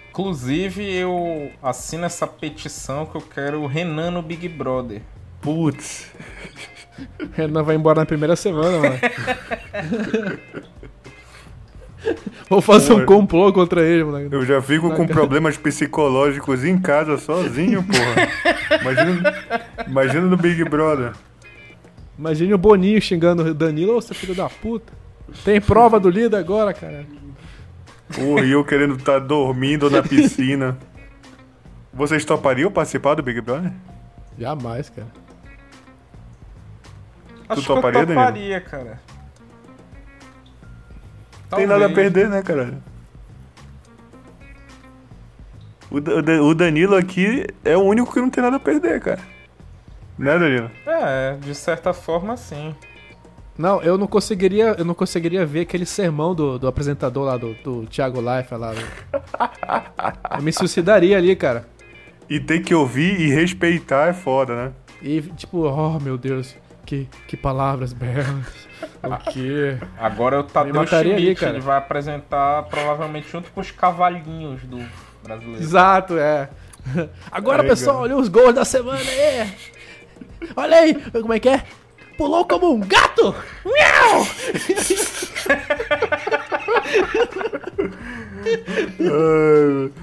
Inclusive, 0.09 0.81
eu 0.95 1.51
assino 1.61 2.05
essa 2.05 2.25
petição 2.25 3.05
que 3.05 3.15
eu 3.15 3.21
quero 3.21 3.61
o 3.61 3.67
Renan 3.67 4.11
no 4.11 4.21
Big 4.21 4.47
Brother. 4.47 5.01
Putz. 5.41 6.09
Renan 7.33 7.63
vai 7.63 7.75
embora 7.75 7.99
na 7.99 8.05
primeira 8.05 8.35
semana, 8.35 8.79
mano. 8.79 8.99
Vou 12.49 12.61
fazer 12.61 12.93
um 12.93 12.97
Porra. 12.97 13.07
complô 13.07 13.51
contra 13.51 13.81
ele, 13.83 14.03
moleque. 14.03 14.33
Eu 14.33 14.45
já 14.45 14.61
fico 14.61 14.91
com 14.91 15.07
problemas 15.07 15.57
psicológicos 15.57 16.63
em 16.63 16.79
casa 16.79 17.17
sozinho, 17.17 17.83
porra. 17.83 18.79
Imagina, 18.81 19.33
imagina 19.87 20.21
no 20.27 20.37
Big 20.37 20.63
Brother. 20.65 21.13
Imagine 22.17 22.53
o 22.53 22.57
Boninho 22.57 23.01
xingando 23.01 23.43
o 23.43 23.53
Danilo, 23.53 23.95
ô 23.95 24.01
seu 24.01 24.15
filho 24.15 24.35
da 24.35 24.47
puta. 24.47 24.93
Tem 25.43 25.59
prova 25.59 25.99
do 25.99 26.09
líder 26.09 26.37
agora, 26.37 26.73
cara. 26.73 27.05
E 28.17 28.51
eu 28.51 28.63
querendo 28.63 28.95
estar 28.95 29.19
dormindo 29.19 29.89
na 29.89 30.03
piscina. 30.03 30.77
Vocês 31.91 32.23
topariam 32.23 32.71
participar 32.71 33.15
do 33.15 33.23
Big 33.23 33.41
Brother? 33.41 33.71
Jamais, 34.37 34.89
cara. 34.89 35.07
Acho 37.49 37.63
toparia, 37.63 37.91
que 37.91 38.11
eu 38.11 38.15
Danilo? 38.15 38.25
toparia, 38.27 38.61
cara. 38.61 39.01
Tem 41.55 41.67
nada 41.67 41.85
a 41.85 41.87
Talvez. 41.89 41.93
perder, 42.13 42.29
né? 42.29 42.41
O, 45.91 45.99
Da- 46.01 46.41
o 46.41 46.53
Danilo 46.55 46.95
aqui 46.95 47.45
é 47.63 47.77
o 47.77 47.81
único 47.81 48.11
que 48.13 48.19
não 48.19 48.29
tem 48.29 48.43
nada 48.43 48.57
a 48.57 48.59
perder, 48.59 48.99
cara. 48.99 49.19
Né, 50.17 50.37
Danilo? 50.37 50.71
É, 50.85 51.33
de 51.39 51.53
certa 51.53 51.93
forma, 51.93 52.35
sim. 52.35 52.73
Não, 53.57 53.81
eu 53.81 53.97
não 53.97 54.07
conseguiria, 54.07 54.75
eu 54.77 54.83
não 54.83 54.93
conseguiria 54.93 55.45
ver 55.45 55.61
aquele 55.61 55.85
sermão 55.85 56.35
do, 56.35 56.59
do 56.59 56.67
apresentador 56.67 57.23
lá, 57.25 57.37
do, 57.37 57.53
do 57.63 57.85
Thiago 57.85 58.19
Life 58.19 58.53
lá. 58.55 58.73
Eu 60.35 60.41
me 60.41 60.51
suicidaria 60.51 61.17
ali, 61.17 61.35
cara. 61.35 61.65
E 62.29 62.39
ter 62.39 62.59
que 62.61 62.73
ouvir 62.75 63.17
e 63.21 63.29
respeitar 63.29 64.09
é 64.09 64.13
foda, 64.13 64.55
né? 64.55 64.73
E 65.01 65.21
tipo, 65.21 65.59
oh 65.59 65.99
meu 65.99 66.17
Deus, 66.17 66.55
que, 66.85 67.09
que 67.27 67.35
palavras 67.35 67.91
belas. 67.91 68.27
O 69.03 69.31
quê? 69.31 69.77
Agora 69.97 70.37
é 70.37 70.39
o 70.39 70.43
Tadeu 70.43 70.85
Schmidt, 70.87 71.35
cara. 71.35 71.53
ele 71.53 71.61
vai 71.61 71.77
apresentar 71.77 72.63
provavelmente 72.63 73.29
junto 73.29 73.51
com 73.51 73.61
os 73.61 73.71
cavalinhos 73.71 74.61
do 74.63 74.85
brasileiro. 75.23 75.61
Exato, 75.61 76.17
é. 76.17 76.49
Agora, 77.31 77.61
Legal. 77.61 77.75
pessoal, 77.75 77.97
olha 78.01 78.15
os 78.15 78.29
gols 78.29 78.53
da 78.53 78.63
semana 78.63 78.99
aí. 78.99 79.53
Olha 80.55 80.77
aí, 80.77 80.93
como 81.11 81.33
é 81.33 81.39
que 81.39 81.49
é? 81.49 81.63
Pulou 82.17 82.45
como 82.45 82.73
um 82.73 82.79
gato! 82.79 83.35
Miau! 83.65 84.27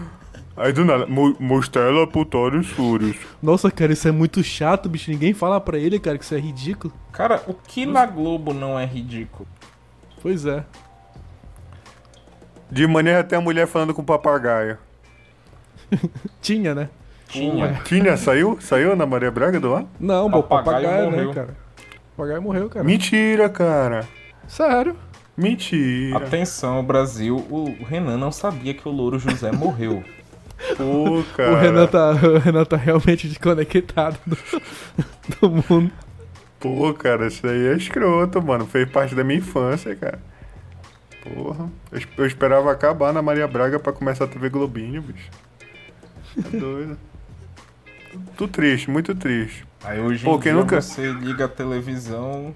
Aí 0.57 0.73
do 0.73 0.85
nada, 0.85 1.07
mo- 1.07 1.35
mostela 1.41 2.07
putórios 2.07 2.67
fúrios. 2.69 3.17
Nossa, 3.43 3.71
cara, 3.71 3.93
isso 3.93 4.07
é 4.07 4.13
muito 4.13 4.43
chato, 4.45 4.89
bicho. 4.89 5.11
Ninguém 5.11 5.33
fala 5.33 5.61
pra 5.61 5.79
ele, 5.79 5.99
cara, 5.99 6.19
que 6.19 6.25
isso 6.25 6.35
é 6.35 6.39
ridículo. 6.39 6.93
Cara, 7.11 7.43
o 7.47 7.55
que 7.55 7.87
na 7.87 8.05
Globo 8.05 8.53
não 8.53 8.79
é 8.79 8.85
ridículo? 8.85 9.49
Pois 10.21 10.45
é. 10.45 10.65
De 12.71 12.87
maneira 12.87 13.21
até 13.21 13.37
a 13.37 13.41
mulher 13.41 13.67
falando 13.67 13.95
com 13.95 14.03
o 14.03 14.05
papagaio. 14.05 14.79
Tinha, 16.41 16.75
né? 16.75 16.89
Tinha. 17.29 17.81
Tinha, 17.85 18.17
saiu? 18.17 18.59
Saiu 18.61 18.93
Ana 18.93 19.07
Maria 19.07 19.31
Braga 19.31 19.59
do 19.59 19.75
ar? 19.75 19.85
Não, 19.99 20.31
pô, 20.31 20.43
Papagaio 20.43 20.83
papagaio, 20.85 21.11
morreu. 21.11 21.29
né, 21.29 21.35
cara? 21.35 21.57
Papagaio 22.17 22.43
morreu, 22.43 22.69
cara. 22.69 22.85
Mentira, 22.85 23.49
cara. 23.49 24.07
Sério. 24.47 24.97
Mentira. 25.37 26.19
Atenção, 26.19 26.85
Brasil, 26.85 27.37
o 27.51 27.75
Renan 27.85 28.19
não 28.19 28.31
sabia 28.31 28.75
que 28.75 28.87
o 28.87 28.93
Louro 28.93 29.19
José 29.19 29.51
morreu. 29.51 30.05
Pô, 30.77 31.23
cara. 31.37 31.53
O, 31.53 31.57
Renan 31.57 31.87
tá, 31.87 32.11
o 32.11 32.39
Renan 32.39 32.65
tá 32.65 32.77
realmente 32.77 33.29
desconectado 33.29 34.19
do, 34.27 34.37
do 35.41 35.51
mundo. 35.51 35.91
Pô, 36.61 36.93
cara, 36.95 37.27
isso 37.27 37.47
aí 37.47 37.69
é 37.69 37.77
escroto, 37.77 38.41
mano. 38.41 38.67
Fez 38.67 38.89
parte 38.91 39.15
da 39.15 39.25
minha 39.25 39.39
infância, 39.41 39.95
cara. 39.97 40.19
Porra. 41.23 41.69
Eu, 41.91 42.01
eu 42.19 42.27
esperava 42.27 42.71
acabar 42.71 43.13
na 43.13 43.21
Maria 43.23 43.47
Braga 43.49 43.79
pra 43.79 43.93
começar 43.93 44.25
a 44.25 44.29
TV 44.29 44.49
Globinho, 44.49 45.03
bicho. 45.03 45.29
É 46.39 46.49
doido. 46.57 46.99
Muito 48.15 48.49
triste, 48.49 48.91
muito 48.91 49.15
triste. 49.15 49.65
Aí 49.83 49.99
hoje 50.01 50.25
Pô, 50.25 50.37
em 50.37 50.41
dia 50.41 50.53
nunca- 50.55 50.81
você 50.81 51.11
liga 51.13 51.47
a 51.47 51.49
televisão, 51.49 52.55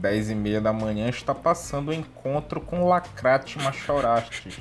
10 0.00 0.30
e 0.30 0.34
meia 0.34 0.60
da 0.60 0.72
manhã, 0.72 1.08
está 1.08 1.34
passando 1.34 1.88
o 1.90 1.92
encontro 1.94 2.60
com 2.60 2.88
Lacrate 2.88 3.58
Machorastes. 3.58 4.58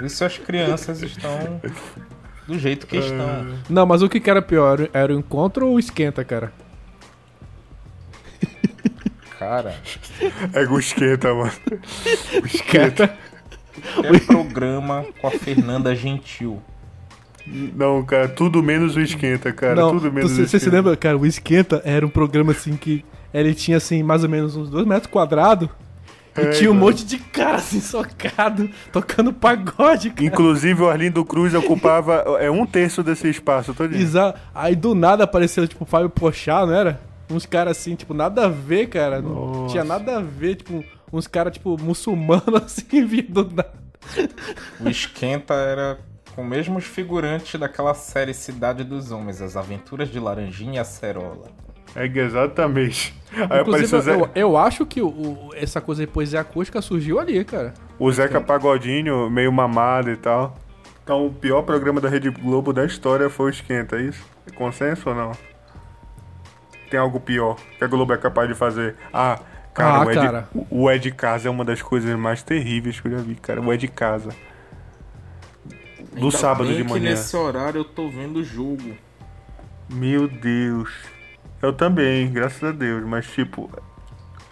Isso 0.00 0.24
as 0.24 0.38
crianças 0.38 1.02
estão 1.02 1.60
do 2.46 2.58
jeito 2.58 2.86
que 2.86 2.96
estão. 2.98 3.46
Não, 3.68 3.86
mas 3.86 4.02
o 4.02 4.08
que 4.08 4.28
era 4.30 4.40
pior? 4.42 4.88
Era 4.92 5.14
o 5.14 5.18
encontro 5.18 5.66
ou 5.66 5.74
o 5.74 5.78
esquenta, 5.78 6.24
cara? 6.24 6.52
Cara, 9.38 9.74
É 10.52 10.60
o 10.66 10.78
esquenta, 10.78 11.32
mano. 11.32 11.52
O 12.42 12.44
esquenta. 12.46 13.16
é 14.04 14.18
programa 14.26 15.06
com 15.20 15.26
a 15.26 15.30
Fernanda 15.30 15.94
Gentil. 15.94 16.60
Não, 17.46 18.04
cara, 18.04 18.28
tudo 18.28 18.62
menos 18.62 18.96
o 18.96 19.00
esquenta, 19.00 19.50
cara. 19.52 19.74
Não, 19.76 19.92
tudo 19.92 20.10
tu- 20.10 20.14
menos 20.14 20.30
o 20.32 20.34
você 20.34 20.42
esquenta. 20.42 20.64
se 20.64 20.70
lembra, 20.70 20.94
cara, 20.96 21.16
o 21.16 21.24
esquenta 21.24 21.80
era 21.86 22.04
um 22.04 22.10
programa 22.10 22.52
assim 22.52 22.76
que 22.76 23.02
ele 23.32 23.54
tinha 23.54 23.76
assim 23.76 24.02
mais 24.02 24.22
ou 24.24 24.28
menos 24.28 24.56
uns 24.56 24.68
2 24.70 24.86
metros 24.86 25.10
quadrados 25.10 25.68
e 26.36 26.40
É, 26.42 26.50
tinha 26.50 26.70
um 26.70 26.74
mano. 26.74 26.86
monte 26.86 27.04
de 27.04 27.18
cara 27.18 27.56
assim 27.56 27.80
socado, 27.80 28.70
tocando 28.92 29.32
pagode, 29.32 30.10
cara. 30.10 30.24
Inclusive 30.24 30.82
o 30.82 30.88
Arlindo 30.88 31.24
Cruz 31.24 31.52
ocupava 31.54 32.24
é 32.40 32.50
um 32.50 32.64
terço 32.64 33.02
desse 33.02 33.28
espaço 33.28 33.74
todo. 33.74 33.94
Exa- 33.94 34.34
Aí 34.54 34.76
do 34.76 34.94
nada 34.94 35.24
apareceu, 35.24 35.66
tipo, 35.66 35.84
Fábio 35.84 36.08
Pochá, 36.08 36.64
não 36.64 36.72
era? 36.74 37.00
Uns 37.28 37.46
caras 37.46 37.76
assim, 37.78 37.94
tipo, 37.96 38.14
nada 38.14 38.46
a 38.46 38.48
ver, 38.48 38.88
cara. 38.88 39.20
Não 39.20 39.30
Nossa. 39.34 39.72
tinha 39.72 39.84
nada 39.84 40.18
a 40.18 40.20
ver, 40.20 40.56
tipo, 40.56 40.84
uns 41.12 41.26
caras, 41.26 41.52
tipo, 41.52 41.76
muçulmanos 41.80 42.42
assim, 42.64 43.04
vindo 43.04 43.44
do 43.44 43.54
nada. 43.56 43.72
O 44.80 44.88
Esquenta 44.88 45.54
era 45.54 45.98
com 46.34 46.42
os 46.42 46.48
mesmos 46.48 46.84
figurantes 46.84 47.58
daquela 47.58 47.92
série 47.94 48.32
Cidade 48.34 48.82
dos 48.84 49.10
Homens, 49.12 49.42
As 49.42 49.56
Aventuras 49.56 50.08
de 50.10 50.18
Laranjinha 50.20 50.76
e 50.76 50.78
Acerola. 50.78 51.48
É 51.94 52.06
exatamente. 52.06 53.14
Aí 53.48 53.60
Inclusive, 53.60 53.96
o, 53.96 54.00
Zé- 54.00 54.14
eu, 54.14 54.30
eu 54.34 54.56
acho 54.56 54.84
que 54.86 55.00
o- 55.00 55.08
o- 55.08 55.50
essa 55.54 55.80
coisa 55.80 56.04
de 56.04 56.10
poesia 56.10 56.40
acústica 56.40 56.80
surgiu 56.82 57.18
ali, 57.20 57.44
cara. 57.44 57.74
o 57.98 58.10
Zeca 58.12 58.40
Pagodinho, 58.40 59.28
meio 59.30 59.52
mamado 59.52 60.10
e 60.10 60.16
tal. 60.16 60.56
Então 61.02 61.26
o 61.26 61.32
pior 61.32 61.62
programa 61.62 62.00
da 62.00 62.08
Rede 62.08 62.30
Globo 62.30 62.72
da 62.72 62.84
história 62.84 63.28
foi 63.30 63.46
o 63.46 63.50
Esquenta, 63.50 63.96
é 63.96 64.02
isso? 64.02 64.24
É 64.46 64.50
consenso 64.50 65.08
ou 65.10 65.14
não? 65.14 65.32
Tem 66.90 66.98
algo 66.98 67.20
pior 67.20 67.56
que 67.78 67.84
a 67.84 67.86
Globo 67.86 68.12
é 68.12 68.16
capaz 68.16 68.48
de 68.48 68.54
fazer? 68.54 68.96
Ah, 69.12 69.38
cara, 69.72 70.02
Ah, 70.02 70.04
o, 70.06 70.10
Ed, 70.10 70.20
cara. 70.20 70.48
o- 70.54 70.66
o 70.84 70.90
Ed 70.90 71.10
Casa 71.12 71.48
é 71.48 71.50
uma 71.50 71.64
das 71.64 71.80
coisas 71.82 72.16
mais 72.18 72.42
terríveis 72.42 72.98
que 73.00 73.06
eu 73.08 73.12
já 73.12 73.18
vi, 73.18 73.34
cara. 73.36 73.60
O 73.60 73.72
Ed 73.72 73.86
Casa. 73.88 74.30
Do 76.12 76.24
Ainda 76.24 76.30
sábado 76.38 76.66
bem 76.68 76.76
de 76.78 76.84
que 76.84 76.90
manhã. 76.90 77.10
nesse 77.10 77.36
horário 77.36 77.78
eu 77.80 77.84
tô 77.84 78.08
vendo 78.08 78.38
o 78.40 78.44
jogo. 78.44 78.96
Meu 79.88 80.26
Deus. 80.26 80.90
Eu 81.62 81.72
também, 81.72 82.30
graças 82.30 82.62
a 82.62 82.72
Deus. 82.72 83.04
Mas, 83.04 83.26
tipo, 83.26 83.70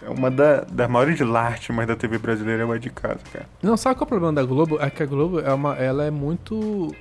é 0.01 0.09
uma 0.09 0.29
da- 0.29 0.61
das 0.61 0.89
maiores 0.89 1.19
lástimas 1.19 1.87
da 1.87 1.95
TV 1.95 2.17
brasileira 2.17 2.63
é 2.63 2.65
o 2.65 2.75
Ed 2.75 2.89
Casa, 2.91 3.19
cara. 3.31 3.45
Não, 3.61 3.75
sabe 3.75 3.95
qual 3.95 4.03
é 4.03 4.05
o 4.05 4.07
problema 4.07 4.33
da 4.33 4.43
Globo? 4.43 4.77
É 4.81 4.89
que 4.89 5.01
a 5.03 5.05
Globo 5.05 5.39
é 5.39 5.53
uma, 5.53 5.75
ela 5.75 6.03
é 6.05 6.11
muito. 6.11 6.93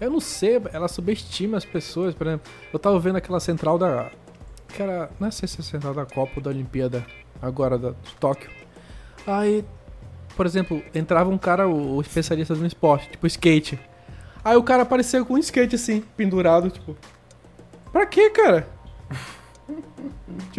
Eu 0.00 0.10
não 0.10 0.20
sei, 0.20 0.60
ela 0.72 0.88
subestima 0.88 1.56
as 1.56 1.64
pessoas. 1.64 2.14
Por 2.14 2.26
exemplo, 2.26 2.50
eu 2.72 2.78
tava 2.78 2.98
vendo 2.98 3.16
aquela 3.16 3.40
central 3.40 3.78
da. 3.78 4.10
Que 4.68 4.82
era. 4.82 5.08
Não 5.18 5.30
sei 5.30 5.48
se 5.48 5.56
é 5.58 5.60
a 5.60 5.64
central 5.64 5.94
da 5.94 6.04
Copa 6.04 6.32
ou 6.36 6.42
da 6.42 6.50
Olimpíada, 6.50 7.04
agora 7.40 7.78
da, 7.78 7.90
de 7.90 8.14
Tóquio. 8.20 8.50
Aí, 9.26 9.64
por 10.36 10.44
exemplo, 10.44 10.82
entrava 10.94 11.30
um 11.30 11.38
cara, 11.38 11.66
o, 11.66 11.96
o 11.96 12.00
especialista 12.02 12.54
no 12.54 12.66
esporte, 12.66 13.08
tipo 13.08 13.26
skate. 13.26 13.78
Aí 14.44 14.54
o 14.54 14.62
cara 14.62 14.82
apareceu 14.82 15.24
com 15.24 15.34
um 15.34 15.38
skate 15.38 15.74
assim, 15.76 16.04
pendurado, 16.14 16.68
tipo. 16.70 16.94
Pra 17.90 18.04
quê, 18.04 18.28
cara? 18.30 18.68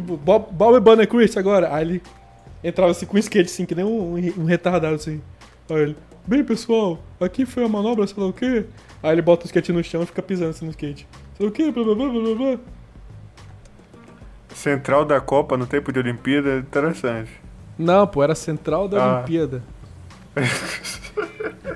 Tipo, 0.07 0.17
Bob, 0.17 0.47
Bob 0.51 0.79
Banner 0.79 1.07
Chris 1.07 1.35
agora. 1.35 1.73
Aí 1.73 1.83
ele 1.83 2.01
entrava 2.63 2.91
assim 2.91 3.05
com 3.05 3.17
um 3.17 3.19
skate, 3.19 3.49
assim, 3.51 3.65
que 3.65 3.75
nem 3.75 3.83
um, 3.83 4.15
um 4.37 4.45
retardado, 4.45 4.95
assim. 4.95 5.21
Aí 5.69 5.81
ele, 5.81 5.97
bem 6.25 6.43
pessoal, 6.43 6.99
aqui 7.19 7.45
foi 7.45 7.65
a 7.65 7.67
manobra, 7.67 8.07
sei 8.07 8.15
lá 8.23 8.29
o 8.29 8.33
quê. 8.33 8.65
Aí 9.03 9.11
ele 9.11 9.21
bota 9.21 9.43
o 9.43 9.47
skate 9.47 9.73
no 9.73 9.83
chão 9.83 10.01
e 10.01 10.05
fica 10.05 10.21
pisando 10.21 10.51
assim 10.51 10.65
no 10.65 10.71
skate. 10.71 11.05
Sei 11.35 11.45
lá 11.45 11.51
o 11.51 11.53
quê, 11.53 11.69
blá 11.71 11.83
blá 11.83 11.93
blá 11.95 12.09
blá 12.09 12.35
blá. 12.35 12.57
Central 14.53 15.05
da 15.05 15.19
Copa 15.21 15.55
no 15.57 15.67
tempo 15.67 15.91
de 15.91 15.99
Olimpíada 15.99 16.49
é 16.49 16.57
interessante. 16.59 17.29
Não, 17.77 18.07
pô, 18.07 18.23
era 18.23 18.33
central 18.33 18.87
da 18.87 19.03
Ah. 19.03 19.15
Olimpíada. 19.17 19.61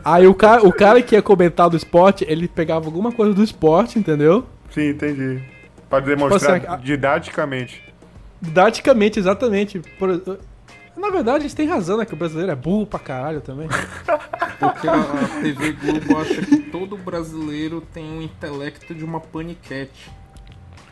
Aí 0.04 0.26
o 0.26 0.34
cara, 0.34 0.66
o 0.66 0.74
cara 0.74 1.02
que 1.02 1.14
ia 1.16 1.22
comentar 1.22 1.70
do 1.70 1.78
esporte, 1.78 2.26
ele 2.28 2.48
pegava 2.48 2.86
alguma 2.86 3.12
coisa 3.12 3.34
do 3.36 3.44
esporte, 3.44 4.00
entendeu? 4.00 4.46
Sim, 4.72 4.90
entendi. 4.90 5.44
Pra 5.90 6.00
demonstrar 6.00 6.60
Tipo 6.60 6.72
assim, 6.74 6.84
didaticamente. 6.84 7.84
Didaticamente, 8.42 9.20
exatamente. 9.20 9.80
Por- 10.00 10.40
Na 10.98 11.10
verdade, 11.10 11.44
eles 11.44 11.54
têm 11.54 11.68
razão, 11.68 11.98
né? 11.98 12.06
Que 12.06 12.14
o 12.14 12.18
brasileiro 12.18 12.52
é 12.52 12.56
burro 12.56 12.86
pra 12.86 13.00
caralho 13.00 13.42
também. 13.42 13.68
Porque 14.60 14.88
a, 14.88 14.94
a 14.96 15.42
TV 15.42 15.72
Globo 15.74 16.18
acha 16.20 16.42
que 16.46 16.58
todo 16.58 16.98
brasileiro 16.98 17.82
tem 17.94 18.04
um 18.12 18.22
intelecto 18.22 18.94
de 18.94 19.04
uma 19.04 19.20
paniquete. 19.20 20.12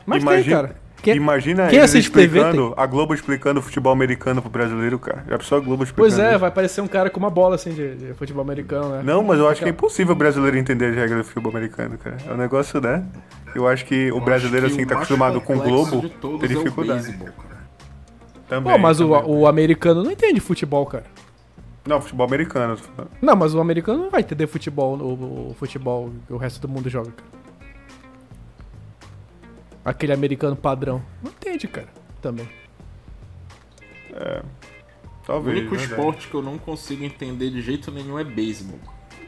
Mas 0.06 0.24
tem, 0.24 0.34
Imagina- 0.34 0.56
cara. 0.56 0.76
Quem- 1.02 1.16
Imagina 1.16 1.68
quem 1.68 1.78
eles 1.80 1.90
assiste 1.90 2.12
TV 2.12 2.40
explicando, 2.40 2.74
a 2.76 2.86
Globo 2.86 3.14
explicando 3.14 3.60
o 3.60 3.64
futebol 3.64 3.92
americano 3.94 4.42
pro 4.42 4.50
brasileiro, 4.50 5.00
cara. 5.00 5.24
Já 5.30 5.38
pensou 5.38 5.58
a 5.58 5.62
Globo 5.62 5.84
explicando 5.84 6.10
Pois 6.16 6.20
é, 6.20 6.32
isso? 6.32 6.40
vai 6.40 6.50
aparecer 6.50 6.82
um 6.82 6.88
cara 6.88 7.10
com 7.10 7.20
uma 7.20 7.30
bola 7.30 7.56
assim 7.56 7.72
de, 7.74 7.96
de 7.96 8.14
futebol 8.16 8.42
americano, 8.42 8.90
né? 8.90 9.02
Não, 9.04 9.24
mas 9.24 9.40
eu 9.40 9.48
acho 9.48 9.62
que 9.62 9.68
é 9.68 9.72
impossível 9.72 10.14
o 10.14 10.18
brasileiro 10.18 10.58
entender 10.58 10.88
as 10.88 10.96
regras 10.96 11.20
do 11.20 11.24
futebol 11.24 11.52
americano, 11.52 11.98
cara. 11.98 12.18
É 12.28 12.34
um 12.34 12.38
negócio, 12.38 12.82
né? 12.82 13.04
Eu 13.56 13.68
acho 13.68 13.86
que 13.86 14.12
o 14.12 14.20
brasileiro, 14.20 14.66
Acho 14.66 14.76
assim, 14.76 14.84
que 14.84 14.90
tá 14.90 14.96
o 14.96 14.98
acostumado 14.98 15.40
com 15.42 15.56
o 15.56 15.62
Globo, 15.62 16.02
tem 16.02 16.30
é 16.32 16.36
o 16.36 16.48
dificuldade. 16.48 17.14
cara. 17.14 17.34
também, 18.48 18.74
Pô, 18.74 18.78
mas 18.78 19.00
o, 19.00 19.08
também. 19.10 19.36
o 19.38 19.48
americano 19.48 20.04
não 20.04 20.12
entende 20.12 20.40
futebol, 20.40 20.86
cara. 20.86 21.06
Não, 21.88 22.00
futebol 22.02 22.28
americano. 22.28 22.76
tô 22.76 22.84
falando. 22.84 23.12
Não, 23.22 23.36
mas 23.36 23.56
o 23.56 23.60
americano 23.62 24.04
não 24.04 24.10
vai 24.10 24.20
entender 24.22 24.46
futebol, 24.48 24.96
o, 24.98 25.50
o 25.52 25.56
futebol 25.58 26.12
que 26.28 26.34
o 26.34 26.38
resto 26.38 26.60
do 26.60 26.68
mundo 26.68 26.90
joga, 26.90 27.10
cara. 27.12 27.39
Aquele 29.84 30.14
americano 30.14 30.56
padrão. 30.56 31.02
Não 31.24 31.32
entende, 31.32 31.68
cara. 31.68 31.88
Também. 32.22 32.48
O 34.12 35.26
Talvez. 35.26 35.58
único 35.58 35.76
verdade. 35.76 35.92
esporte 35.92 36.28
que 36.28 36.36
eu 36.36 36.42
não 36.42 36.58
consigo 36.58 37.04
entender 37.04 37.50
de 37.50 37.62
jeito 37.62 37.92
nenhum 37.92 38.18
é 38.18 38.24
beisebol. 38.24 38.80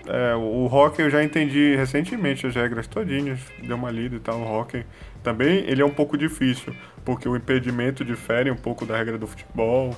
É, 0.07 0.35
o 0.35 0.61
o 0.61 0.65
hockey 0.65 1.03
eu 1.03 1.09
já 1.09 1.23
entendi 1.23 1.75
recentemente 1.75 2.47
as 2.47 2.55
regras 2.55 2.87
todinhas, 2.87 3.39
deu 3.61 3.75
uma 3.75 3.91
lida 3.91 4.15
e 4.15 4.19
tal, 4.19 4.39
o 4.39 4.43
hockey. 4.43 4.83
Também 5.21 5.63
ele 5.67 5.81
é 5.81 5.85
um 5.85 5.91
pouco 5.91 6.17
difícil, 6.17 6.73
porque 7.05 7.29
o 7.29 7.35
impedimento 7.35 8.03
difere 8.03 8.49
um 8.49 8.55
pouco 8.55 8.85
da 8.85 8.97
regra 8.97 9.17
do 9.17 9.27
futebol. 9.27 9.95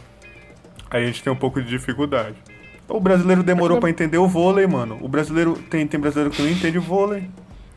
Aí 0.89 1.04
a 1.04 1.06
gente 1.06 1.24
tem 1.24 1.32
um 1.32 1.38
pouco 1.38 1.62
de 1.62 1.70
dificuldade. 1.70 2.36
O 2.88 2.99
brasileiro 2.99 3.41
demorou 3.41 3.80
pra 3.80 3.89
entender 3.89 4.18
o 4.18 4.28
vôlei, 4.28 4.68
mano. 4.68 4.99
O 5.01 5.08
brasileiro 5.08 5.54
tem, 5.70 5.88
tem 5.88 5.99
brasileiro 5.99 6.30
que 6.30 6.41
não 6.41 6.49
entende 6.49 6.78
vôlei. 6.78 7.30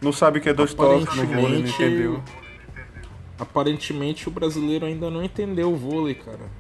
Não 0.03 0.13
sabe 0.13 0.41
que 0.41 0.49
é 0.49 0.53
dois 0.53 0.75
toques 0.75 1.15
no 1.15 1.27
vôlei, 1.27 1.63
não 1.63 1.69
entendeu. 1.69 2.23
Aparentemente 3.39 4.29
o 4.29 4.31
brasileiro 4.31 4.87
ainda 4.87 5.11
não 5.11 5.23
entendeu 5.23 5.73
o 5.73 5.77
vôlei, 5.77 6.15
cara. 6.15 6.51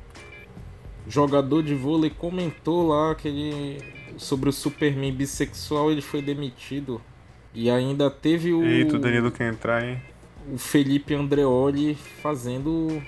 O 1.06 1.10
jogador 1.10 1.62
de 1.62 1.74
vôlei 1.74 2.10
comentou 2.10 2.88
lá 2.88 3.14
que 3.14 3.28
ele 3.28 3.78
sobre 4.18 4.48
o 4.48 4.52
Superman 4.52 5.12
bissexual, 5.12 5.90
ele 5.90 6.02
foi 6.02 6.22
demitido. 6.22 7.00
E 7.54 7.70
ainda 7.70 8.10
teve 8.10 8.52
o 8.52 8.64
Eita, 8.64 8.96
o 8.96 8.98
Danilo 8.98 9.30
quer 9.30 9.52
entrar, 9.52 9.84
hein? 9.84 10.00
o 10.52 10.58
Felipe 10.58 11.14
Andreoli 11.14 11.94
fazendo 11.94 13.02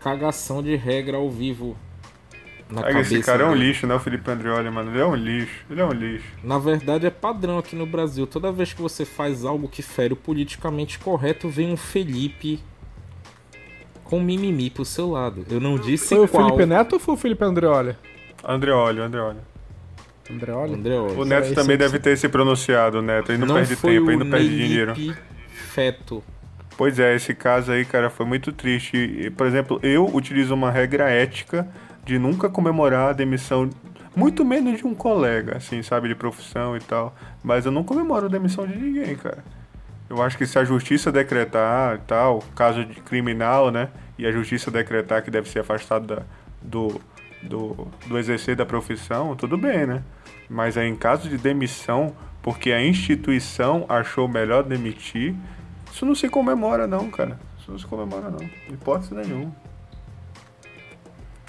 cagação 0.00 0.62
de 0.62 0.74
regra 0.76 1.16
ao 1.16 1.30
vivo. 1.30 1.76
Na 2.74 2.86
Aí 2.86 2.98
esse 2.98 3.20
cara 3.22 3.44
é 3.44 3.46
um 3.46 3.52
dele. 3.52 3.66
lixo, 3.68 3.86
né? 3.86 3.94
O 3.94 4.00
Felipe 4.00 4.28
Andreoli, 4.28 4.68
mano. 4.70 4.90
Ele 4.90 5.00
é 5.00 5.06
um 5.06 5.14
lixo. 5.14 5.64
Ele 5.70 5.80
é 5.80 5.84
um 5.84 5.92
lixo. 5.92 6.26
Na 6.42 6.58
verdade 6.58 7.06
é 7.06 7.10
padrão 7.10 7.58
aqui 7.58 7.76
no 7.76 7.86
Brasil. 7.86 8.26
Toda 8.26 8.50
vez 8.50 8.72
que 8.72 8.82
você 8.82 9.04
faz 9.04 9.44
algo 9.44 9.68
que 9.68 9.82
fere 9.82 10.12
o 10.12 10.16
politicamente 10.16 10.98
correto, 10.98 11.48
vem 11.48 11.72
um 11.72 11.76
Felipe 11.76 12.60
com 14.02 14.20
mimimi 14.20 14.70
pro 14.70 14.84
seu 14.84 15.10
lado. 15.10 15.46
Eu 15.48 15.60
não 15.60 15.78
disse 15.78 16.08
Foi 16.08 16.24
o 16.24 16.28
qual. 16.28 16.46
Felipe 16.46 16.66
Neto 16.66 16.94
ou 16.94 17.00
foi 17.00 17.14
o 17.14 17.16
Felipe 17.16 17.44
Andreoli? 17.44 17.96
Andreoli, 18.42 19.00
Andreoli. 19.00 19.38
Andreoli? 20.30 20.74
Andreoli. 20.74 21.14
O 21.20 21.24
Neto 21.24 21.46
esse 21.46 21.54
também 21.54 21.74
é 21.74 21.78
deve 21.78 21.98
ter 21.98 22.16
se 22.16 22.28
pronunciado, 22.28 23.00
Neto. 23.00 23.30
Ele 23.30 23.38
não, 23.38 23.48
não 23.48 23.54
perde 23.54 23.76
foi 23.76 23.94
tempo, 23.94 24.06
o 24.06 24.10
ele 24.10 24.24
não 24.24 24.30
perde 24.30 24.48
Nelipe 24.48 24.66
dinheiro. 24.66 24.94
Feto. 25.48 26.22
Pois 26.76 26.98
é, 26.98 27.14
esse 27.14 27.34
caso 27.34 27.70
aí, 27.70 27.84
cara, 27.84 28.10
foi 28.10 28.26
muito 28.26 28.50
triste. 28.52 29.32
Por 29.36 29.46
exemplo, 29.46 29.78
eu 29.82 30.06
utilizo 30.12 30.52
uma 30.54 30.70
regra 30.70 31.08
ética 31.08 31.68
de 32.04 32.18
nunca 32.18 32.48
comemorar 32.48 33.10
a 33.10 33.12
demissão, 33.12 33.68
muito 34.14 34.44
menos 34.44 34.78
de 34.78 34.86
um 34.86 34.94
colega, 34.94 35.56
assim, 35.56 35.82
sabe, 35.82 36.08
de 36.08 36.14
profissão 36.14 36.76
e 36.76 36.80
tal. 36.80 37.14
Mas 37.42 37.66
eu 37.66 37.72
não 37.72 37.82
comemoro 37.82 38.26
a 38.26 38.28
demissão 38.28 38.66
de 38.66 38.76
ninguém, 38.76 39.16
cara. 39.16 39.44
Eu 40.08 40.22
acho 40.22 40.36
que 40.36 40.46
se 40.46 40.58
a 40.58 40.64
justiça 40.64 41.10
decretar 41.10 42.00
tal, 42.06 42.42
caso 42.54 42.84
de 42.84 43.00
criminal, 43.00 43.70
né, 43.70 43.88
e 44.18 44.26
a 44.26 44.32
justiça 44.32 44.70
decretar 44.70 45.22
que 45.22 45.30
deve 45.30 45.48
ser 45.48 45.60
afastado 45.60 46.06
da, 46.06 46.22
do, 46.62 47.00
do, 47.42 47.88
do 48.06 48.18
exercer 48.18 48.54
da 48.54 48.66
profissão, 48.66 49.34
tudo 49.34 49.56
bem, 49.56 49.86
né? 49.86 50.02
Mas 50.48 50.76
aí 50.76 50.88
em 50.88 50.94
caso 50.94 51.28
de 51.28 51.38
demissão, 51.38 52.14
porque 52.42 52.70
a 52.70 52.84
instituição 52.84 53.86
achou 53.88 54.28
melhor 54.28 54.62
demitir, 54.62 55.34
isso 55.90 56.04
não 56.04 56.14
se 56.14 56.28
comemora 56.28 56.86
não, 56.86 57.10
cara. 57.10 57.38
Isso 57.58 57.70
não 57.70 57.78
se 57.78 57.86
comemora 57.86 58.28
não. 58.28 58.40
Hipótese 58.68 59.14
nenhuma. 59.14 59.54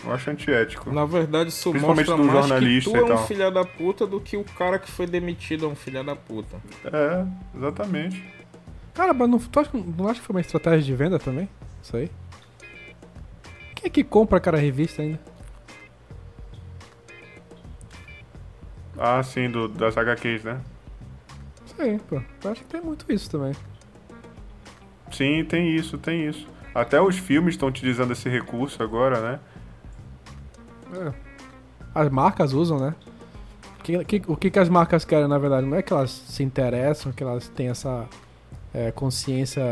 Eu 0.04 0.14
acho 0.14 0.30
antiético. 0.30 0.92
Na 0.92 1.06
verdade, 1.06 1.50
isso 1.50 1.72
Principalmente 1.72 2.08
mostra 2.10 2.16
do 2.18 2.24
mais 2.32 2.46
que 2.46 2.50
jornalista 2.50 2.92
tu 2.92 2.96
e 2.96 3.00
é 3.00 3.04
um 3.04 3.08
tal. 3.08 3.28
filho 3.28 3.52
da 3.52 3.66
puta 3.66 4.06
do 4.06 4.20
que 4.20 4.38
o 4.38 4.44
cara 4.44 4.78
que 4.78 4.92
foi 4.92 5.08
demitido 5.08 5.66
é 5.66 5.68
um 5.68 5.76
filho 5.76 6.04
da 6.04 6.16
puta. 6.16 6.58
É, 6.86 7.26
exatamente. 7.58 8.24
Cara, 8.94 9.14
mas 9.14 9.30
não, 9.30 9.40
tu 9.40 9.60
acha, 9.60 9.70
não 9.74 10.08
acha 10.08 10.20
que 10.20 10.26
foi 10.26 10.36
uma 10.36 10.42
estratégia 10.42 10.82
de 10.84 10.94
venda 10.96 11.18
também? 11.18 11.50
Isso 11.82 11.96
aí? 11.98 12.12
Quem 13.74 13.88
é 13.88 13.90
que 13.90 14.04
compra 14.04 14.38
aquela 14.38 14.58
revista 14.58 15.02
ainda? 15.02 15.20
Ah, 18.98 19.22
sim, 19.24 19.50
do, 19.50 19.68
das 19.68 19.98
HQs, 19.98 20.44
né? 20.44 20.62
Sei, 21.76 22.00
pô. 22.00 22.22
Eu 22.44 22.52
acho 22.52 22.62
que 22.62 22.68
tem 22.68 22.82
muito 22.82 23.06
isso 23.12 23.30
também. 23.30 23.54
Sim, 25.12 25.44
tem 25.46 25.76
isso, 25.76 25.98
tem 25.98 26.28
isso. 26.28 26.48
Até 26.74 27.02
os 27.02 27.18
filmes 27.18 27.56
estão 27.56 27.68
utilizando 27.70 28.12
esse 28.12 28.30
recurso 28.30 28.82
agora, 28.82 29.20
né? 29.20 29.40
É. 30.96 31.12
As 31.94 32.10
marcas 32.10 32.54
usam, 32.54 32.80
né? 32.80 32.96
Que- 33.84 34.04
que- 34.04 34.22
o 34.28 34.36
que, 34.36 34.50
que 34.50 34.60
as 34.60 34.68
marcas 34.70 35.06
querem, 35.06 35.28
na 35.28 35.38
verdade? 35.38 35.66
Não 35.68 35.78
é 35.78 35.82
que 35.82 35.94
elas 35.94 36.10
se 36.12 36.44
interessam, 36.44 37.12
que 37.12 37.24
elas 37.24 37.48
têm 37.50 37.70
essa 37.70 38.06
é, 38.74 38.92
consciência 38.92 39.64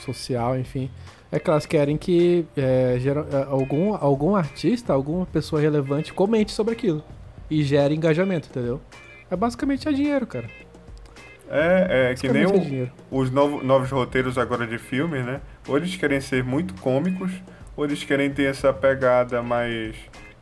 social, 0.00 0.58
enfim. 0.58 0.90
É 1.30 1.38
que 1.38 1.48
elas 1.50 1.66
querem 1.66 1.96
que 1.96 2.46
é, 2.56 2.96
geral- 2.98 3.26
é, 3.32 3.44
algum, 3.44 3.94
algum 3.94 4.34
artista, 4.34 4.92
alguma 4.92 5.26
pessoa 5.26 5.60
relevante 5.60 6.12
comente 6.12 6.50
sobre 6.52 6.72
aquilo. 6.74 7.02
E 7.50 7.62
gere 7.62 7.94
engajamento, 7.94 8.48
entendeu? 8.48 8.80
É 9.30 9.36
basicamente 9.36 9.88
é 9.88 9.92
dinheiro, 9.92 10.26
cara. 10.26 10.46
É, 11.48 12.10
é 12.10 12.14
que 12.14 12.28
nem 12.32 12.42
é 12.44 12.46
o- 13.10 13.18
os 13.20 13.30
novo- 13.30 13.62
novos 13.62 13.90
roteiros 13.90 14.38
agora 14.38 14.66
de 14.66 14.78
filmes, 14.78 15.24
né? 15.24 15.40
Ou 15.68 15.76
eles 15.76 15.94
querem 15.96 16.20
ser 16.20 16.42
muito 16.42 16.74
cômicos, 16.80 17.30
ou 17.76 17.84
eles 17.84 18.02
querem 18.02 18.30
ter 18.32 18.44
essa 18.44 18.72
pegada 18.72 19.42
mais 19.42 19.94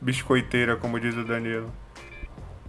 biscoiteira, 0.03 0.77
como 0.77 0.99
diz 1.01 1.17
o 1.17 1.25
Danilo. 1.25 1.73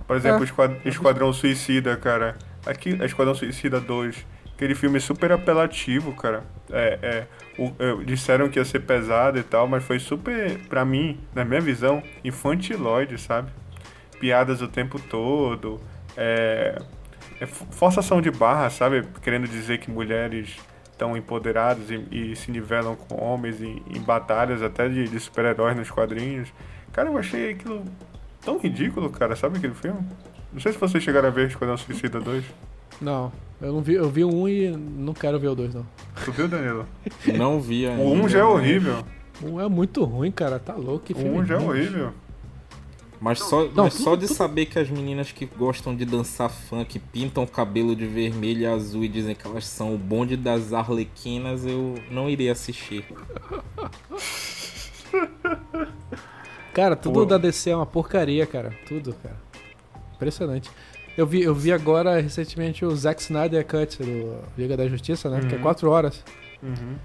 Por 0.08 0.16
exemplo, 0.16 0.42
É. 0.42 0.44
Esquad- 0.46 0.78
Esquadrão 0.86 1.34
Suicida, 1.34 1.96
cara. 1.98 2.36
Aqui, 2.66 2.98
é 3.02 3.06
Esquadrão 3.06 3.34
Suicida 3.36 3.80
2. 3.80 4.26
Aquele 4.56 4.76
filme 4.76 5.00
super 5.00 5.32
apelativo, 5.32 6.14
cara. 6.14 6.44
É, 6.72 7.00
é, 7.02 7.28
o- 7.62 7.74
é, 7.80 8.04
disseram 8.06 8.48
que 8.50 8.60
ia 8.60 8.66
ser 8.66 8.80
pesado 8.82 9.38
e 9.40 9.44
tal, 9.44 9.68
mas 9.68 9.84
foi 9.84 10.00
super, 10.00 10.58
pra 10.70 10.86
mim, 10.86 11.20
na 11.34 11.44
minha 11.44 11.60
visão, 11.60 12.02
infantiloide, 12.24 13.18
sabe? 13.18 13.52
Piadas 14.20 14.62
o 14.62 14.68
tempo 14.68 15.00
todo. 15.00 15.82
É, 16.16 16.78
é 17.42 17.46
forçação 17.48 18.22
de 18.22 18.30
barra, 18.30 18.70
sabe? 18.70 19.04
Querendo 19.22 19.48
dizer 19.48 19.80
que 19.80 19.90
mulheres 19.90 20.56
estão 20.92 21.18
empoderadas 21.18 21.90
e, 21.90 21.96
e 22.12 22.36
se 22.36 22.52
nivelam 22.52 22.96
com 22.96 23.16
homens 23.22 23.62
em, 23.62 23.82
em 23.90 24.00
batalhas 24.00 24.62
até 24.62 24.88
de, 24.88 25.08
de 25.10 25.20
super-heróis 25.20 25.76
nos 25.76 25.90
quadrinhos. 25.90 26.54
Cara, 26.94 27.10
eu 27.10 27.18
achei 27.18 27.52
aquilo 27.52 27.84
tão 28.42 28.58
ridículo, 28.60 29.10
cara. 29.10 29.36
Sabe 29.36 29.58
aquele 29.58 29.74
filme? 29.74 30.00
Não 30.54 30.62
sei 30.62 30.72
se 30.72 30.78
vocês 30.78 31.04
chegaram 31.04 31.28
a 31.28 31.32
ver 31.32 31.48
Esquadrão 31.48 31.76
Suicida 31.76 32.20
2. 32.20 32.44
Não, 33.02 33.32
eu 33.60 33.74
não 33.74 33.82
vi, 33.82 33.94
eu 33.96 34.10
vi 34.10 34.24
o 34.24 34.32
um 34.34 34.48
e 34.48 34.70
não 34.70 35.14
quero 35.14 35.40
ver 35.40 35.48
o 35.48 35.56
dois, 35.56 35.74
não. 35.74 35.86
Tu 36.24 36.32
viu, 36.32 36.48
Danilo? 36.48 36.86
Não 37.36 37.60
vi 37.60 37.88
ainda. 37.88 38.02
O 38.04 38.14
1 38.14 38.30
já 38.30 38.40
é 38.40 38.44
horrível. 38.44 39.04
Um 39.44 39.60
é 39.60 39.68
muito 39.68 40.04
ruim, 40.04 40.32
cara, 40.32 40.60
tá 40.60 40.74
louco. 40.76 41.06
Que 41.06 41.14
O 41.14 41.16
filme 41.16 41.40
1 41.40 41.46
já 41.46 41.56
é 41.56 41.58
horrível. 41.60 42.12
Mas 43.20 43.40
só, 43.40 43.64
Não, 43.70 43.86
mas 43.86 43.94
tudo- 43.94 44.04
só 44.04 44.16
de 44.16 44.28
tudo- 44.28 44.36
saber 44.36 44.66
que 44.68 44.78
as 44.78 44.90
meninas 44.90 45.32
que 45.32 45.46
gostam 45.46 45.96
de 45.96 46.06
dançar 46.06 46.50
funk 46.50 47.00
pintam 47.00 47.44
o 47.44 47.48
cabelo 47.48 47.96
de 47.96 48.06
vermelho 48.06 48.62
e 48.62 48.66
azul 48.68 49.04
e 49.04 49.08
dizem 49.08 49.34
que 49.34 49.48
elas 49.48 49.66
são 49.66 49.96
o 49.96 49.98
bonde 49.98 50.36
das 50.38 50.72
arlequinas, 50.74 51.66
eu 51.66 51.96
não 52.12 52.30
iria 52.30 52.52
assistir. 52.52 53.06
Cara, 56.74 56.96
tudo 56.96 57.20
Pô. 57.20 57.26
da 57.26 57.38
DC 57.38 57.70
é 57.70 57.76
uma 57.76 57.86
porcaria, 57.86 58.46
cara. 58.48 58.74
Tudo, 58.88 59.14
cara. 59.22 59.36
Impressionante. 60.16 60.70
Eu 61.16 61.28
vi, 61.28 61.44
eu 61.44 61.54
vi 61.54 61.72
agora 61.72 62.20
recentemente 62.20 62.84
o 62.84 62.96
Zack 62.96 63.22
Snyder 63.22 63.66
Cut 63.66 64.02
do 64.02 64.40
Liga 64.58 64.76
da 64.76 64.88
Justiça, 64.88 65.30
né? 65.30 65.40
Que 65.48 65.54
é 65.54 65.58
Uhum. 65.58 65.64
4 65.64 65.90
horas. 65.90 66.24
Uhum. 66.64 66.96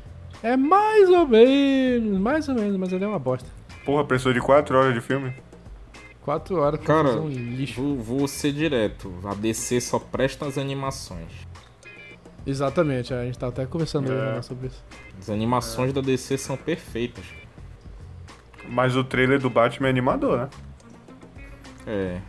É 0.43 0.57
mais 0.57 1.11
ou 1.11 1.27
menos, 1.29 2.19
mais 2.19 2.49
ou 2.49 2.55
menos, 2.55 2.77
mas 2.79 2.93
ele 2.93 3.05
é 3.05 3.09
uma 3.09 3.19
bosta. 3.19 3.49
Porra, 3.85 4.05
precisou 4.05 4.33
de 4.33 4.41
4 4.41 4.77
horas 4.79 4.95
de 4.95 5.01
filme? 5.01 5.35
4 6.23 6.57
horas 6.59 6.81
Cara, 6.81 7.09
fazer 7.09 7.21
um 7.21 7.29
lixo. 7.29 7.83
Vou, 7.83 7.97
vou 8.19 8.29
ser 8.29 8.53
direto. 8.53 9.13
A 9.25 9.35
DC 9.35 9.81
só 9.81 9.99
presta 9.99 10.47
as 10.47 10.57
animações. 10.57 11.47
Exatamente, 12.47 13.13
a 13.13 13.25
gente 13.25 13.39
tava 13.39 13.53
até 13.53 13.67
conversando 13.67 14.11
É. 14.11 14.35
né, 14.37 14.43
sobre 14.43 14.69
isso. 14.69 14.83
As 15.19 15.29
animações 15.29 15.93
da 15.93 16.01
DC 16.01 16.39
são 16.39 16.57
perfeitas. 16.57 17.25
Mas 18.69 18.97
o 18.97 19.03
trailer 19.03 19.41
do 19.41 19.49
Batman 19.49 19.89
é 19.89 19.91
animador, 19.91 20.39
né? 20.39 20.49
É. 21.87 22.21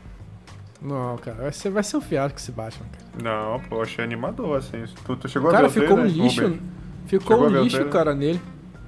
Não, 0.81 1.17
cara, 1.17 1.43
vai 1.43 1.51
ser, 1.51 1.69
vai 1.69 1.83
ser 1.83 1.97
um 1.97 2.01
fiasco 2.01 2.39
esse 2.39 2.51
Batman, 2.51 2.87
cara. 2.89 3.05
Não, 3.21 3.59
pô, 3.59 3.81
achei 3.81 4.03
animador, 4.03 4.57
assim. 4.57 4.85
Tu, 5.05 5.15
tu 5.17 5.27
chegou 5.27 5.51
cara, 5.51 5.65
a 5.65 5.69
ver 5.69 5.79
o 5.79 5.81
ficou 5.81 5.97
um 5.97 6.01
trailer, 6.01 6.23
lixo. 6.23 6.41
Rubens? 6.43 6.61
Ficou 7.05 7.37
Chegou 7.37 7.49
um 7.49 7.59
o 7.59 7.63
lixo, 7.63 7.85
cara, 7.85 8.15
nele. 8.15 8.41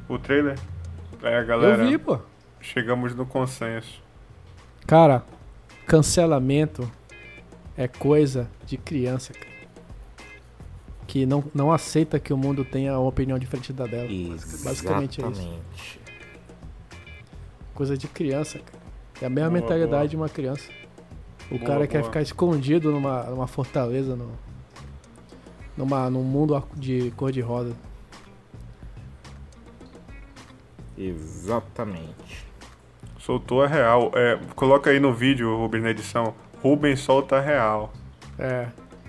O 0.08 0.18
trailer? 0.18 0.58
É, 1.22 1.44
galera. 1.44 1.84
Eu 1.84 1.90
vi, 1.90 1.98
pô. 1.98 2.20
Chegamos 2.62 3.14
no 3.14 3.26
consenso. 3.26 4.02
Cara, 4.88 5.24
cancelamento 5.86 6.90
é 7.76 7.88
coisa 7.88 8.50
de 8.66 8.78
criança, 8.78 9.34
cara. 9.34 9.52
Que 11.08 11.26
não, 11.26 11.44
não 11.54 11.74
aceita 11.74 12.20
que 12.20 12.32
o 12.32 12.38
mundo 12.38 12.64
tenha 12.64 12.98
uma 12.98 13.10
opinião 13.10 13.38
diferente 13.38 13.74
da 13.74 13.86
dela. 13.86 14.08
Basicamente 14.64 15.22
é 15.22 15.28
isso. 15.28 16.00
Coisa 17.82 17.98
de 17.98 18.08
criança, 18.08 18.60
cara. 18.60 18.84
É 19.24 19.26
a 19.26 19.30
mesma 19.30 19.50
Boa, 19.50 19.60
mentalidade 19.60 19.92
boa. 20.04 20.08
de 20.10 20.16
uma 20.18 20.30
criança. 20.30 20.70
O 21.50 21.56
Boa, 21.58 21.66
cara 21.68 21.88
quer 21.88 22.04
ficar 22.04 22.22
escondido 22.22 22.92
numa, 22.92 23.24
numa 23.24 23.48
fortaleza, 23.48 24.16
no, 24.16 24.30
numa, 25.76 26.08
num 26.08 26.22
mundo 26.22 26.54
arco- 26.56 26.80
de 26.80 27.10
cor-de-rosa. 27.18 27.76
Exatamente. 30.96 32.46
Soltou 33.18 33.64
a 33.64 33.68
real. 33.68 34.12
É, 34.14 34.38
coloca 34.56 34.92
aí 34.92 35.00
no 35.00 35.12
vídeo, 35.12 35.58
Rubens, 35.58 35.82
na 35.84 35.90
edição. 35.90 36.36
Rubens 36.62 37.00
solta 37.00 37.38
a 37.38 37.42
real. 37.42 37.92
É. 38.38 38.68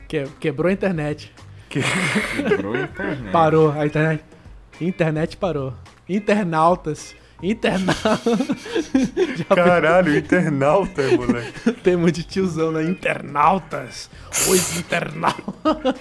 Que, 0.09 0.25
quebrou 0.41 0.71
a 0.71 0.73
internet. 0.73 1.31
Quebrou 1.69 2.73
a 2.73 2.81
internet. 2.85 3.31
Parou 3.33 3.71
a 3.71 3.85
internet. 3.85 4.25
Internet 4.81 5.37
parou. 5.37 5.75
Internautas. 6.09 7.15
Internautas. 7.43 8.21
Já 9.37 9.45
Caralho, 9.57 10.17
internauta, 10.17 11.03
moleque. 11.17 11.73
Temos 11.83 12.13
de 12.13 12.23
tiozão, 12.23 12.71
né? 12.71 12.85
Internautas! 12.85 14.09
Os 14.49 14.77
internautas! 14.79 16.01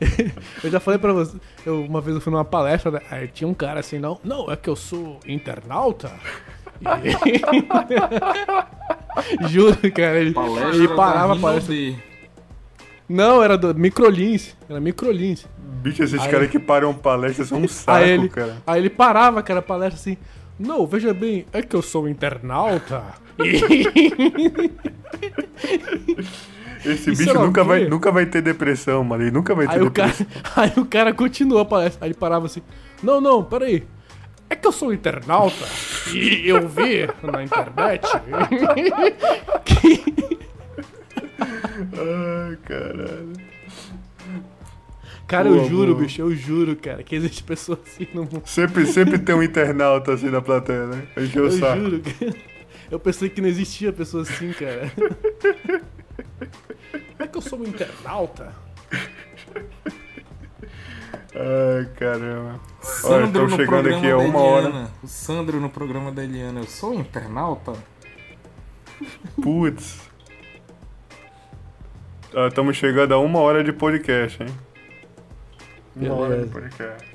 eu 0.64 0.70
já 0.70 0.80
falei 0.80 0.98
pra 0.98 1.12
você, 1.12 1.36
eu, 1.66 1.84
uma 1.84 2.00
vez 2.00 2.14
eu 2.16 2.20
fui 2.22 2.32
numa 2.32 2.44
palestra, 2.46 2.90
né? 2.92 3.00
aí 3.10 3.28
tinha 3.28 3.46
um 3.46 3.52
cara 3.54 3.80
assim, 3.80 3.98
não, 3.98 4.18
não, 4.24 4.50
é 4.50 4.56
que 4.56 4.70
eu 4.70 4.76
sou 4.76 5.20
internauta? 5.26 6.10
E- 6.80 7.40
Juro, 9.48 9.76
cara, 9.92 10.18
ele, 10.18 10.32
Palestra 10.32 10.74
ele 10.74 10.88
parava 10.88 11.34
a 11.34 11.38
palestra. 11.38 11.74
Rinode. 11.74 12.02
Não, 13.08 13.42
era 13.42 13.58
do 13.58 13.74
Microlins. 13.74 14.56
Era 14.68 14.80
Microlins. 14.80 15.46
Bicho, 15.82 16.02
esses 16.02 16.20
Aí- 16.20 16.30
caras 16.30 16.48
que 16.50 16.58
param 16.58 16.94
palestra 16.94 17.44
são 17.44 17.58
um 17.58 17.68
saco, 17.68 17.98
Aí 17.98 18.10
ele, 18.10 18.28
cara. 18.28 18.56
aí 18.66 18.80
ele 18.80 18.90
parava, 18.90 19.42
cara, 19.42 19.58
a 19.60 19.62
palestra 19.62 19.98
assim. 20.00 20.16
Não, 20.60 20.86
veja 20.86 21.14
bem, 21.14 21.46
é 21.54 21.62
que 21.62 21.74
eu 21.74 21.80
sou 21.80 22.06
internauta. 22.06 23.02
Esse 26.84 27.12
Isso 27.12 27.24
bicho 27.24 27.38
nunca 27.40 27.64
vai, 27.64 27.86
nunca 27.86 28.12
vai 28.12 28.26
ter 28.26 28.42
depressão, 28.42 29.02
mano. 29.02 29.22
Ele 29.22 29.30
nunca 29.30 29.54
vai 29.54 29.66
ter 29.66 29.76
Aí 29.76 29.82
o, 29.82 29.90
cara, 29.90 30.08
depressão. 30.08 30.42
aí 30.56 30.72
o 30.76 30.84
cara 30.84 31.14
continua 31.14 31.62
a 31.62 31.64
palestra. 31.64 32.04
Aí 32.04 32.10
ele 32.10 32.18
parava 32.18 32.44
assim: 32.44 32.60
Não, 33.02 33.22
não, 33.22 33.42
peraí. 33.42 33.86
É 34.50 34.56
que 34.56 34.66
eu 34.66 34.72
sou 34.72 34.92
internauta 34.92 35.64
e 36.12 36.46
eu 36.46 36.68
vi 36.68 37.08
na 37.22 37.42
internet 37.42 38.04
que. 39.64 40.38
Ai, 41.96 42.58
caralho. 42.64 43.32
Cara, 45.30 45.48
Boa, 45.48 45.62
eu 45.62 45.68
juro, 45.68 45.94
bicho, 45.94 46.20
eu 46.20 46.34
juro, 46.34 46.74
cara, 46.74 47.04
que 47.04 47.14
existe 47.14 47.44
pessoa 47.44 47.78
assim 47.86 48.04
no 48.12 48.22
mundo. 48.22 48.42
Sempre, 48.46 48.84
sempre 48.84 49.16
tem 49.16 49.32
um 49.32 49.40
internauta 49.40 50.12
assim 50.12 50.28
na 50.28 50.42
plateia, 50.42 50.86
né? 50.86 51.06
Encheu 51.16 51.44
Eu 51.44 51.52
saco. 51.52 51.80
juro, 51.80 52.00
cara. 52.00 52.34
Eu 52.90 52.98
pensei 52.98 53.28
que 53.28 53.40
não 53.40 53.48
existia 53.48 53.92
pessoa 53.92 54.24
assim, 54.24 54.52
cara. 54.52 54.90
É 57.16 57.28
que 57.28 57.38
eu 57.38 57.40
sou 57.40 57.60
um 57.60 57.62
internauta? 57.62 58.52
Ai, 61.32 61.88
caramba. 61.96 62.58
Olha, 63.04 63.26
Sandro 63.26 63.26
estão 63.26 63.42
no 63.44 63.50
chegando 63.50 63.68
programa 63.68 63.98
aqui 63.98 64.06
a 64.06 64.16
da 64.16 64.18
uma 64.18 64.40
hora. 64.40 64.90
O 65.00 65.06
Sandro 65.06 65.60
no 65.60 65.70
programa 65.70 66.10
da 66.10 66.24
Eliana. 66.24 66.58
Eu 66.58 66.66
sou 66.66 66.92
internauta? 66.92 67.74
Putz. 69.40 70.00
Estamos 72.48 72.76
chegando 72.76 73.14
a 73.14 73.18
uma 73.18 73.38
hora 73.38 73.62
de 73.62 73.72
podcast, 73.72 74.42
hein? 74.42 74.48
Uma 75.96 76.14
hora 76.14 76.38
de 76.38 76.46
Beleza. 76.46 76.52
podcast. 76.52 77.10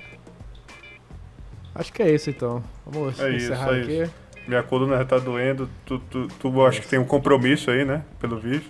Acho 1.74 1.94
que 1.94 2.04
é 2.04 2.12
isso 2.14 2.30
então. 2.30 2.64
Vamos 2.86 3.20
É 3.20 3.30
isso, 3.32 3.46
encerrar 3.52 3.76
é 3.78 3.82
aqui. 3.82 4.02
isso. 4.04 4.14
Minha 4.48 4.64
coluna 4.64 4.98
já 4.98 5.06
tá 5.06 5.18
doendo. 5.18 5.70
Tu, 5.86 5.98
tu, 6.00 6.28
tu 6.40 6.66
acho 6.66 6.82
que 6.82 6.88
tem 6.88 7.00
um 7.00 7.06
compromisso 7.06 7.72
aí, 7.72 7.84
né? 7.84 8.04
Pelo 8.20 8.40
vídeo. 8.40 8.70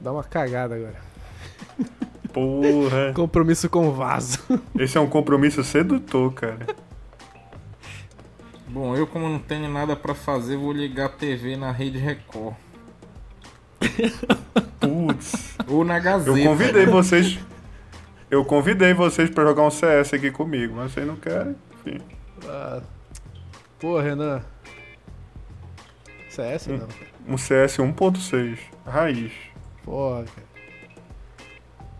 Dá 0.00 0.12
uma 0.12 0.22
cagada 0.24 0.74
agora. 0.76 0.94
Porra. 2.32 3.12
Compromisso 3.16 3.68
com 3.68 3.88
o 3.88 3.92
vaso. 3.92 4.38
Esse 4.78 4.96
é 4.96 5.00
um 5.00 5.08
compromisso 5.08 5.64
sedutor, 5.64 6.32
cara. 6.34 6.66
Bom, 8.68 8.94
eu 8.94 9.06
como 9.06 9.28
não 9.28 9.38
tenho 9.38 9.68
nada 9.70 9.96
pra 9.96 10.14
fazer, 10.14 10.56
vou 10.56 10.72
ligar 10.72 11.06
a 11.06 11.08
TV 11.08 11.56
na 11.56 11.72
Rede 11.72 11.98
Record. 11.98 12.54
Putz. 14.80 15.56
Ou 15.66 15.84
na 15.84 15.98
Gazeta. 15.98 16.38
Eu 16.38 16.44
convidei 16.44 16.86
vocês. 16.86 17.38
Eu 18.30 18.44
convidei 18.44 18.92
vocês 18.92 19.30
pra 19.30 19.44
jogar 19.44 19.62
um 19.62 19.70
CS 19.70 20.14
aqui 20.14 20.30
comigo, 20.30 20.74
mas 20.76 20.92
vocês 20.92 21.06
não 21.06 21.16
querem. 21.16 21.54
Enfim. 21.74 21.98
Ah, 22.44 22.82
Pô, 23.78 24.00
Renan. 24.00 24.42
CS 26.28 26.66
não. 26.68 26.88
Um 27.28 27.36
CS 27.36 27.76
1.6. 27.78 28.58
Raiz. 28.86 29.32
Porra, 29.84 30.24
cara. 30.24 30.46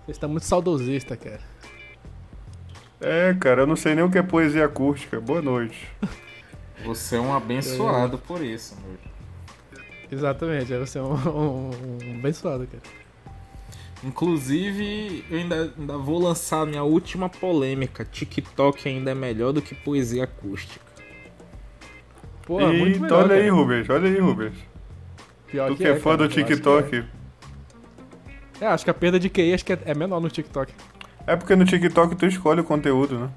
Você 0.04 0.10
está 0.12 0.28
muito 0.28 0.44
saudosista, 0.44 1.16
cara. 1.16 1.40
É, 3.00 3.34
cara, 3.34 3.62
eu 3.62 3.66
não 3.66 3.76
sei 3.76 3.94
nem 3.94 4.04
o 4.04 4.10
que 4.10 4.18
é 4.18 4.22
poesia 4.22 4.64
acústica. 4.64 5.20
Boa 5.20 5.42
noite. 5.42 5.88
Você 6.84 7.16
é 7.16 7.20
um 7.20 7.34
abençoado 7.34 8.18
por 8.18 8.42
isso, 8.42 8.76
meu. 8.80 8.96
Exatamente, 10.10 10.72
é 10.72 10.78
você 10.78 10.98
é 10.98 11.02
um, 11.02 11.14
um, 11.14 11.70
um 11.70 12.18
abençoado, 12.18 12.66
cara. 12.66 12.82
Inclusive, 14.04 15.24
eu 15.30 15.38
ainda, 15.38 15.72
ainda 15.78 15.96
vou 15.98 16.22
lançar 16.22 16.62
a 16.62 16.66
minha 16.66 16.82
última 16.82 17.28
polêmica. 17.28 18.04
TikTok 18.04 18.88
ainda 18.88 19.10
é 19.10 19.14
melhor 19.14 19.52
do 19.52 19.62
que 19.62 19.74
poesia 19.74 20.24
acústica. 20.24 20.84
Pô, 22.46 22.60
muito 22.60 22.86
Eita, 22.86 23.00
melhor, 23.00 23.24
olha 23.24 23.34
aí, 23.34 23.42
cara. 23.42 23.52
Rubens, 23.52 23.90
olha 23.90 24.08
aí, 24.08 24.18
Rubens. 24.20 24.54
Pior 25.48 25.68
Tu 25.70 25.76
que 25.76 25.84
é 25.84 25.96
fã 25.96 26.10
cara, 26.10 26.16
do 26.18 26.24
acho 26.24 26.34
TikTok. 26.34 26.90
que 26.90 26.96
É, 28.60 28.64
É, 28.64 28.68
acho 28.68 28.84
que 28.84 28.90
a 28.90 28.94
perda 28.94 29.18
de 29.18 29.28
QI 29.28 29.54
acho 29.54 29.64
que 29.64 29.72
é, 29.72 29.78
é 29.86 29.94
menor 29.94 30.20
no 30.20 30.28
TikTok. 30.30 30.72
É 31.26 31.34
porque 31.34 31.56
no 31.56 31.64
TikTok 31.64 32.14
tu 32.14 32.26
escolhe 32.26 32.60
o 32.60 32.64
conteúdo, 32.64 33.18
né? 33.18 33.30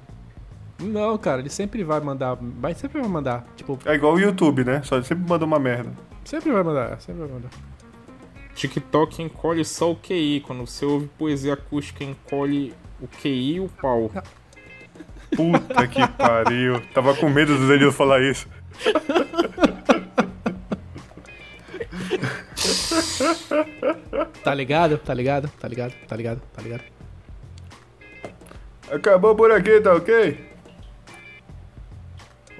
Não, 0.78 1.18
cara, 1.18 1.40
ele 1.40 1.50
sempre 1.50 1.82
vai 1.84 2.00
mandar. 2.00 2.38
Vai, 2.40 2.74
sempre 2.74 3.00
vai 3.00 3.10
mandar. 3.10 3.44
Tipo, 3.56 3.78
É 3.84 3.94
igual 3.94 4.14
o 4.14 4.20
YouTube, 4.20 4.64
né? 4.64 4.80
Só 4.84 5.02
sempre 5.02 5.28
manda 5.28 5.44
uma 5.44 5.58
merda. 5.58 5.92
sempre 6.24 6.52
vai 6.52 6.62
mandar, 6.62 7.00
sempre 7.00 7.22
vai 7.22 7.30
mandar. 7.30 7.50
TikTok 8.60 9.22
encolhe 9.22 9.64
só 9.64 9.90
o 9.90 9.96
QI. 9.96 10.42
Quando 10.46 10.66
você 10.66 10.84
ouve 10.84 11.08
poesia 11.18 11.54
acústica, 11.54 12.04
encolhe 12.04 12.74
o 13.00 13.08
QI 13.08 13.54
e 13.54 13.60
o 13.60 13.68
pau. 13.68 14.10
Puta 15.34 15.88
que 15.88 16.06
pariu. 16.08 16.80
Tava 16.92 17.14
com 17.14 17.30
medo 17.30 17.56
do 17.56 17.66
Danilo 17.66 17.92
falar 17.92 18.20
isso. 18.20 18.46
Tá 24.44 24.54
ligado? 24.54 24.98
Tá 24.98 25.14
ligado? 25.14 25.48
Tá 25.58 25.68
ligado? 25.68 25.94
Tá 26.06 26.16
ligado? 26.16 26.42
Tá 26.52 26.62
ligado? 26.62 26.82
Acabou 28.90 29.34
por 29.34 29.50
aqui, 29.52 29.80
tá 29.80 29.94
ok? 29.94 30.50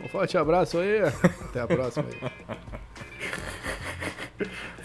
Um 0.02 0.08
forte 0.08 0.38
abraço 0.38 0.78
aí. 0.78 1.00
Até 1.02 1.60
a 1.60 1.66
próxima 1.66 2.06
aí. 2.08 2.30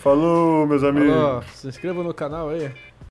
Falou, 0.06 0.68
meus 0.68 0.84
amigos. 0.84 1.16
Falou, 1.16 1.42
se 1.42 1.68
inscreva 1.68 2.04
no 2.04 2.14
canal 2.14 2.50
aí. 2.50 2.72